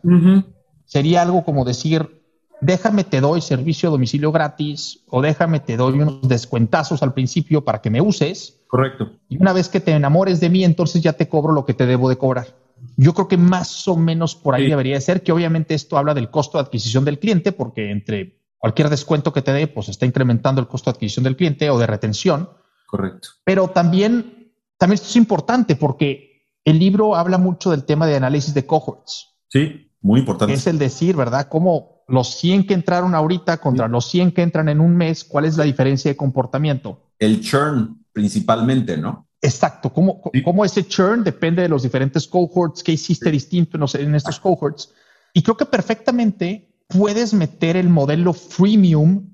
sería 0.85 1.21
algo 1.21 1.43
como 1.43 1.65
decir, 1.65 2.23
déjame 2.61 3.03
te 3.03 3.21
doy 3.21 3.41
servicio 3.41 3.89
a 3.89 3.91
domicilio 3.91 4.31
gratis 4.31 5.03
o 5.09 5.21
déjame 5.21 5.59
te 5.59 5.77
doy 5.77 5.99
unos 5.99 6.27
descuentazos 6.27 7.03
al 7.03 7.13
principio 7.13 7.63
para 7.63 7.81
que 7.81 7.89
me 7.89 8.01
uses. 8.01 8.61
Correcto. 8.67 9.11
Y 9.29 9.37
una 9.37 9.53
vez 9.53 9.69
que 9.69 9.79
te 9.79 9.91
enamores 9.91 10.39
de 10.39 10.49
mí, 10.49 10.63
entonces 10.63 11.01
ya 11.01 11.13
te 11.13 11.27
cobro 11.27 11.53
lo 11.53 11.65
que 11.65 11.73
te 11.73 11.85
debo 11.85 12.09
de 12.09 12.17
cobrar. 12.17 12.56
Yo 12.95 13.13
creo 13.13 13.27
que 13.27 13.37
más 13.37 13.87
o 13.87 13.95
menos 13.95 14.35
por 14.35 14.55
ahí 14.55 14.67
debería 14.67 14.95
de 14.95 15.01
ser, 15.01 15.23
que 15.23 15.31
obviamente 15.31 15.75
esto 15.75 15.97
habla 15.97 16.13
del 16.13 16.29
costo 16.29 16.57
de 16.57 16.63
adquisición 16.63 17.05
del 17.05 17.19
cliente, 17.19 17.51
porque 17.51 17.91
entre 17.91 18.39
cualquier 18.57 18.89
descuento 18.89 19.31
que 19.33 19.41
te 19.41 19.53
dé, 19.53 19.67
pues 19.67 19.89
está 19.89 20.05
incrementando 20.05 20.61
el 20.61 20.67
costo 20.67 20.89
de 20.89 20.95
adquisición 20.95 21.23
del 21.23 21.35
cliente 21.35 21.69
o 21.69 21.77
de 21.77 21.87
retención. 21.87 22.49
Correcto. 22.87 23.29
Pero 23.43 23.67
también, 23.69 24.53
también 24.77 24.95
esto 24.95 25.07
es 25.07 25.15
importante 25.15 25.75
porque 25.75 26.47
el 26.65 26.79
libro 26.79 27.15
habla 27.15 27.37
mucho 27.37 27.71
del 27.71 27.85
tema 27.85 28.07
de 28.07 28.15
análisis 28.15 28.53
de 28.53 28.65
cohorts. 28.65 29.37
Sí, 29.47 29.91
muy 30.01 30.21
importante. 30.21 30.53
Es 30.53 30.67
el 30.67 30.79
decir, 30.79 31.15
¿verdad? 31.15 31.47
Cómo 31.49 32.03
los 32.07 32.35
100 32.35 32.65
que 32.65 32.73
entraron 32.73 33.13
ahorita 33.15 33.57
contra 33.57 33.87
los 33.87 34.09
100 34.09 34.31
que 34.31 34.41
entran 34.41 34.69
en 34.69 34.79
un 34.79 34.95
mes, 34.95 35.23
¿cuál 35.23 35.45
es 35.45 35.57
la 35.57 35.65
diferencia 35.65 36.09
de 36.09 36.17
comportamiento? 36.17 37.11
El 37.19 37.41
churn 37.41 38.05
principalmente, 38.11 38.97
¿no? 38.97 39.26
Exacto, 39.41 39.93
cómo, 39.93 40.21
cómo 40.43 40.65
ese 40.65 40.87
churn 40.87 41.23
depende 41.23 41.61
de 41.61 41.69
los 41.69 41.83
diferentes 41.83 42.27
cohorts, 42.27 42.83
qué 42.83 42.93
hiciste 42.93 43.29
distinto 43.29 43.77
en 43.93 44.15
estos 44.15 44.39
cohorts. 44.39 44.93
Y 45.33 45.43
creo 45.43 45.55
que 45.55 45.65
perfectamente 45.65 46.73
puedes 46.87 47.33
meter 47.33 47.77
el 47.77 47.89
modelo 47.89 48.33
freemium 48.33 49.29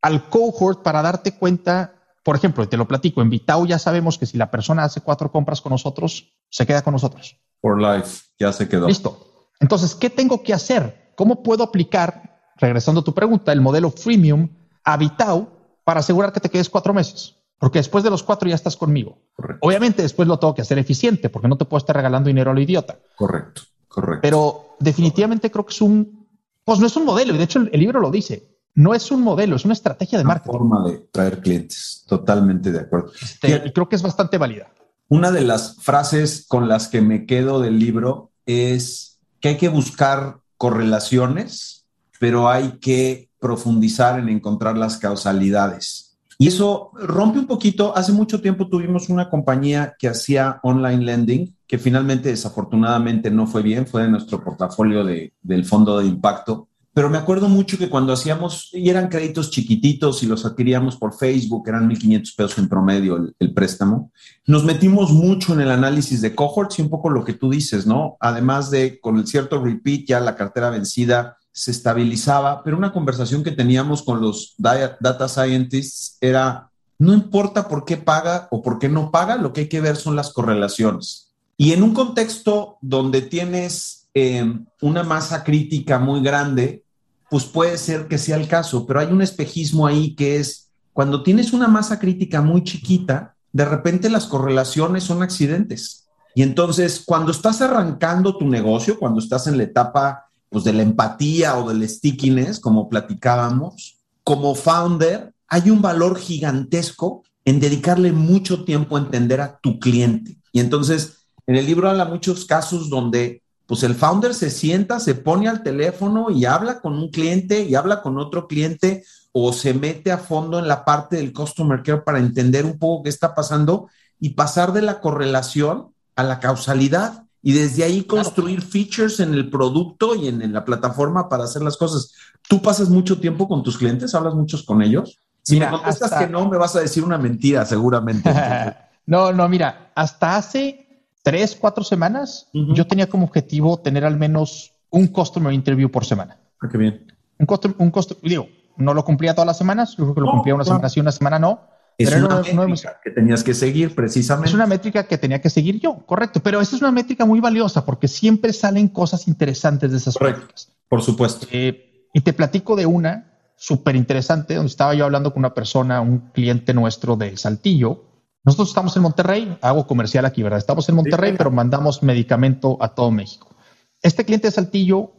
al 0.00 0.28
cohort 0.30 0.82
para 0.82 1.02
darte 1.02 1.32
cuenta, 1.32 1.94
por 2.24 2.36
ejemplo, 2.36 2.66
te 2.68 2.76
lo 2.76 2.88
platico, 2.88 3.20
en 3.20 3.28
Vitao 3.28 3.66
ya 3.66 3.78
sabemos 3.78 4.16
que 4.16 4.26
si 4.26 4.38
la 4.38 4.50
persona 4.50 4.84
hace 4.84 5.02
cuatro 5.02 5.30
compras 5.30 5.60
con 5.60 5.70
nosotros, 5.70 6.32
se 6.48 6.66
queda 6.66 6.82
con 6.82 6.92
nosotros. 6.92 7.36
For 7.60 7.80
life, 7.80 8.22
ya 8.38 8.52
se 8.52 8.68
quedó. 8.68 8.88
Listo. 8.88 9.48
Entonces, 9.60 9.94
¿qué 9.94 10.08
tengo 10.08 10.42
que 10.42 10.54
hacer? 10.54 11.12
¿Cómo 11.14 11.42
puedo 11.42 11.62
aplicar, 11.62 12.40
regresando 12.56 13.02
a 13.02 13.04
tu 13.04 13.12
pregunta, 13.12 13.52
el 13.52 13.60
modelo 13.60 13.90
freemium 13.90 14.48
a 14.82 14.96
Vitao 14.96 15.52
para 15.84 16.00
asegurar 16.00 16.32
que 16.32 16.40
te 16.40 16.48
quedes 16.48 16.70
cuatro 16.70 16.94
meses? 16.94 17.36
Porque 17.60 17.78
después 17.78 18.02
de 18.02 18.08
los 18.08 18.22
cuatro 18.22 18.48
ya 18.48 18.54
estás 18.54 18.74
conmigo. 18.74 19.18
Obviamente 19.60 20.00
después 20.00 20.26
lo 20.26 20.38
tengo 20.38 20.54
que 20.54 20.62
hacer 20.62 20.78
eficiente, 20.78 21.28
porque 21.28 21.46
no 21.46 21.58
te 21.58 21.66
puedo 21.66 21.76
estar 21.76 21.94
regalando 21.94 22.28
dinero 22.28 22.50
a 22.50 22.54
lo 22.54 22.60
idiota. 22.60 22.98
Correcto, 23.14 23.62
correcto. 23.86 24.22
Pero 24.22 24.76
definitivamente 24.80 25.50
creo 25.50 25.66
que 25.66 25.74
es 25.74 25.82
un, 25.82 26.26
pues 26.64 26.80
no 26.80 26.86
es 26.86 26.96
un 26.96 27.04
modelo, 27.04 27.34
y 27.34 27.38
de 27.38 27.44
hecho 27.44 27.58
el, 27.60 27.78
libro 27.78 28.00
lo 28.00 28.10
dice, 28.10 28.56
no 28.74 28.94
es 28.94 29.10
un 29.10 29.20
modelo, 29.20 29.56
es 29.56 29.66
una 29.66 29.74
estrategia 29.74 30.16
de 30.16 30.24
marketing. 30.24 30.58
Una 30.58 30.58
forma 30.58 30.90
de 30.90 30.98
traer 31.12 31.40
clientes, 31.40 32.02
totalmente 32.08 32.72
de 32.72 32.80
acuerdo. 32.80 33.12
Este, 33.20 33.62
y 33.66 33.72
creo 33.72 33.90
que 33.90 33.96
es 33.96 34.02
bastante 34.02 34.38
válida. 34.38 34.72
Una 35.08 35.30
de 35.30 35.42
las 35.42 35.76
frases 35.82 36.46
con 36.48 36.66
las 36.66 36.88
que 36.88 37.02
me 37.02 37.26
quedo 37.26 37.60
del 37.60 37.78
libro 37.78 38.30
es 38.46 39.18
que 39.38 39.48
hay 39.48 39.56
que 39.58 39.68
buscar 39.68 40.38
correlaciones, 40.56 41.84
pero 42.18 42.48
hay 42.48 42.78
que 42.78 43.28
profundizar 43.38 44.18
en 44.18 44.30
encontrar 44.30 44.78
las 44.78 44.96
causalidades. 44.96 46.09
Y 46.40 46.46
eso 46.46 46.90
rompe 46.94 47.38
un 47.38 47.46
poquito. 47.46 47.94
Hace 47.94 48.12
mucho 48.12 48.40
tiempo 48.40 48.66
tuvimos 48.66 49.10
una 49.10 49.28
compañía 49.28 49.94
que 49.98 50.08
hacía 50.08 50.58
online 50.62 51.04
lending, 51.04 51.54
que 51.66 51.76
finalmente 51.76 52.30
desafortunadamente 52.30 53.30
no 53.30 53.46
fue 53.46 53.60
bien, 53.60 53.86
fue 53.86 54.04
de 54.04 54.08
nuestro 54.08 54.42
portafolio 54.42 55.04
de, 55.04 55.34
del 55.42 55.66
fondo 55.66 55.98
de 55.98 56.06
impacto. 56.06 56.68
Pero 56.94 57.10
me 57.10 57.18
acuerdo 57.18 57.50
mucho 57.50 57.76
que 57.76 57.90
cuando 57.90 58.14
hacíamos, 58.14 58.70
y 58.72 58.88
eran 58.88 59.10
créditos 59.10 59.50
chiquititos 59.50 60.22
y 60.22 60.26
los 60.26 60.46
adquiríamos 60.46 60.96
por 60.96 61.12
Facebook, 61.12 61.68
eran 61.68 61.86
1.500 61.90 62.34
pesos 62.34 62.56
en 62.56 62.70
promedio 62.70 63.18
el, 63.18 63.34
el, 63.38 63.52
préstamo, 63.52 64.10
nos 64.46 64.64
metimos 64.64 65.12
mucho 65.12 65.52
en 65.52 65.60
el 65.60 65.70
análisis 65.70 66.22
de 66.22 66.34
cohorts 66.34 66.78
y 66.78 66.82
un 66.82 66.88
poco 66.88 67.10
lo 67.10 67.22
que 67.22 67.34
tú 67.34 67.50
dices, 67.50 67.86
¿no? 67.86 68.16
Además 68.18 68.70
de 68.70 68.98
con 68.98 69.18
el 69.18 69.26
cierto 69.26 69.62
repeat, 69.62 70.06
ya 70.06 70.20
la 70.20 70.36
cartera 70.36 70.70
vencida, 70.70 71.36
se 71.52 71.70
estabilizaba, 71.70 72.62
pero 72.62 72.76
una 72.76 72.92
conversación 72.92 73.42
que 73.42 73.50
teníamos 73.50 74.02
con 74.02 74.20
los 74.20 74.54
data 74.56 75.28
scientists 75.28 76.16
era, 76.20 76.70
no 76.98 77.12
importa 77.12 77.68
por 77.68 77.84
qué 77.84 77.96
paga 77.96 78.48
o 78.50 78.62
por 78.62 78.78
qué 78.78 78.88
no 78.88 79.10
paga, 79.10 79.36
lo 79.36 79.52
que 79.52 79.62
hay 79.62 79.68
que 79.68 79.80
ver 79.80 79.96
son 79.96 80.16
las 80.16 80.32
correlaciones. 80.32 81.32
Y 81.56 81.72
en 81.72 81.82
un 81.82 81.92
contexto 81.92 82.78
donde 82.80 83.22
tienes 83.22 84.08
em, 84.14 84.64
una 84.80 85.02
masa 85.02 85.44
crítica 85.44 85.98
muy 85.98 86.22
grande, 86.22 86.84
pues 87.28 87.44
puede 87.44 87.78
ser 87.78 88.08
que 88.08 88.18
sea 88.18 88.36
el 88.36 88.48
caso, 88.48 88.86
pero 88.86 89.00
hay 89.00 89.08
un 89.08 89.22
espejismo 89.22 89.86
ahí 89.86 90.14
que 90.14 90.36
es, 90.36 90.70
cuando 90.92 91.22
tienes 91.22 91.52
una 91.52 91.68
masa 91.68 91.98
crítica 91.98 92.40
muy 92.40 92.64
chiquita, 92.64 93.34
de 93.52 93.64
repente 93.64 94.08
las 94.08 94.26
correlaciones 94.26 95.04
son 95.04 95.22
accidentes. 95.22 96.08
Y 96.34 96.42
entonces, 96.42 97.02
cuando 97.04 97.32
estás 97.32 97.60
arrancando 97.60 98.36
tu 98.36 98.48
negocio, 98.48 98.98
cuando 98.98 99.20
estás 99.20 99.46
en 99.46 99.56
la 99.56 99.64
etapa 99.64 100.29
pues 100.50 100.64
de 100.64 100.72
la 100.72 100.82
empatía 100.82 101.56
o 101.56 101.68
del 101.68 101.88
stickiness, 101.88 102.60
como 102.60 102.88
platicábamos, 102.88 103.98
como 104.24 104.54
founder, 104.54 105.32
hay 105.48 105.70
un 105.70 105.80
valor 105.80 106.18
gigantesco 106.18 107.22
en 107.44 107.60
dedicarle 107.60 108.12
mucho 108.12 108.64
tiempo 108.64 108.96
a 108.96 109.00
entender 109.00 109.40
a 109.40 109.58
tu 109.58 109.78
cliente. 109.78 110.36
Y 110.52 110.60
entonces, 110.60 111.26
en 111.46 111.56
el 111.56 111.66
libro 111.66 111.88
habla 111.88 112.04
muchos 112.04 112.44
casos 112.44 112.90
donde 112.90 113.42
pues 113.66 113.84
el 113.84 113.94
founder 113.94 114.34
se 114.34 114.50
sienta, 114.50 114.98
se 114.98 115.14
pone 115.14 115.48
al 115.48 115.62
teléfono 115.62 116.30
y 116.30 116.44
habla 116.44 116.80
con 116.80 116.94
un 116.94 117.08
cliente 117.10 117.62
y 117.62 117.76
habla 117.76 118.02
con 118.02 118.18
otro 118.18 118.48
cliente 118.48 119.04
o 119.32 119.52
se 119.52 119.74
mete 119.74 120.10
a 120.10 120.18
fondo 120.18 120.58
en 120.58 120.66
la 120.66 120.84
parte 120.84 121.16
del 121.16 121.32
customer 121.32 121.82
care 121.84 122.02
para 122.02 122.18
entender 122.18 122.64
un 122.64 122.78
poco 122.78 123.04
qué 123.04 123.10
está 123.10 123.32
pasando 123.32 123.88
y 124.18 124.30
pasar 124.30 124.72
de 124.72 124.82
la 124.82 125.00
correlación 125.00 125.94
a 126.16 126.24
la 126.24 126.40
causalidad 126.40 127.24
y 127.42 127.52
desde 127.52 127.84
ahí 127.84 128.04
construir 128.04 128.60
features 128.62 129.20
en 129.20 129.32
el 129.34 129.48
producto 129.48 130.14
y 130.14 130.28
en, 130.28 130.52
la 130.52 130.64
plataforma 130.64 131.28
para 131.28 131.44
hacer 131.44 131.62
las 131.62 131.76
cosas. 131.76 132.12
¿Tú 132.48 132.60
pasas 132.60 132.88
mucho 132.88 133.18
tiempo 133.18 133.48
con 133.48 133.62
tus 133.62 133.78
clientes? 133.78 134.14
¿Hablas 134.14 134.34
muchos 134.34 134.62
con 134.62 134.82
ellos? 134.82 135.18
Si 135.42 135.58
me 135.58 135.68
contestas 135.68 136.12
que 136.12 136.26
no, 136.26 136.48
me 136.48 136.58
vas 136.58 136.76
a 136.76 136.80
decir 136.80 137.02
una 137.02 137.18
mentira, 137.18 137.64
seguramente. 137.64 138.30
no, 139.06 139.32
no, 139.32 139.48
mira, 139.48 139.90
hasta 139.94 140.36
hace 140.36 141.04
tres, 141.22 141.56
cuatro 141.58 141.82
semanas, 141.82 142.48
yo 142.52 142.86
tenía 142.86 143.08
como 143.08 143.24
objetivo 143.26 143.78
tener 143.78 144.04
al 144.04 144.16
menos 144.16 144.72
un 144.90 145.06
customer 145.06 145.52
interview 145.52 145.90
por 145.90 146.04
semana. 146.04 146.38
Ah, 146.60 146.68
qué 146.70 146.76
bien. 146.76 147.12
Un 147.38 147.46
costo, 147.46 147.74
un 147.78 147.90
costo, 147.90 148.16
digo, 148.22 148.48
no 148.76 148.92
lo 148.92 149.04
cumplía 149.04 149.34
todas 149.34 149.46
las 149.46 149.58
semanas, 149.58 149.96
yo 149.96 150.04
creo 150.04 150.14
que 150.14 150.20
lo 150.20 150.30
cumplía 150.30 150.54
una 150.54 150.64
semana 150.64 150.88
sí, 150.88 151.00
una 151.00 151.12
semana 151.12 151.38
no. 151.38 151.60
Es 152.02 152.14
una 152.14 152.40
métrica 152.40 153.00
que 153.02 153.10
tenías 153.10 153.44
que 153.44 153.54
seguir 153.54 153.94
precisamente. 153.94 154.48
Es 154.48 154.54
una 154.54 154.66
métrica 154.66 155.04
que 155.04 155.18
tenía 155.18 155.40
que 155.40 155.50
seguir 155.50 155.78
yo, 155.78 155.98
correcto. 156.06 156.40
Pero 156.42 156.60
esa 156.60 156.76
es 156.76 156.82
una 156.82 156.92
métrica 156.92 157.26
muy 157.26 157.40
valiosa 157.40 157.84
porque 157.84 158.08
siempre 158.08 158.52
salen 158.52 158.88
cosas 158.88 159.28
interesantes 159.28 159.90
de 159.90 159.98
esas 159.98 160.14
correcto, 160.14 160.40
métricas. 160.40 160.72
Por 160.88 161.02
supuesto. 161.02 161.46
Eh, 161.50 162.08
y 162.14 162.20
te 162.22 162.32
platico 162.32 162.74
de 162.76 162.86
una 162.86 163.30
súper 163.56 163.94
interesante 163.94 164.54
donde 164.54 164.70
estaba 164.70 164.94
yo 164.94 165.04
hablando 165.04 165.32
con 165.32 165.40
una 165.40 165.52
persona, 165.52 166.00
un 166.00 166.30
cliente 166.32 166.72
nuestro 166.72 167.16
de 167.16 167.36
Saltillo. 167.36 168.04
Nosotros 168.42 168.68
estamos 168.68 168.96
en 168.96 169.02
Monterrey, 169.02 169.58
hago 169.60 169.86
comercial 169.86 170.24
aquí, 170.24 170.42
¿verdad? 170.42 170.58
Estamos 170.58 170.88
en 170.88 170.94
Monterrey, 170.94 171.34
pero 171.36 171.50
mandamos 171.50 172.02
medicamento 172.02 172.78
a 172.80 172.94
todo 172.94 173.10
México. 173.10 173.54
Este 174.00 174.24
cliente 174.24 174.48
de 174.48 174.52
Saltillo, 174.52 175.12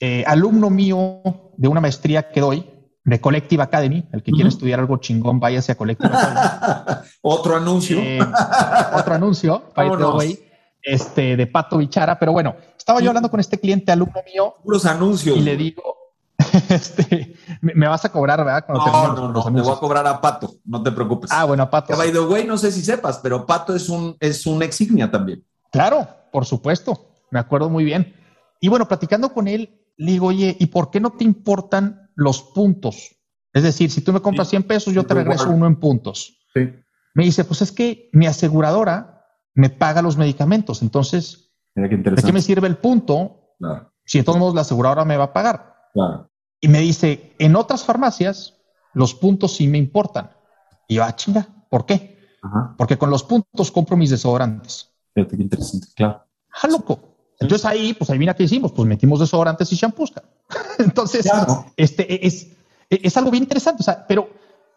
eh, 0.00 0.22
alumno 0.26 0.68
mío 0.68 1.22
de 1.56 1.68
una 1.68 1.80
maestría 1.80 2.30
que 2.30 2.40
doy, 2.40 2.66
de 3.08 3.20
Collective 3.20 3.62
Academy. 3.62 4.06
El 4.12 4.22
que 4.22 4.32
quiere 4.32 4.48
estudiar 4.48 4.80
algo 4.80 4.98
chingón, 4.98 5.40
váyase 5.40 5.72
a 5.72 5.74
Collective 5.76 6.10
Academy. 6.12 7.00
otro 7.22 7.56
anuncio. 7.56 7.98
Eh, 7.98 8.20
otro 8.94 9.14
anuncio, 9.14 9.64
este, 10.82 11.36
de 11.36 11.46
Pato 11.46 11.78
Bichara. 11.78 12.18
Pero 12.18 12.32
bueno, 12.32 12.56
estaba 12.76 13.00
yo 13.00 13.08
hablando 13.10 13.30
con 13.30 13.40
este 13.40 13.58
cliente, 13.58 13.92
alumno 13.92 14.20
mío. 14.32 14.56
Puros 14.62 14.84
anuncios. 14.86 15.36
Y 15.36 15.40
le 15.40 15.56
digo, 15.56 15.96
este, 16.68 17.34
me, 17.60 17.88
vas 17.88 18.04
a 18.04 18.12
cobrar, 18.12 18.44
¿verdad? 18.44 18.64
no, 18.68 19.14
no, 19.14 19.32
no, 19.32 19.44
te 19.44 19.50
voy 19.50 19.72
a 19.72 19.80
cobrar 19.80 20.06
a 20.06 20.20
Pato, 20.20 20.56
no 20.64 20.82
te 20.82 20.92
preocupes. 20.92 21.30
Ah, 21.32 21.44
bueno, 21.44 21.64
a 21.64 21.70
Pato. 21.70 21.96
by 21.96 22.12
the 22.12 22.20
way, 22.20 22.44
no 22.44 22.56
sé 22.56 22.70
si 22.70 22.82
sepas, 22.82 23.18
pero 23.18 23.46
Pato 23.46 23.74
es 23.74 23.88
un, 23.88 24.16
es 24.20 24.46
un 24.46 24.62
exignia 24.62 25.10
también. 25.10 25.44
Claro, 25.70 26.06
por 26.32 26.46
supuesto, 26.46 27.10
me 27.30 27.38
acuerdo 27.38 27.68
muy 27.68 27.84
bien. 27.84 28.14
Y 28.60 28.68
bueno, 28.68 28.86
platicando 28.86 29.32
con 29.32 29.48
él, 29.48 29.78
le 29.98 30.12
digo, 30.12 30.28
oye, 30.28 30.56
¿y 30.58 30.66
por 30.66 30.90
qué 30.90 31.00
no 31.00 31.10
te 31.10 31.24
importan 31.24 32.08
los 32.18 32.42
puntos. 32.42 33.16
Es 33.52 33.62
decir, 33.62 33.92
si 33.92 34.00
tú 34.00 34.12
me 34.12 34.20
compras 34.20 34.48
100 34.48 34.64
pesos, 34.64 34.92
yo 34.92 35.06
te 35.06 35.14
regreso 35.14 35.50
uno 35.50 35.66
en 35.66 35.76
puntos. 35.76 36.36
Me 37.14 37.24
dice, 37.24 37.44
pues 37.44 37.62
es 37.62 37.70
que 37.70 38.10
mi 38.12 38.26
aseguradora 38.26 39.24
me 39.54 39.70
paga 39.70 40.02
los 40.02 40.16
medicamentos. 40.16 40.82
Entonces, 40.82 41.52
¿de 41.76 41.88
qué 41.88 42.32
me 42.32 42.42
sirve 42.42 42.66
el 42.66 42.76
punto 42.76 43.54
si 44.04 44.18
de 44.18 44.24
todos 44.24 44.38
modos 44.38 44.54
la 44.56 44.62
aseguradora 44.62 45.04
me 45.04 45.16
va 45.16 45.24
a 45.24 45.32
pagar? 45.32 45.74
Y 46.60 46.66
me 46.66 46.80
dice, 46.80 47.36
en 47.38 47.54
otras 47.54 47.84
farmacias, 47.84 48.58
los 48.94 49.14
puntos 49.14 49.54
sí 49.54 49.68
me 49.68 49.78
importan. 49.78 50.30
Y 50.88 50.96
yo, 50.96 51.04
ah, 51.04 51.14
chinga, 51.14 51.46
¿por 51.70 51.86
qué? 51.86 52.18
Porque 52.76 52.98
con 52.98 53.10
los 53.10 53.22
puntos 53.22 53.70
compro 53.70 53.96
mis 53.96 54.10
desodorantes. 54.10 54.92
Fíjate 55.14 55.36
qué 55.36 55.42
interesante, 55.44 55.86
claro. 55.94 56.24
Ah, 56.50 56.66
loco. 56.66 57.07
Entonces 57.40 57.64
ahí, 57.64 57.94
pues 57.94 58.10
ahí 58.10 58.18
viene 58.18 58.34
qué 58.34 58.44
hicimos, 58.44 58.72
pues 58.72 58.88
metimos 58.88 59.20
desodorantes 59.20 59.72
y 59.72 59.76
shampoos. 59.76 60.12
Entonces, 60.78 61.28
este 61.76 62.26
es, 62.26 62.48
es 62.90 63.16
algo 63.16 63.30
bien 63.30 63.44
interesante, 63.44 63.82
o 63.82 63.84
sea, 63.84 64.06
pero 64.06 64.28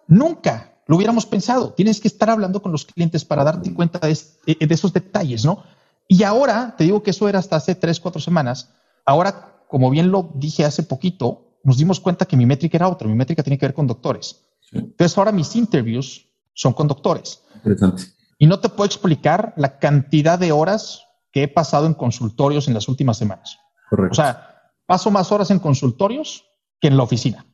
nunca 0.07 0.76
lo 0.86 0.97
hubiéramos 0.97 1.26
pensado. 1.26 1.74
Tienes 1.74 1.99
que 1.99 2.07
estar 2.07 2.30
hablando 2.30 2.62
con 2.62 2.72
los 2.72 2.86
clientes 2.86 3.26
para 3.26 3.43
darte 3.43 3.74
cuenta 3.74 3.99
de, 3.99 4.18
de 4.45 4.74
esos 4.74 4.93
detalles, 4.93 5.45
¿no? 5.45 5.64
Y 6.07 6.24
ahora, 6.24 6.76
te 6.78 6.84
digo 6.84 7.01
que 7.01 7.12
eso 7.12 7.30
era 7.30 7.39
hasta 7.39 7.55
hace 7.55 7.74
tres, 7.74 7.99
cuatro 7.99 8.22
semanas. 8.22 8.70
Ahora, 9.05 9.64
como 9.68 9.89
bien 9.89 10.12
lo 10.12 10.30
dije 10.36 10.66
hace 10.66 10.84
poquito, 10.84 11.47
nos 11.64 11.78
dimos 11.78 11.99
cuenta 11.99 12.26
que 12.26 12.36
mi 12.36 12.45
métrica 12.45 12.78
era 12.78 12.89
otra. 12.89 13.07
Mi 13.07 13.16
métrica 13.16 13.43
tiene 13.43 13.57
que 13.57 13.66
ver 13.66 13.74
con 13.74 13.88
doctores. 13.88 14.43
Entonces 14.72 15.18
ahora 15.18 15.32
mis 15.32 15.55
interviews 15.55 16.28
son 16.53 16.74
con 16.74 16.88
doctores. 16.88 17.41
Interesante. 17.55 18.03
Y 18.38 18.47
no 18.47 18.59
te 18.59 18.70
puedo 18.70 18.86
explicar 18.86 19.53
la 19.55 19.80
cantidad 19.80 20.39
de 20.39 20.51
horas 20.51 21.05
que 21.32 21.44
he 21.44 21.48
pasado 21.48 21.86
en 21.86 21.94
consultorios 21.94 22.68
en 22.68 22.74
las 22.74 22.88
últimas 22.88 23.18
semanas. 23.18 23.58
Correcto. 23.90 24.14
O 24.14 24.16
sea, 24.16 24.72
paso 24.86 25.12
más 25.12 25.32
horas 25.32 25.52
en 25.52 25.60
consultorios 25.60 26.46
que 26.80 26.88
en 26.88 26.98
la 26.98 27.04
oficina. 27.04 27.46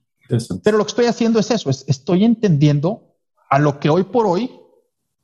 Pero 0.64 0.78
lo 0.78 0.84
que 0.84 0.90
estoy 0.90 1.06
haciendo 1.06 1.40
es 1.40 1.52
eso, 1.52 1.70
es, 1.70 1.86
estoy 1.88 2.26
entendiendo 2.26 3.16
a 3.50 3.60
lo 3.60 3.80
que 3.80 3.90
hoy 3.90 4.04
por 4.04 4.26
hoy 4.26 4.52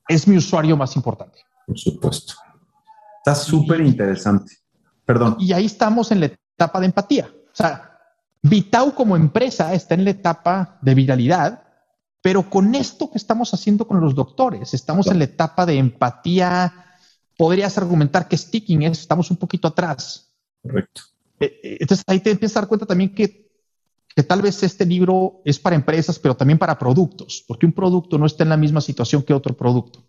es 0.08 0.28
mi 0.28 0.38
usuario 0.38 0.78
más 0.78 0.96
importante. 0.96 1.40
Por 1.66 1.78
supuesto. 1.78 2.34
Está 3.18 3.36
súper 3.36 3.82
interesante. 3.82 4.54
Perdón. 5.06 5.38
Y 5.40 5.54
ahí 5.54 5.66
estamos 5.66 6.12
en 6.12 6.22
la 6.22 6.26
etapa 6.28 6.80
de 6.80 6.86
empatía. 6.86 7.30
O 7.30 7.56
sea, 7.56 7.98
Vitau 8.42 8.94
como 8.94 9.16
empresa 9.16 9.74
está 9.74 9.94
en 9.94 10.04
la 10.04 10.12
etapa 10.12 10.78
de 10.82 10.96
viralidad, 10.96 11.64
pero 12.22 12.50
con 12.50 12.76
esto 12.76 13.10
que 13.10 13.18
estamos 13.18 13.54
haciendo 13.54 13.88
con 13.88 14.00
los 14.00 14.16
doctores, 14.16 14.74
estamos 14.74 15.08
en 15.08 15.20
la 15.20 15.26
etapa 15.26 15.66
de 15.66 15.78
empatía, 15.78 16.93
podrías 17.38 17.78
argumentar 17.78 18.28
que 18.28 18.38
sticking 18.38 18.84
es, 18.84 19.00
estamos 19.00 19.30
un 19.32 19.38
poquito 19.38 19.68
atrás. 19.68 20.32
Correcto. 20.62 21.02
Eh, 21.40 21.60
eh, 21.64 21.78
entonces 21.82 22.04
ahí 22.08 22.20
te 22.20 22.32
empiezas 22.32 22.58
a 22.58 22.62
dar 22.62 22.70
cuenta 22.70 22.86
también 22.86 23.14
que, 23.14 23.50
que 24.16 24.24
tal 24.24 24.42
vez 24.42 24.62
este 24.64 24.86
libro 24.86 25.42
es 25.46 25.60
para 25.60 25.76
empresas, 25.76 26.20
pero 26.20 26.36
también 26.36 26.60
para 26.60 26.78
productos, 26.78 27.44
porque 27.48 27.66
un 27.66 27.74
producto 27.74 28.18
no 28.18 28.26
está 28.26 28.44
en 28.44 28.50
la 28.50 28.58
misma 28.58 28.82
situación 28.82 29.24
que 29.24 29.34
otro 29.34 29.56
producto. 29.56 30.04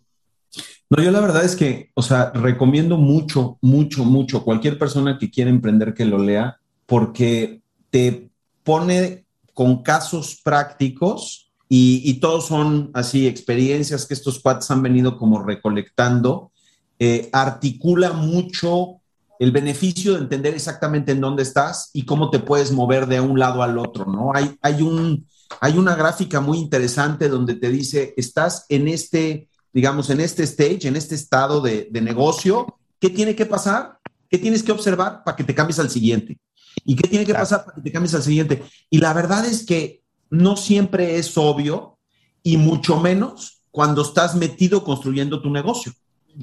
No, 0.89 1.03
yo 1.03 1.11
la 1.11 1.19
verdad 1.19 1.43
es 1.43 1.55
que, 1.55 1.91
o 1.95 2.01
sea, 2.01 2.31
recomiendo 2.31 2.97
mucho, 2.97 3.57
mucho, 3.61 4.05
mucho 4.05 4.43
cualquier 4.43 4.77
persona 4.77 5.17
que 5.17 5.31
quiera 5.31 5.49
emprender 5.49 5.93
que 5.93 6.05
lo 6.05 6.19
lea, 6.19 6.59
porque 6.85 7.61
te 7.89 8.29
pone 8.63 9.25
con 9.53 9.81
casos 9.81 10.39
prácticos 10.43 11.51
y, 11.67 12.01
y 12.05 12.19
todos 12.19 12.45
son 12.45 12.91
así 12.93 13.27
experiencias 13.27 14.05
que 14.05 14.13
estos 14.13 14.39
cuates 14.39 14.69
han 14.69 14.83
venido 14.83 15.17
como 15.17 15.41
recolectando 15.41 16.51
eh, 16.99 17.29
articula 17.33 18.13
mucho 18.13 19.01
el 19.39 19.51
beneficio 19.51 20.13
de 20.13 20.19
entender 20.19 20.53
exactamente 20.53 21.11
en 21.11 21.21
dónde 21.21 21.43
estás 21.43 21.89
y 21.93 22.05
cómo 22.05 22.29
te 22.29 22.39
puedes 22.39 22.71
mover 22.71 23.05
de 23.07 23.19
un 23.19 23.37
lado 23.37 23.63
al 23.63 23.77
otro, 23.77 24.05
¿no? 24.05 24.31
Hay, 24.33 24.57
hay, 24.61 24.81
un, 24.81 25.27
hay 25.59 25.77
una 25.77 25.95
gráfica 25.95 26.39
muy 26.39 26.57
interesante 26.57 27.27
donde 27.27 27.55
te 27.55 27.69
dice, 27.69 28.13
estás 28.15 28.65
en 28.69 28.87
este, 28.87 29.49
digamos, 29.73 30.09
en 30.09 30.21
este 30.21 30.43
stage, 30.43 30.87
en 30.87 30.95
este 30.95 31.15
estado 31.15 31.59
de, 31.59 31.89
de 31.91 32.01
negocio, 32.01 32.77
¿qué 32.99 33.09
tiene 33.09 33.35
que 33.35 33.45
pasar? 33.45 33.99
¿Qué 34.29 34.37
tienes 34.37 34.63
que 34.63 34.71
observar 34.71 35.23
para 35.23 35.35
que 35.35 35.43
te 35.43 35.53
cambies 35.53 35.79
al 35.79 35.89
siguiente? 35.89 36.39
¿Y 36.85 36.95
qué 36.95 37.07
tiene 37.07 37.25
que 37.25 37.33
pasar 37.33 37.65
para 37.65 37.75
que 37.75 37.81
te 37.81 37.91
cambies 37.91 38.15
al 38.15 38.23
siguiente? 38.23 38.63
Y 38.89 38.99
la 38.99 39.13
verdad 39.13 39.45
es 39.45 39.65
que 39.65 40.01
no 40.29 40.55
siempre 40.55 41.17
es 41.17 41.37
obvio 41.37 41.97
y 42.41 42.57
mucho 42.57 42.99
menos 42.99 43.63
cuando 43.71 44.01
estás 44.01 44.35
metido 44.35 44.83
construyendo 44.83 45.41
tu 45.41 45.49
negocio 45.49 45.93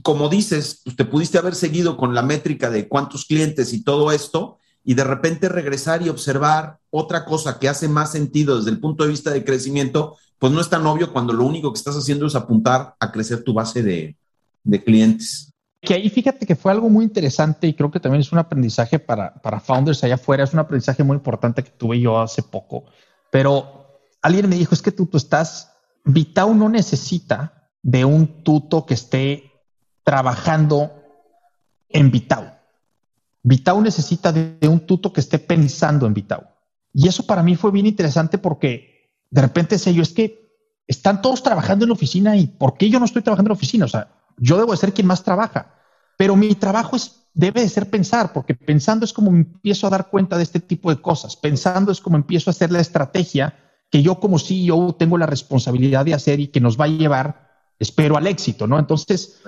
como 0.03 0.29
dices, 0.29 0.81
pues, 0.85 0.97
te 0.97 1.05
pudiste 1.05 1.39
haber 1.39 1.55
seguido 1.55 1.97
con 1.97 2.15
la 2.15 2.23
métrica 2.23 2.71
de 2.71 2.89
cuántos 2.89 3.27
clientes 3.27 3.73
y 3.73 3.83
todo 3.83 4.13
esto, 4.13 4.59
y 4.85 4.95
de 4.95 5.05
repente 5.05 5.49
regresar 5.49 6.03
y 6.03 6.09
observar 6.09 6.79
otra 6.91 7.25
cosa 7.25 7.59
que 7.59 7.69
hace 7.69 7.89
más 7.89 8.13
sentido 8.13 8.57
desde 8.57 8.71
el 8.71 8.81
punto 8.81 9.05
de 9.05 9.11
vista 9.11 9.31
de 9.31 9.45
crecimiento, 9.45 10.17
pues 10.39 10.53
no 10.53 10.61
es 10.61 10.69
tan 10.69 10.85
obvio 10.87 11.13
cuando 11.13 11.33
lo 11.33 11.45
único 11.45 11.73
que 11.73 11.79
estás 11.79 11.97
haciendo 11.97 12.27
es 12.27 12.35
apuntar 12.35 12.97
a 12.99 13.13
crecer 13.13 13.45
tu 13.45 13.53
base 13.53 13.83
de, 13.83 14.17
clientes. 14.85 15.53
Que 15.81 15.95
ahí 15.95 16.09
fíjate 16.09 16.47
que 16.47 16.57
fue 16.57 16.73
algo 16.73 16.89
muy 16.89 17.05
interesante 17.05 17.67
y 17.67 17.75
creo 17.75 17.91
que 17.91 18.01
también 18.01 18.23
es 18.23 18.33
un 18.33 18.39
aprendizaje 18.39 18.99
para, 18.99 19.35
para 19.35 19.61
founders 19.61 20.03
allá 20.03 20.15
afuera, 20.15 20.45
es 20.45 20.53
un 20.53 20.61
aprendizaje 20.61 21.03
muy 21.05 21.17
importante 21.17 21.63
que 21.63 21.71
tuve 21.71 22.01
yo 22.01 22.21
hace 22.21 22.43
poco, 22.43 22.85
pero 23.31 24.01
alguien 24.21 24.49
me 24.49 24.57
dijo, 24.57 24.75
es 24.75 24.83
que 24.83 24.93
tú, 24.93 25.07
tú 25.07 25.17
estás, 25.17 25.73
Vitao 26.05 26.55
no 26.55 26.69
necesita 26.69 27.71
de 27.83 28.05
un 28.05 28.43
tuto 28.45 28.87
que 28.87 28.95
esté 28.95 29.52
trabajando 30.05 30.93
en 31.89 32.11
Vitao. 32.11 32.51
Vitao 33.43 33.81
necesita 33.81 34.33
de, 34.33 34.69
un 34.69 34.81
tuto 34.81 35.13
que 35.13 35.21
esté 35.21 35.39
pensando 35.39 36.07
en 36.07 36.15
Vitao. 36.15 36.45
Y 36.93 37.09
eso 37.09 37.27
para 37.27 37.43
mí 37.43 37.57
fue 37.57 37.71
bien 37.71 37.87
interesante 37.87 38.39
porque 38.39 39.11
de 39.31 39.41
repente 39.41 39.79
sé 39.79 39.95
yo, 39.95 40.03
es 40.03 40.13
que 40.13 40.43
están 40.87 41.23
todos 41.23 41.43
trabajando 41.43 41.85
en 41.85 41.89
la 41.89 41.95
oficina 41.95 42.37
y 42.37 42.47
¿por 42.47 42.77
qué 42.77 42.91
yo 42.91 42.99
no 42.99 43.07
estoy 43.07 43.23
trabajando 43.23 43.49
en 43.49 43.53
la 43.53 43.59
oficina? 43.59 43.87
O 43.87 43.89
sea, 43.89 44.09
yo 44.37 44.59
debo 44.59 44.73
de 44.73 44.79
ser 44.79 44.93
quien 44.93 45.07
más 45.07 45.25
trabaja, 45.25 45.75
pero 46.17 46.37
mi 46.37 46.55
trabajo 46.55 46.97
es, 46.97 47.27
debe 47.35 47.63
de 47.63 47.69
ser 47.69 47.89
pensar, 47.89 48.33
porque 48.33 48.55
pensando 48.55 49.05
es 49.05 49.13
como 49.13 49.31
empiezo 49.31 49.87
a 49.87 49.91
dar 49.91 50.11
cuenta 50.11 50.37
de 50.37 50.43
este 50.43 50.61
tipo 50.61 50.91
de 50.91 51.01
cosas, 51.01 51.37
pensando 51.37 51.93
es 51.93 52.01
como 52.01 52.17
empiezo 52.17 52.51
a 52.51 52.53
hacer 52.53 52.71
la 52.71 52.81
estrategia 52.81 53.57
que 53.91 54.03
yo 54.03 54.21
como 54.21 54.39
CEO 54.39 54.95
tengo 54.95 55.19
la 55.19 55.27
responsabilidad 55.27 56.05
de 56.05 56.15
hacer 56.15 56.41
y 56.41 56.49
que 56.49 56.61
nos 56.61 56.81
va 56.81 56.87
a 56.87 56.89
llevar, 56.89 57.51
espero, 57.79 58.17
al 58.17 58.27
éxito, 58.27 58.67
¿no? 58.67 58.79
Entonces, 58.79 59.43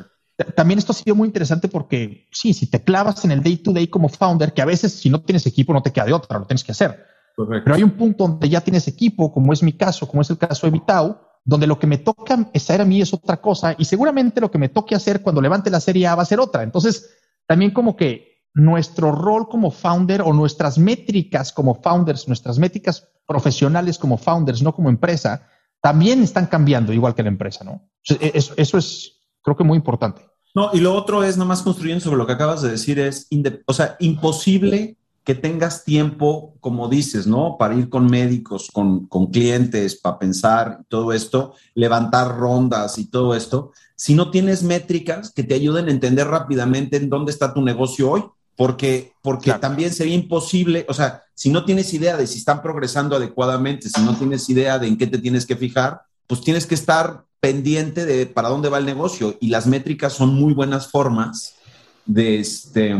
también 0.56 0.78
esto 0.78 0.92
ha 0.92 0.96
sido 0.96 1.14
muy 1.14 1.26
interesante 1.26 1.68
porque 1.68 2.26
sí, 2.32 2.52
si 2.52 2.66
te 2.66 2.82
clavas 2.82 3.24
en 3.24 3.30
el 3.30 3.42
day 3.42 3.56
to 3.56 3.72
day 3.72 3.86
como 3.86 4.08
founder, 4.08 4.52
que 4.52 4.62
a 4.62 4.66
veces 4.66 4.92
si 4.92 5.10
no 5.10 5.20
tienes 5.22 5.46
equipo 5.46 5.72
no 5.72 5.82
te 5.82 5.92
queda 5.92 6.06
de 6.06 6.12
otra, 6.12 6.38
lo 6.38 6.46
tienes 6.46 6.64
que 6.64 6.72
hacer. 6.72 7.04
Pero 7.36 7.74
hay 7.74 7.82
un 7.82 7.92
punto 7.92 8.28
donde 8.28 8.48
ya 8.48 8.60
tienes 8.60 8.86
equipo, 8.88 9.32
como 9.32 9.52
es 9.52 9.62
mi 9.62 9.72
caso, 9.72 10.06
como 10.06 10.22
es 10.22 10.30
el 10.30 10.38
caso 10.38 10.66
de 10.66 10.72
Vitao, 10.72 11.20
donde 11.44 11.66
lo 11.66 11.78
que 11.78 11.86
me 11.86 11.98
toca 11.98 12.48
estar 12.52 12.80
a 12.80 12.84
mí 12.84 13.00
es 13.00 13.12
otra 13.12 13.40
cosa 13.40 13.74
y 13.76 13.84
seguramente 13.84 14.40
lo 14.40 14.50
que 14.50 14.58
me 14.58 14.68
toque 14.68 14.94
hacer 14.94 15.20
cuando 15.20 15.40
levante 15.40 15.70
la 15.70 15.80
serie 15.80 16.06
A 16.06 16.14
va 16.14 16.22
a 16.22 16.26
ser 16.26 16.40
otra. 16.40 16.62
Entonces, 16.62 17.10
también 17.46 17.72
como 17.72 17.96
que 17.96 18.44
nuestro 18.54 19.12
rol 19.12 19.48
como 19.48 19.70
founder 19.70 20.22
o 20.22 20.32
nuestras 20.32 20.78
métricas 20.78 21.52
como 21.52 21.74
founders, 21.74 22.28
nuestras 22.28 22.58
métricas 22.58 23.08
profesionales 23.26 23.98
como 23.98 24.16
founders, 24.16 24.62
no 24.62 24.74
como 24.74 24.88
empresa, 24.88 25.48
también 25.80 26.22
están 26.22 26.46
cambiando 26.46 26.92
igual 26.92 27.14
que 27.14 27.22
la 27.22 27.28
empresa, 27.28 27.64
¿no? 27.64 27.90
E-, 28.08 28.32
eso, 28.34 28.54
eso 28.56 28.78
es, 28.78 29.23
creo 29.44 29.56
que 29.56 29.62
muy 29.62 29.76
importante. 29.76 30.22
No, 30.54 30.70
y 30.72 30.80
lo 30.80 30.94
otro 30.94 31.22
es, 31.22 31.36
nomás 31.36 31.62
construyendo 31.62 32.02
sobre 32.02 32.16
lo 32.16 32.26
que 32.26 32.32
acabas 32.32 32.62
de 32.62 32.70
decir, 32.70 32.98
es, 32.98 33.28
o 33.66 33.72
sea, 33.72 33.96
imposible 34.00 34.96
que 35.24 35.34
tengas 35.34 35.84
tiempo, 35.84 36.54
como 36.60 36.88
dices, 36.88 37.26
¿no? 37.26 37.56
Para 37.58 37.74
ir 37.74 37.88
con 37.88 38.06
médicos, 38.06 38.70
con, 38.72 39.06
con 39.06 39.28
clientes, 39.28 39.96
para 39.96 40.18
pensar 40.18 40.80
todo 40.88 41.12
esto, 41.12 41.54
levantar 41.74 42.36
rondas 42.36 42.98
y 42.98 43.06
todo 43.06 43.34
esto, 43.34 43.72
si 43.96 44.14
no 44.14 44.30
tienes 44.30 44.62
métricas 44.62 45.32
que 45.32 45.42
te 45.42 45.54
ayuden 45.54 45.88
a 45.88 45.92
entender 45.92 46.26
rápidamente 46.26 46.96
en 46.96 47.08
dónde 47.08 47.32
está 47.32 47.54
tu 47.54 47.62
negocio 47.62 48.10
hoy, 48.10 48.24
porque, 48.56 49.12
porque 49.22 49.52
también 49.54 49.92
sería 49.92 50.14
imposible, 50.14 50.86
o 50.88 50.94
sea, 50.94 51.22
si 51.34 51.50
no 51.50 51.64
tienes 51.64 51.92
idea 51.92 52.16
de 52.16 52.26
si 52.26 52.38
están 52.38 52.62
progresando 52.62 53.16
adecuadamente, 53.16 53.88
si 53.88 54.00
no 54.02 54.16
tienes 54.16 54.48
idea 54.48 54.78
de 54.78 54.86
en 54.86 54.96
qué 54.96 55.06
te 55.06 55.18
tienes 55.18 55.46
que 55.46 55.56
fijar, 55.56 56.02
pues 56.26 56.40
tienes 56.40 56.66
que 56.66 56.74
estar 56.74 57.24
pendiente 57.40 58.06
de 58.06 58.26
para 58.26 58.48
dónde 58.48 58.68
va 58.68 58.78
el 58.78 58.86
negocio 58.86 59.36
y 59.40 59.48
las 59.48 59.66
métricas 59.66 60.14
son 60.14 60.34
muy 60.34 60.54
buenas 60.54 60.90
formas 60.90 61.56
de 62.06 62.40
este, 62.40 62.96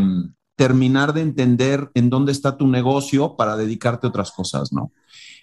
terminar 0.57 1.13
de 1.15 1.23
entender 1.23 1.91
en 1.95 2.11
dónde 2.11 2.33
está 2.33 2.57
tu 2.57 2.67
negocio 2.67 3.37
para 3.37 3.57
dedicarte 3.57 4.07
a 4.07 4.11
otras 4.11 4.31
cosas, 4.31 4.73
¿no? 4.73 4.93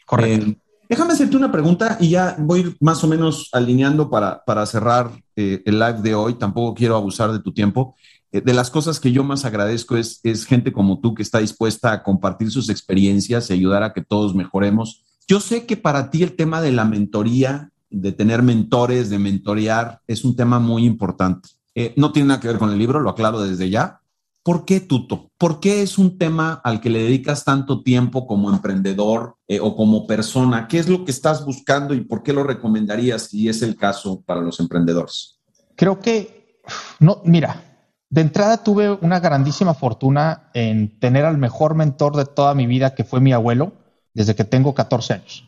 Correcto. 0.05 0.51
Eh, 0.51 0.57
déjame 0.89 1.13
hacerte 1.13 1.37
una 1.37 1.51
pregunta 1.51 1.97
y 1.99 2.09
ya 2.09 2.35
voy 2.39 2.75
más 2.79 3.03
o 3.03 3.07
menos 3.07 3.49
alineando 3.53 4.09
para, 4.09 4.43
para 4.45 4.65
cerrar 4.65 5.11
eh, 5.35 5.61
el 5.65 5.79
live 5.79 6.01
de 6.01 6.15
hoy. 6.15 6.35
Tampoco 6.35 6.75
quiero 6.75 6.95
abusar 6.95 7.31
de 7.31 7.39
tu 7.39 7.53
tiempo. 7.53 7.95
Eh, 8.31 8.41
de 8.41 8.53
las 8.53 8.69
cosas 8.69 8.99
que 8.99 9.11
yo 9.11 9.23
más 9.23 9.45
agradezco 9.45 9.97
es, 9.97 10.19
es 10.23 10.45
gente 10.45 10.71
como 10.71 10.99
tú 10.99 11.13
que 11.13 11.23
está 11.23 11.39
dispuesta 11.39 11.91
a 11.91 12.03
compartir 12.03 12.51
sus 12.51 12.69
experiencias 12.69 13.49
y 13.49 13.53
ayudar 13.53 13.83
a 13.83 13.93
que 13.93 14.01
todos 14.01 14.35
mejoremos. 14.35 15.03
Yo 15.27 15.39
sé 15.39 15.65
que 15.65 15.77
para 15.77 16.09
ti 16.09 16.23
el 16.23 16.35
tema 16.35 16.61
de 16.61 16.71
la 16.71 16.85
mentoría, 16.85 17.70
de 17.91 18.11
tener 18.11 18.41
mentores, 18.41 19.09
de 19.09 19.19
mentorear, 19.19 20.01
es 20.07 20.23
un 20.23 20.35
tema 20.35 20.59
muy 20.59 20.85
importante. 20.85 21.49
no 21.95 22.11
tiene 22.11 22.29
nada 22.29 22.39
que 22.39 22.47
ver 22.47 22.57
con 22.57 22.71
el 22.71 22.79
libro, 22.79 22.99
lo 22.99 23.09
aclaro 23.09 23.41
desde 23.41 23.69
ya, 23.69 24.01
¿Por 24.43 24.65
qué 24.65 24.79
Tuto? 24.79 25.29
¿Por 25.37 25.59
qué 25.59 25.83
es 25.83 25.99
un 25.99 26.17
tema 26.17 26.61
al 26.63 26.81
que 26.81 26.89
le 26.89 27.03
dedicas 27.03 27.43
tanto 27.43 27.83
tiempo 27.83 28.25
como 28.25 28.49
emprendedor 28.49 29.35
eh, 29.47 29.59
o 29.59 29.75
como 29.75 30.07
persona? 30.07 30.67
¿Qué 30.67 30.79
es 30.79 30.89
lo 30.89 31.05
que 31.05 31.11
estás 31.11 31.45
buscando 31.45 31.93
y 31.93 32.01
por 32.01 32.23
qué 32.23 32.33
lo 32.33 32.43
recomendarías 32.43 33.23
si 33.23 33.47
es 33.47 33.61
el 33.61 33.75
caso 33.75 34.21
para 34.21 34.41
los 34.41 34.59
emprendedores? 34.59 35.39
Creo 35.75 35.99
que, 35.99 36.59
no, 36.99 37.21
mira, 37.23 37.85
de 38.09 38.21
entrada 38.21 38.63
tuve 38.63 38.89
una 38.89 39.19
grandísima 39.19 39.75
fortuna 39.75 40.49
en 40.55 40.99
tener 40.99 41.25
al 41.25 41.37
mejor 41.37 41.75
mentor 41.75 42.15
de 42.15 42.25
toda 42.25 42.55
mi 42.55 42.65
vida, 42.65 42.95
que 42.95 43.03
fue 43.03 43.21
mi 43.21 43.33
abuelo, 43.33 43.73
desde 44.15 44.33
que 44.33 44.43
tengo 44.43 44.73
14 44.73 45.13
años. 45.13 45.47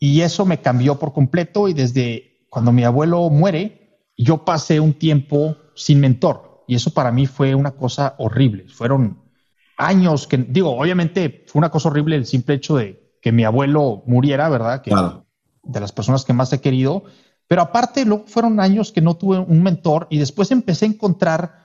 Y 0.00 0.22
eso 0.22 0.46
me 0.46 0.62
cambió 0.62 0.98
por 0.98 1.12
completo 1.12 1.68
y 1.68 1.74
desde 1.74 2.46
cuando 2.48 2.72
mi 2.72 2.84
abuelo 2.84 3.28
muere, 3.28 4.00
yo 4.16 4.44
pasé 4.44 4.80
un 4.80 4.94
tiempo 4.94 5.56
sin 5.74 6.00
mentor 6.00 6.64
y 6.66 6.74
eso 6.74 6.92
para 6.92 7.12
mí 7.12 7.26
fue 7.26 7.54
una 7.54 7.72
cosa 7.72 8.14
horrible. 8.18 8.66
Fueron 8.68 9.18
años 9.76 10.26
que, 10.26 10.38
digo, 10.38 10.76
obviamente 10.78 11.44
fue 11.46 11.60
una 11.60 11.70
cosa 11.70 11.90
horrible 11.90 12.16
el 12.16 12.26
simple 12.26 12.54
hecho 12.54 12.76
de 12.76 13.12
que 13.20 13.30
mi 13.30 13.44
abuelo 13.44 14.02
muriera, 14.06 14.48
¿verdad? 14.48 14.80
Que, 14.80 14.94
De 15.62 15.80
las 15.80 15.92
personas 15.92 16.24
que 16.24 16.32
más 16.32 16.52
he 16.52 16.60
querido. 16.60 17.04
Pero 17.46 17.62
aparte, 17.62 18.04
luego 18.04 18.24
fueron 18.26 18.60
años 18.60 18.92
que 18.92 19.00
no 19.00 19.16
tuve 19.16 19.38
un 19.38 19.62
mentor 19.62 20.06
y 20.10 20.18
después 20.18 20.50
empecé 20.50 20.86
a 20.86 20.88
encontrar 20.88 21.59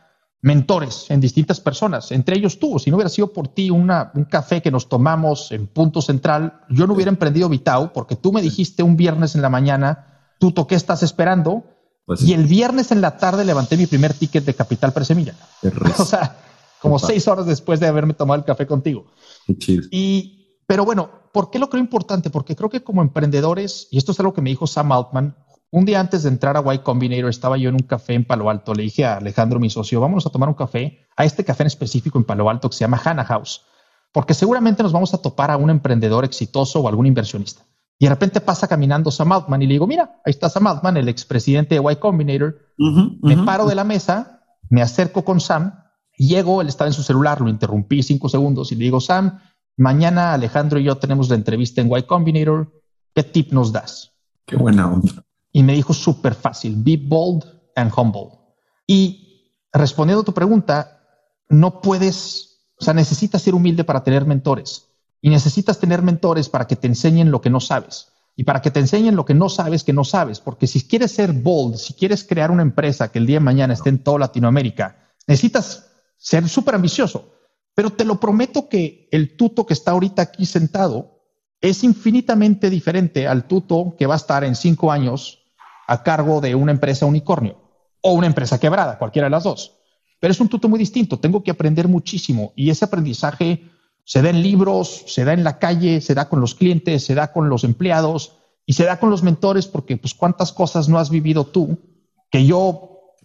mentores 0.46 1.10
en 1.10 1.20
distintas 1.20 1.60
personas, 1.60 2.12
entre 2.12 2.38
ellos 2.38 2.60
tú. 2.60 2.78
Si 2.78 2.92
no 2.92 2.98
hubiera 2.98 3.10
sido 3.10 3.34
por 3.34 3.48
ti 3.48 3.72
una, 3.72 4.12
un 4.14 4.26
café 4.26 4.62
que 4.62 4.70
nos 4.70 4.88
tomamos 4.88 5.52
en 5.52 5.66
Punto 5.66 6.04
Central, 6.04 6.62
yo 6.70 6.86
no 6.86 6.94
hubiera 6.94 7.10
emprendido 7.10 7.50
Vitao 7.50 7.92
porque 7.92 8.16
tú 8.16 8.32
me 8.32 8.44
dijiste 8.44 8.84
un 8.84 8.96
viernes 8.96 9.34
en 9.34 9.42
la 9.42 9.50
mañana, 9.50 10.36
tú 10.38 10.54
¿qué 10.68 10.76
estás 10.76 11.02
esperando? 11.02 11.64
Pues 12.06 12.22
y 12.22 12.34
el 12.34 12.46
viernes 12.46 12.92
en 12.92 13.02
la 13.02 13.18
tarde 13.18 13.44
levanté 13.44 13.76
mi 13.76 13.88
primer 13.88 14.14
ticket 14.14 14.46
de 14.46 14.54
Capital 14.54 14.94
Presemilla. 14.94 15.34
o 15.98 16.06
sea, 16.06 16.38
como 16.80 17.00
seis 17.00 17.28
horas 17.28 17.48
después 17.48 17.80
de 17.80 17.88
haberme 17.88 18.14
tomado 18.14 18.38
el 18.38 18.46
café 18.46 18.68
contigo. 18.68 19.08
Y, 19.90 20.60
pero 20.68 20.86
bueno, 20.86 21.10
¿por 21.34 21.50
qué 21.50 21.58
lo 21.58 21.72
creo 21.72 21.82
importante? 21.82 22.30
Porque 22.30 22.56
creo 22.56 22.70
que 22.70 22.84
como 22.84 23.02
emprendedores, 23.02 23.88
y 23.90 23.98
esto 23.98 24.12
es 24.12 24.20
algo 24.20 24.36
que 24.36 24.42
me 24.42 24.52
dijo 24.52 24.68
Sam 24.68 24.92
Altman, 24.92 25.36
un 25.72 25.86
día 25.86 26.00
antes 26.00 26.24
de 26.24 26.30
entrar 26.30 26.58
a 26.58 26.74
Y 26.74 26.80
Combinator 26.80 27.30
estaba 27.30 27.58
yo 27.58 27.70
en 27.70 27.76
un 27.76 27.82
café 27.82 28.14
en 28.14 28.26
Palo 28.26 28.50
Alto. 28.50 28.74
Le 28.74 28.84
dije 28.84 29.06
a 29.06 29.18
Alejandro, 29.18 29.60
mi 29.60 29.70
socio, 29.70 30.00
vámonos 30.00 30.26
a 30.26 30.30
tomar 30.30 30.50
un 30.50 30.56
café 30.56 31.06
a 31.18 31.26
este 31.26 31.44
café 31.44 31.64
en 31.64 31.68
específico 31.68 32.18
en 32.18 32.24
Palo 32.24 32.50
Alto 32.50 32.70
que 32.70 32.76
se 32.76 32.82
llama 32.82 33.02
Hannah 33.04 33.26
House, 33.26 33.64
porque 34.12 34.34
seguramente 34.34 34.84
nos 34.84 34.94
vamos 34.94 35.14
a 35.14 35.18
topar 35.18 35.52
a 35.52 35.58
un 35.58 35.70
emprendedor 35.70 36.24
exitoso 36.24 36.80
o 36.80 36.88
algún 36.88 37.06
inversionista. 37.06 37.64
Y 37.98 38.06
de 38.06 38.10
repente 38.10 38.42
pasa 38.42 38.68
caminando 38.68 39.10
Sam 39.10 39.32
Altman 39.32 39.62
y 39.62 39.68
le 39.68 39.74
digo, 39.74 39.88
mira, 39.88 40.22
ahí 40.26 40.32
está 40.32 40.50
Sam 40.50 40.68
Altman, 40.68 40.98
el 40.98 41.08
expresidente 41.08 41.76
de 41.76 41.92
Y 41.92 41.96
Combinator. 41.98 42.58
me 43.22 43.38
paro 43.38 43.66
de 43.66 43.76
la 43.76 43.84
mesa, 43.84 44.44
me 44.70 44.82
acerco 44.82 45.24
con 45.24 45.40
Sam, 45.40 45.74
llego, 46.18 46.62
él 46.62 46.68
estaba 46.68 46.90
en 46.90 46.94
su 46.94 47.04
celular, 47.04 47.42
lo 47.42 47.50
interrumpí 47.50 48.04
cinco 48.04 48.30
segundos 48.30 48.72
y 48.72 48.76
le 48.76 48.86
digo, 48.86 49.00
Sam, 49.00 49.40
mañana 49.78 50.34
Alejandro 50.34 50.80
y 50.80 50.84
yo 50.84 50.98
tenemos 50.98 51.30
la 51.30 51.36
entrevista 51.36 51.82
en 51.82 51.90
Y 51.96 52.04
Combinator, 52.04 52.72
¿qué 53.14 53.24
tip 53.24 53.52
nos 53.52 53.72
das? 53.72 54.14
Qué 54.46 54.56
buena 54.56 54.92
onda. 54.92 55.25
Y 55.56 55.64
me 55.64 55.72
dijo 55.72 55.94
súper 55.94 56.36
fácil, 56.36 56.76
be 56.76 56.98
bold 56.98 57.46
and 57.78 57.90
humble. 57.96 58.38
Y 58.86 59.54
respondiendo 59.72 60.24
a 60.24 60.26
tu 60.26 60.34
pregunta, 60.34 61.02
no 61.48 61.80
puedes, 61.80 62.68
o 62.78 62.84
sea, 62.84 62.94
necesitas 62.94 63.42
ser 63.42 63.56
humilde 63.56 63.86
para 63.86 64.04
tener 64.04 64.26
mentores. 64.26 64.90
Y 65.22 65.30
necesitas 65.30 65.80
tener 65.80 66.02
mentores 66.02 66.50
para 66.50 66.68
que 66.68 66.76
te 66.76 66.88
enseñen 66.88 67.32
lo 67.32 67.40
que 67.40 67.50
no 67.50 67.62
sabes. 67.62 68.10
Y 68.36 68.44
para 68.44 68.62
que 68.62 68.70
te 68.70 68.82
enseñen 68.82 69.16
lo 69.16 69.24
que 69.24 69.34
no 69.34 69.48
sabes, 69.48 69.86
que 69.86 69.94
no 69.94 70.04
sabes. 70.04 70.42
Porque 70.42 70.68
si 70.68 70.86
quieres 70.86 71.14
ser 71.14 71.32
bold, 71.32 71.78
si 71.78 71.94
quieres 71.94 72.26
crear 72.26 72.52
una 72.52 72.62
empresa 72.62 73.10
que 73.10 73.20
el 73.20 73.26
día 73.26 73.38
de 73.38 73.46
mañana 73.46 73.76
esté 73.76 73.88
en 73.88 74.04
toda 74.04 74.20
Latinoamérica, 74.20 75.14
necesitas 75.26 75.90
ser 76.18 76.50
súper 76.50 76.76
ambicioso. 76.76 77.32
Pero 77.74 77.94
te 77.94 78.04
lo 78.04 78.20
prometo 78.20 78.68
que 78.68 79.08
el 79.10 79.38
tuto 79.38 79.66
que 79.66 79.74
está 79.74 79.92
ahorita 79.92 80.22
aquí 80.22 80.46
sentado 80.46 81.22
es 81.62 81.82
infinitamente 81.86 82.70
diferente 82.70 83.26
al 83.26 83.48
tuto 83.48 83.96
que 83.98 84.06
va 84.06 84.16
a 84.16 84.18
estar 84.18 84.44
en 84.44 84.56
cinco 84.56 84.92
años 84.92 85.44
a 85.88 86.04
cargo 86.04 86.42
de 86.42 86.56
una 86.56 86.72
empresa 86.72 87.06
unicornio 87.06 87.58
o 88.02 88.14
una 88.14 88.28
empresa 88.28 88.60
quebrada, 88.60 88.98
cualquiera 88.98 89.28
de 89.28 89.32
las 89.32 89.44
dos. 89.44 89.80
Pero 90.20 90.32
es 90.32 90.40
un 90.40 90.50
tuto 90.50 90.70
muy 90.70 90.80
distinto. 90.80 91.20
Tengo 91.20 91.44
que 91.44 91.52
aprender 91.52 91.88
muchísimo 91.88 92.54
y 92.56 92.70
ese 92.70 92.86
aprendizaje 92.86 93.70
se 94.04 94.22
da 94.22 94.30
en 94.30 94.42
libros, 94.42 95.04
se 95.08 95.26
da 95.26 95.34
en 95.34 95.44
la 95.44 95.58
calle, 95.58 96.00
se 96.02 96.14
da 96.14 96.30
con 96.30 96.40
los 96.40 96.56
clientes, 96.56 97.04
se 97.04 97.16
da 97.16 97.32
con 97.34 97.50
los 97.50 97.64
empleados 97.64 98.38
y 98.66 98.74
se 98.74 98.86
da 98.86 99.00
con 99.00 99.10
los 99.10 99.24
mentores 99.24 99.68
porque 99.68 99.98
pues 99.98 100.14
cuántas 100.14 100.54
cosas 100.54 100.88
no 100.88 101.00
has 101.00 101.10
vivido 101.10 101.46
tú 101.46 101.78
que 102.30 102.46
yo, 102.46 103.16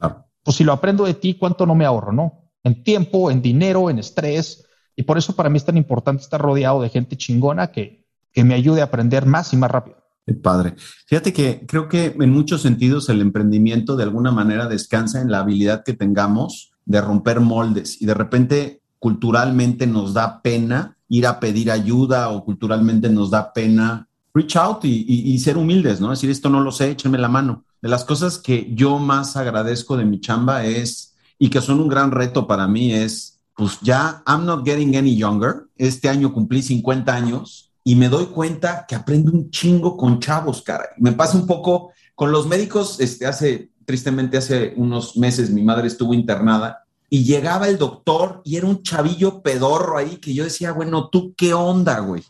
pues 0.43 0.57
si 0.57 0.65
lo 0.65 0.73
aprendo 0.73 1.05
de 1.05 1.15
ti, 1.15 1.35
cuánto 1.35 1.67
no 1.67 1.75
me 1.75 1.85
ahorro, 1.85 2.13
¿no? 2.13 2.53
En 2.63 2.83
tiempo, 2.83 3.31
en 3.31 3.43
dinero, 3.43 3.91
en 3.91 3.99
estrés. 3.99 4.67
Y 4.97 5.03
por 5.03 5.19
eso 5.19 5.35
para 5.35 5.49
mí 5.49 5.57
es 5.57 5.65
tan 5.65 5.77
importante 5.77 6.23
estar 6.23 6.41
rodeado 6.41 6.81
de 6.83 6.89
gente 6.89 7.17
chingona 7.17 7.73
que, 7.73 8.07
que 8.33 8.45
me 8.45 8.55
ayude 8.55 8.81
a 8.81 8.85
aprender 8.85 9.27
más 9.27 9.53
y 9.53 9.57
más 9.57 9.71
rápido. 9.71 9.99
Qué 10.27 10.35
padre. 10.35 10.75
Fíjate 11.07 11.33
que 11.33 11.64
creo 11.66 11.89
que 11.89 12.16
en 12.18 12.31
muchos 12.31 12.62
sentidos 12.62 13.09
el 13.09 13.21
emprendimiento 13.21 13.97
de 13.97 14.05
alguna 14.05 14.31
manera 14.31 14.68
descansa 14.68 15.21
en 15.21 15.31
la 15.31 15.41
habilidad 15.41 15.83
que 15.85 15.95
tengamos 15.95 16.73
de 16.85 17.01
romper 17.01 17.41
moldes 17.41 18.01
y 18.01 18.07
de 18.07 18.14
repente 18.14 18.83
culturalmente 18.99 19.87
nos 19.87 20.14
da 20.14 20.43
pena 20.43 20.97
ir 21.09 21.27
a 21.27 21.41
pedir 21.41 21.71
ayuda 21.71 22.29
o 22.29 22.45
culturalmente 22.45 23.09
nos 23.09 23.31
da 23.31 23.53
pena 23.53 24.09
reach 24.33 24.57
out 24.57 24.85
y, 24.85 25.39
ser 25.39 25.57
humildes, 25.57 26.01
¿no? 26.01 26.11
Decir, 26.11 26.31
esto 26.31 26.49
no 26.49 26.61
lo 26.61 26.71
sé, 26.71 26.93
échenme 26.93 27.18
la 27.18 27.29
mano. 27.29 27.64
De 27.83 27.89
las 27.89 28.05
cosas 28.05 28.39
que 28.39 28.71
yo 28.75 28.99
más 28.99 29.37
agradezco 29.37 29.97
de 29.97 30.05
mi 30.05 30.21
chamba 30.21 30.64
es, 30.64 31.16
y 31.39 31.49
que 31.49 31.61
son 31.61 31.81
un 31.81 31.89
gran 31.89 32.11
reto 32.11 32.47
para 32.47 32.68
mí, 32.68 32.93
es, 32.93 33.41
pues 33.57 33.79
ya, 33.81 34.23
I'm 34.27 34.45
not 34.45 34.64
getting 34.64 34.97
any 34.97 35.16
younger. 35.16 35.66
Este 35.77 36.09
año 36.09 36.33
cumplí 36.33 36.62
50 36.62 37.12
años 37.12 37.70
y 37.83 37.95
me 37.95 38.09
doy 38.09 38.26
cuenta 38.26 38.85
que 38.87 38.95
aprendo 38.95 39.33
un 39.33 39.51
chingo 39.51 39.97
con 39.97 40.20
chavos, 40.20 40.62
cara. 40.62 40.91
Me 40.99 41.12
pasa 41.12 41.37
un 41.37 41.47
poco 41.47 41.93
con 42.14 42.33
los 42.33 42.47
médicos, 42.47 43.01
este, 43.01 43.26
hace, 43.26 43.70
tristemente 43.85 44.37
hace 44.37 44.74
unos 44.76 45.16
meses 45.16 45.51
mi 45.51 45.62
madre 45.62 45.87
estuvo 45.87 46.12
internada 46.12 46.85
y 47.09 47.24
llegaba 47.24 47.68
el 47.68 47.78
doctor 47.78 48.43
y 48.45 48.57
era 48.57 48.66
un 48.66 48.83
chavillo 48.83 49.43
pedorro 49.43 49.99
ahí 49.99 50.16
que 50.16 50.35
yo 50.35 50.45
decía, 50.45 50.72
bueno, 50.72 51.09
¿tú 51.09 51.35
qué 51.37 51.55
onda, 51.55 51.99
güey? 52.01 52.22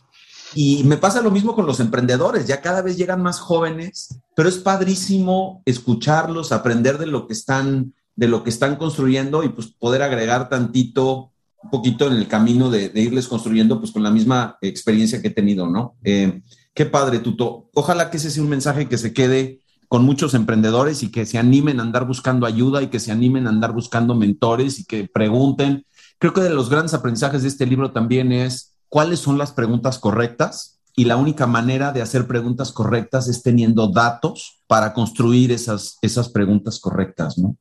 Y 0.53 0.83
me 0.83 0.97
pasa 0.97 1.21
lo 1.21 1.31
mismo 1.31 1.55
con 1.55 1.65
los 1.65 1.79
emprendedores, 1.79 2.47
ya 2.47 2.61
cada 2.61 2.81
vez 2.81 2.97
llegan 2.97 3.21
más 3.21 3.39
jóvenes, 3.39 4.19
pero 4.35 4.49
es 4.49 4.57
padrísimo 4.57 5.61
escucharlos, 5.65 6.51
aprender 6.51 6.97
de 6.97 7.05
lo 7.05 7.27
que 7.27 7.33
están, 7.33 7.93
de 8.15 8.27
lo 8.27 8.43
que 8.43 8.49
están 8.49 8.75
construyendo 8.75 9.43
y 9.43 9.49
pues 9.49 9.67
poder 9.67 10.01
agregar 10.01 10.49
tantito, 10.49 11.31
un 11.63 11.69
poquito 11.69 12.07
en 12.07 12.13
el 12.13 12.27
camino 12.27 12.69
de, 12.69 12.91
irles 12.95 13.27
construyendo, 13.27 13.79
pues 13.79 13.91
con 13.91 14.03
la 14.03 14.11
misma 14.11 14.57
experiencia 14.61 15.21
que 15.21 15.27
he 15.29 15.31
tenido, 15.31 15.67
¿no? 15.67 15.95
Eh, 16.03 16.41
Qué 16.73 16.85
padre, 16.85 17.19
Tuto. 17.19 17.69
Ojalá 17.73 18.09
que 18.09 18.17
ese 18.17 18.31
sea 18.31 18.43
un 18.43 18.49
mensaje 18.49 18.87
que 18.87 18.97
se 18.97 19.13
quede 19.13 19.59
con 19.89 20.05
muchos 20.05 20.33
emprendedores 20.33 21.03
y 21.03 21.11
que 21.11 21.25
se 21.25 21.37
animen 21.37 21.79
a 21.79 21.83
andar 21.83 22.07
buscando 22.07 22.45
ayuda 22.45 22.81
y 22.81 22.87
que 22.87 22.99
se 22.99 23.11
animen 23.11 23.45
a 23.45 23.49
andar 23.49 23.73
buscando 23.73 24.15
mentores 24.15 24.79
y 24.79 24.85
que 24.85 25.09
pregunten. 25.13 25.85
Creo 26.17 26.33
que 26.33 26.41
de 26.41 26.49
los 26.49 26.69
grandes 26.69 26.93
aprendizajes 26.93 27.41
de 27.41 27.49
este 27.49 27.65
libro 27.65 27.91
también 27.91 28.31
es 28.31 28.77
cuáles 28.87 29.19
son 29.19 29.37
las 29.37 29.51
preguntas 29.51 29.99
correctas 29.99 30.79
y 30.95 31.05
la 31.05 31.17
única 31.17 31.45
manera 31.45 31.91
de 31.91 32.01
hacer 32.01 32.25
preguntas 32.25 32.71
correctas 32.71 33.27
es 33.27 33.43
teniendo 33.43 33.87
datos 33.87 34.63
para 34.67 34.93
construir 34.93 35.51
esas, 35.51 35.97
esas 36.01 36.29
preguntas 36.29 36.79
correctas, 36.79 37.37
¿no? 37.37 37.57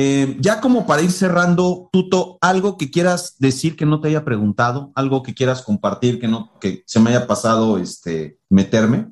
Eh, 0.00 0.36
ya 0.38 0.60
como 0.60 0.86
para 0.86 1.02
ir 1.02 1.10
cerrando, 1.10 1.88
Tuto, 1.90 2.38
algo 2.40 2.78
que 2.78 2.88
quieras 2.88 3.34
decir 3.40 3.74
que 3.74 3.84
no 3.84 4.00
te 4.00 4.06
haya 4.06 4.24
preguntado, 4.24 4.92
algo 4.94 5.24
que 5.24 5.34
quieras 5.34 5.62
compartir 5.62 6.20
que 6.20 6.28
no 6.28 6.52
que 6.60 6.84
se 6.86 7.00
me 7.00 7.10
haya 7.10 7.26
pasado 7.26 7.78
este 7.78 8.38
meterme. 8.48 9.08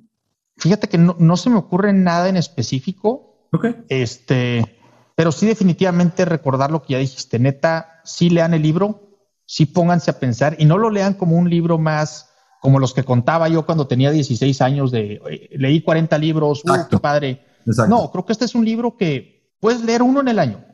Fíjate 0.58 0.88
que 0.88 0.96
no, 0.96 1.36
se 1.36 1.50
me 1.50 1.56
ocurre 1.56 1.92
nada 1.92 2.28
en 2.28 2.36
específico. 2.36 3.48
Ok. 3.52 3.66
Este, 3.88 4.78
pero 5.16 5.32
sí 5.32 5.46
definitivamente 5.46 6.24
recordar 6.24 6.70
lo 6.70 6.82
que 6.82 6.92
ya 6.92 6.98
dijiste. 7.00 7.40
Neta, 7.40 8.00
sí 8.04 8.30
lean 8.30 8.54
el 8.54 8.62
libro, 8.62 9.10
sí 9.44 9.66
pónganse 9.66 10.12
a 10.12 10.20
pensar 10.20 10.54
y 10.56 10.66
no 10.66 10.78
lo 10.78 10.90
lean 10.90 11.14
como 11.14 11.34
un 11.34 11.50
libro 11.50 11.78
más 11.78 12.30
como 12.60 12.78
los 12.78 12.94
que 12.94 13.02
contaba 13.02 13.48
yo 13.48 13.66
cuando 13.66 13.88
tenía 13.88 14.12
16 14.12 14.60
años 14.62 14.92
de 14.92 15.20
leí 15.50 15.82
40 15.82 16.16
libros, 16.18 16.62
uh, 16.64 16.88
qué 16.88 16.98
padre. 17.00 17.44
No, 17.88 18.08
creo 18.12 18.24
que 18.24 18.32
este 18.32 18.44
es 18.44 18.54
un 18.54 18.64
libro 18.64 18.96
que 18.96 19.52
puedes 19.58 19.82
leer 19.82 20.02
uno 20.02 20.20
en 20.20 20.28
el 20.28 20.38
año 20.38 20.64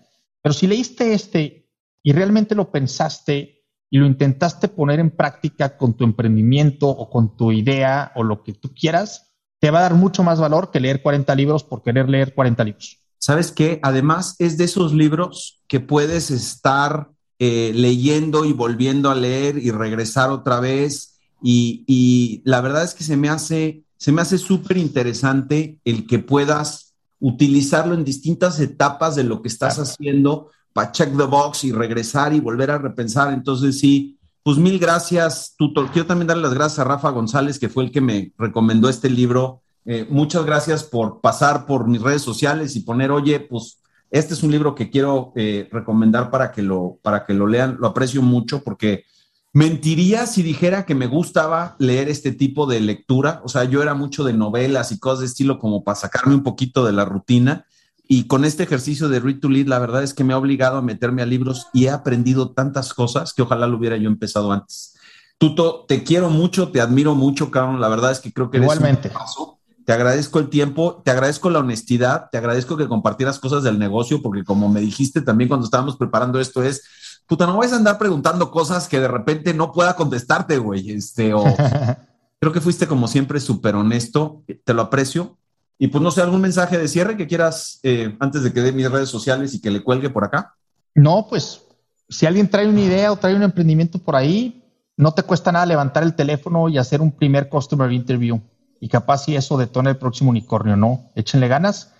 pero 0.42 0.52
si 0.52 0.66
leíste 0.66 1.14
este 1.14 1.70
y 2.02 2.12
realmente 2.12 2.54
lo 2.54 2.70
pensaste 2.70 3.64
y 3.88 3.98
lo 3.98 4.06
intentaste 4.06 4.68
poner 4.68 4.98
en 5.00 5.10
práctica 5.10 5.76
con 5.76 5.94
tu 5.94 6.04
emprendimiento 6.04 6.88
o 6.88 7.08
con 7.08 7.36
tu 7.36 7.52
idea 7.52 8.12
o 8.16 8.24
lo 8.24 8.42
que 8.42 8.54
tú 8.54 8.74
quieras, 8.74 9.32
te 9.60 9.70
va 9.70 9.78
a 9.78 9.82
dar 9.82 9.94
mucho 9.94 10.24
más 10.24 10.40
valor 10.40 10.70
que 10.70 10.80
leer 10.80 11.02
40 11.02 11.34
libros 11.36 11.62
por 11.62 11.82
querer 11.82 12.08
leer 12.08 12.34
40 12.34 12.64
libros. 12.64 12.98
¿Sabes 13.18 13.52
qué? 13.52 13.78
Además 13.82 14.34
es 14.40 14.58
de 14.58 14.64
esos 14.64 14.92
libros 14.92 15.62
que 15.68 15.78
puedes 15.78 16.32
estar 16.32 17.12
eh, 17.38 17.70
leyendo 17.74 18.44
y 18.44 18.52
volviendo 18.52 19.10
a 19.10 19.14
leer 19.14 19.58
y 19.58 19.70
regresar 19.70 20.30
otra 20.30 20.58
vez. 20.58 21.20
Y, 21.40 21.84
y 21.86 22.42
la 22.44 22.60
verdad 22.60 22.82
es 22.82 22.94
que 22.94 23.04
se 23.04 23.16
me 23.16 23.28
hace, 23.28 23.84
se 23.96 24.10
me 24.10 24.22
hace 24.22 24.38
súper 24.38 24.78
interesante 24.78 25.80
el 25.84 26.06
que 26.06 26.18
puedas 26.18 26.91
utilizarlo 27.22 27.94
en 27.94 28.04
distintas 28.04 28.58
etapas 28.58 29.14
de 29.14 29.22
lo 29.22 29.40
que 29.40 29.48
estás 29.48 29.78
haciendo 29.78 30.50
para 30.72 30.90
check 30.90 31.16
the 31.16 31.22
box 31.22 31.62
y 31.62 31.70
regresar 31.70 32.32
y 32.32 32.40
volver 32.40 32.72
a 32.72 32.78
repensar. 32.78 33.32
Entonces, 33.32 33.78
sí, 33.78 34.18
pues 34.42 34.58
mil 34.58 34.80
gracias, 34.80 35.54
tutor. 35.56 35.88
Quiero 35.92 36.06
también 36.06 36.26
darle 36.26 36.42
las 36.42 36.54
gracias 36.54 36.80
a 36.80 36.84
Rafa 36.84 37.10
González, 37.10 37.60
que 37.60 37.68
fue 37.68 37.84
el 37.84 37.92
que 37.92 38.00
me 38.00 38.32
recomendó 38.36 38.88
este 38.88 39.08
libro. 39.08 39.62
Eh, 39.84 40.04
muchas 40.10 40.44
gracias 40.44 40.82
por 40.82 41.20
pasar 41.20 41.64
por 41.64 41.86
mis 41.86 42.02
redes 42.02 42.22
sociales 42.22 42.74
y 42.74 42.80
poner, 42.80 43.12
oye, 43.12 43.38
pues 43.38 43.80
este 44.10 44.34
es 44.34 44.42
un 44.42 44.50
libro 44.50 44.74
que 44.74 44.90
quiero 44.90 45.32
eh, 45.36 45.68
recomendar 45.70 46.28
para 46.28 46.50
que, 46.50 46.62
lo, 46.62 46.98
para 47.02 47.24
que 47.24 47.34
lo 47.34 47.46
lean. 47.46 47.76
Lo 47.78 47.86
aprecio 47.86 48.20
mucho 48.20 48.64
porque 48.64 49.04
Mentiría 49.54 50.26
si 50.26 50.42
dijera 50.42 50.86
que 50.86 50.94
me 50.94 51.06
gustaba 51.06 51.76
leer 51.78 52.08
este 52.08 52.32
tipo 52.32 52.66
de 52.66 52.80
lectura. 52.80 53.42
O 53.44 53.48
sea, 53.48 53.64
yo 53.64 53.82
era 53.82 53.94
mucho 53.94 54.24
de 54.24 54.32
novelas 54.32 54.92
y 54.92 54.98
cosas 54.98 55.20
de 55.20 55.26
estilo 55.26 55.58
como 55.58 55.84
para 55.84 55.96
sacarme 55.96 56.34
un 56.34 56.42
poquito 56.42 56.86
de 56.86 56.92
la 56.92 57.04
rutina. 57.04 57.66
Y 58.08 58.26
con 58.26 58.46
este 58.46 58.62
ejercicio 58.62 59.08
de 59.10 59.20
Read 59.20 59.40
to 59.40 59.50
Lead, 59.50 59.66
la 59.66 59.78
verdad 59.78 60.02
es 60.02 60.14
que 60.14 60.24
me 60.24 60.32
ha 60.32 60.38
obligado 60.38 60.78
a 60.78 60.82
meterme 60.82 61.20
a 61.20 61.26
libros 61.26 61.66
y 61.74 61.84
he 61.84 61.90
aprendido 61.90 62.52
tantas 62.52 62.94
cosas 62.94 63.34
que 63.34 63.42
ojalá 63.42 63.66
lo 63.66 63.76
hubiera 63.76 63.96
yo 63.98 64.08
empezado 64.08 64.52
antes. 64.52 64.94
Tuto, 65.36 65.84
te 65.86 66.02
quiero 66.02 66.30
mucho, 66.30 66.68
te 66.68 66.80
admiro 66.80 67.14
mucho, 67.14 67.50
Carlos. 67.50 67.78
La 67.78 67.88
verdad 67.88 68.12
es 68.12 68.20
que 68.20 68.32
creo 68.32 68.50
que 68.50 68.56
eres 68.56 68.66
Igualmente. 68.66 69.10
paso. 69.10 69.58
Te 69.84 69.92
agradezco 69.92 70.38
el 70.38 70.48
tiempo, 70.48 71.02
te 71.04 71.10
agradezco 71.10 71.50
la 71.50 71.58
honestidad, 71.58 72.28
te 72.30 72.38
agradezco 72.38 72.76
que 72.76 72.86
compartieras 72.86 73.38
cosas 73.38 73.64
del 73.64 73.78
negocio, 73.78 74.22
porque 74.22 74.44
como 74.44 74.68
me 74.68 74.80
dijiste 74.80 75.20
también 75.20 75.48
cuando 75.48 75.64
estábamos 75.64 75.96
preparando 75.96 76.38
esto, 76.40 76.62
es 76.62 76.82
puta, 77.26 77.46
no 77.46 77.56
vas 77.56 77.72
a 77.72 77.76
andar 77.76 77.98
preguntando 77.98 78.50
cosas 78.50 78.88
que 78.88 79.00
de 79.00 79.08
repente 79.08 79.54
no 79.54 79.72
pueda 79.72 79.94
contestarte, 79.94 80.58
güey. 80.58 80.90
Este, 80.90 81.34
o 81.34 81.44
creo 82.40 82.52
que 82.52 82.60
fuiste 82.60 82.86
como 82.86 83.08
siempre 83.08 83.40
súper 83.40 83.74
honesto, 83.74 84.42
te 84.64 84.74
lo 84.74 84.82
aprecio. 84.82 85.38
Y 85.78 85.88
pues 85.88 86.02
no 86.02 86.10
sé, 86.10 86.22
algún 86.22 86.40
mensaje 86.40 86.78
de 86.78 86.88
cierre 86.88 87.16
que 87.16 87.26
quieras 87.26 87.80
eh, 87.82 88.16
antes 88.20 88.42
de 88.42 88.52
que 88.52 88.60
dé 88.60 88.72
mis 88.72 88.90
redes 88.90 89.08
sociales 89.08 89.54
y 89.54 89.60
que 89.60 89.70
le 89.70 89.82
cuelgue 89.82 90.10
por 90.10 90.24
acá. 90.24 90.54
No, 90.94 91.26
pues 91.28 91.62
si 92.08 92.26
alguien 92.26 92.48
trae 92.48 92.68
una 92.68 92.82
idea 92.82 93.10
o 93.10 93.16
trae 93.16 93.34
un 93.34 93.42
emprendimiento 93.42 93.98
por 93.98 94.14
ahí, 94.14 94.62
no 94.96 95.12
te 95.12 95.22
cuesta 95.22 95.50
nada 95.50 95.66
levantar 95.66 96.02
el 96.02 96.14
teléfono 96.14 96.68
y 96.68 96.78
hacer 96.78 97.00
un 97.00 97.10
primer 97.10 97.48
customer 97.48 97.90
interview. 97.90 98.40
Y 98.78 98.88
capaz 98.88 99.24
si 99.24 99.34
eso 99.34 99.56
detona 99.56 99.90
el 99.90 99.96
próximo 99.96 100.30
unicornio, 100.30 100.76
¿no? 100.76 101.10
Échenle 101.14 101.48
ganas. 101.48 101.92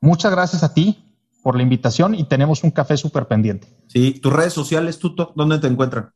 Muchas 0.00 0.32
gracias 0.32 0.62
a 0.62 0.72
ti 0.72 1.07
por 1.48 1.56
la 1.56 1.62
invitación 1.62 2.14
y 2.14 2.24
tenemos 2.24 2.62
un 2.62 2.70
café 2.70 2.98
súper 2.98 3.26
pendiente. 3.26 3.74
Sí, 3.86 4.20
tus 4.20 4.30
redes 4.30 4.52
sociales, 4.52 4.98
Tuto, 4.98 5.32
¿dónde 5.34 5.58
te 5.58 5.66
encuentran? 5.66 6.10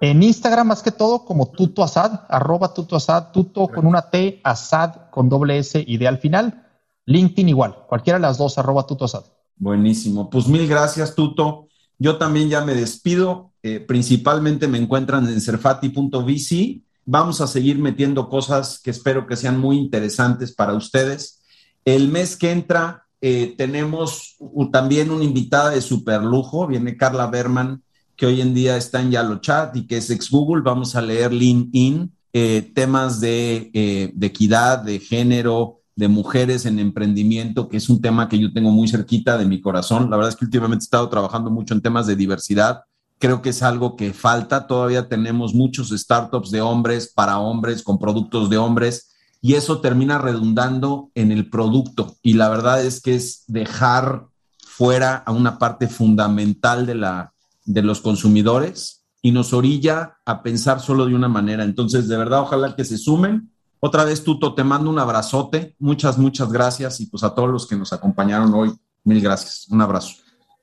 En 0.00 0.22
Instagram, 0.22 0.68
más 0.68 0.80
que 0.80 0.92
todo, 0.92 1.24
como 1.24 1.50
Tuto 1.50 1.82
Asad, 1.82 2.20
arroba 2.28 2.72
Tuto 2.72 2.94
Asad, 2.94 3.32
Tuto 3.32 3.66
con 3.66 3.84
una 3.84 4.10
T, 4.10 4.40
Asad 4.44 5.10
con 5.10 5.28
doble 5.28 5.58
S 5.58 5.84
y 5.84 5.96
D 5.96 6.06
al 6.06 6.18
final. 6.18 6.68
LinkedIn 7.06 7.48
igual, 7.48 7.78
cualquiera 7.88 8.20
de 8.20 8.22
las 8.22 8.38
dos, 8.38 8.58
arroba 8.58 8.86
Tuto 8.86 9.06
Asad. 9.06 9.24
Buenísimo. 9.56 10.30
Pues 10.30 10.46
mil 10.46 10.68
gracias, 10.68 11.16
Tuto. 11.16 11.66
Yo 11.98 12.16
también 12.16 12.48
ya 12.48 12.64
me 12.64 12.76
despido. 12.76 13.50
Eh, 13.64 13.80
principalmente 13.80 14.68
me 14.68 14.78
encuentran 14.78 15.26
en 15.26 15.40
serfati.vc. 15.40 16.82
Vamos 17.06 17.40
a 17.40 17.48
seguir 17.48 17.80
metiendo 17.80 18.28
cosas 18.28 18.78
que 18.78 18.90
espero 18.90 19.26
que 19.26 19.34
sean 19.34 19.58
muy 19.58 19.78
interesantes 19.78 20.54
para 20.54 20.74
ustedes. 20.74 21.42
El 21.84 22.06
mes 22.06 22.36
que 22.36 22.52
entra 22.52 23.08
eh, 23.20 23.54
tenemos 23.56 24.36
también 24.72 25.10
una 25.10 25.24
invitada 25.24 25.70
de 25.70 25.82
super 25.82 26.22
lujo, 26.22 26.66
viene 26.66 26.96
Carla 26.96 27.26
Berman, 27.26 27.82
que 28.16 28.26
hoy 28.26 28.40
en 28.40 28.54
día 28.54 28.76
está 28.76 29.00
en 29.00 29.10
Yalo 29.10 29.40
Chat 29.40 29.76
y 29.76 29.86
que 29.86 29.98
es 29.98 30.10
ex 30.10 30.30
Google. 30.30 30.62
Vamos 30.62 30.94
a 30.96 31.02
leer 31.02 31.32
Lean 31.32 31.68
In, 31.72 32.12
eh, 32.32 32.70
temas 32.74 33.20
de, 33.20 33.70
eh, 33.72 34.12
de 34.14 34.26
equidad, 34.26 34.78
de 34.78 35.00
género, 35.00 35.80
de 35.96 36.08
mujeres 36.08 36.64
en 36.64 36.78
emprendimiento, 36.78 37.68
que 37.68 37.76
es 37.76 37.90
un 37.90 38.00
tema 38.00 38.28
que 38.28 38.38
yo 38.38 38.52
tengo 38.52 38.70
muy 38.70 38.88
cerquita 38.88 39.36
de 39.36 39.44
mi 39.44 39.60
corazón. 39.60 40.10
La 40.10 40.16
verdad 40.16 40.30
es 40.30 40.36
que 40.36 40.44
últimamente 40.46 40.82
he 40.82 40.86
estado 40.86 41.08
trabajando 41.08 41.50
mucho 41.50 41.74
en 41.74 41.82
temas 41.82 42.06
de 42.06 42.16
diversidad. 42.16 42.82
Creo 43.18 43.42
que 43.42 43.50
es 43.50 43.62
algo 43.62 43.96
que 43.96 44.14
falta. 44.14 44.66
Todavía 44.66 45.08
tenemos 45.08 45.54
muchos 45.54 45.90
startups 45.90 46.50
de 46.50 46.62
hombres 46.62 47.12
para 47.14 47.38
hombres, 47.38 47.82
con 47.82 47.98
productos 47.98 48.48
de 48.48 48.56
hombres 48.56 49.10
y 49.40 49.54
eso 49.54 49.80
termina 49.80 50.18
redundando 50.18 51.10
en 51.14 51.32
el 51.32 51.48
producto. 51.48 52.16
Y 52.22 52.34
la 52.34 52.48
verdad 52.48 52.84
es 52.84 53.00
que 53.00 53.14
es 53.14 53.44
dejar 53.46 54.26
fuera 54.58 55.16
a 55.16 55.32
una 55.32 55.58
parte 55.58 55.88
fundamental 55.88 56.86
de, 56.86 56.94
la, 56.94 57.32
de 57.64 57.82
los 57.82 58.00
consumidores 58.00 59.04
y 59.22 59.32
nos 59.32 59.52
orilla 59.52 60.18
a 60.24 60.42
pensar 60.42 60.80
solo 60.80 61.06
de 61.06 61.14
una 61.14 61.28
manera. 61.28 61.64
Entonces, 61.64 62.08
de 62.08 62.16
verdad, 62.16 62.40
ojalá 62.40 62.74
que 62.74 62.84
se 62.84 62.98
sumen. 62.98 63.50
Otra 63.80 64.04
vez, 64.04 64.22
Tuto, 64.24 64.54
te 64.54 64.64
mando 64.64 64.90
un 64.90 64.98
abrazote. 64.98 65.74
Muchas, 65.78 66.18
muchas 66.18 66.50
gracias. 66.52 67.00
Y 67.00 67.06
pues 67.06 67.22
a 67.24 67.34
todos 67.34 67.50
los 67.50 67.66
que 67.66 67.76
nos 67.76 67.92
acompañaron 67.92 68.52
hoy, 68.54 68.72
mil 69.04 69.20
gracias. 69.20 69.66
Un 69.70 69.80
abrazo. 69.80 70.16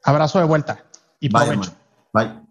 Abrazo 0.03 0.39
de 0.39 0.45
vuelta. 0.45 0.83
Y 1.19 1.29
Bye. 1.29 1.59
Bye. 2.13 2.46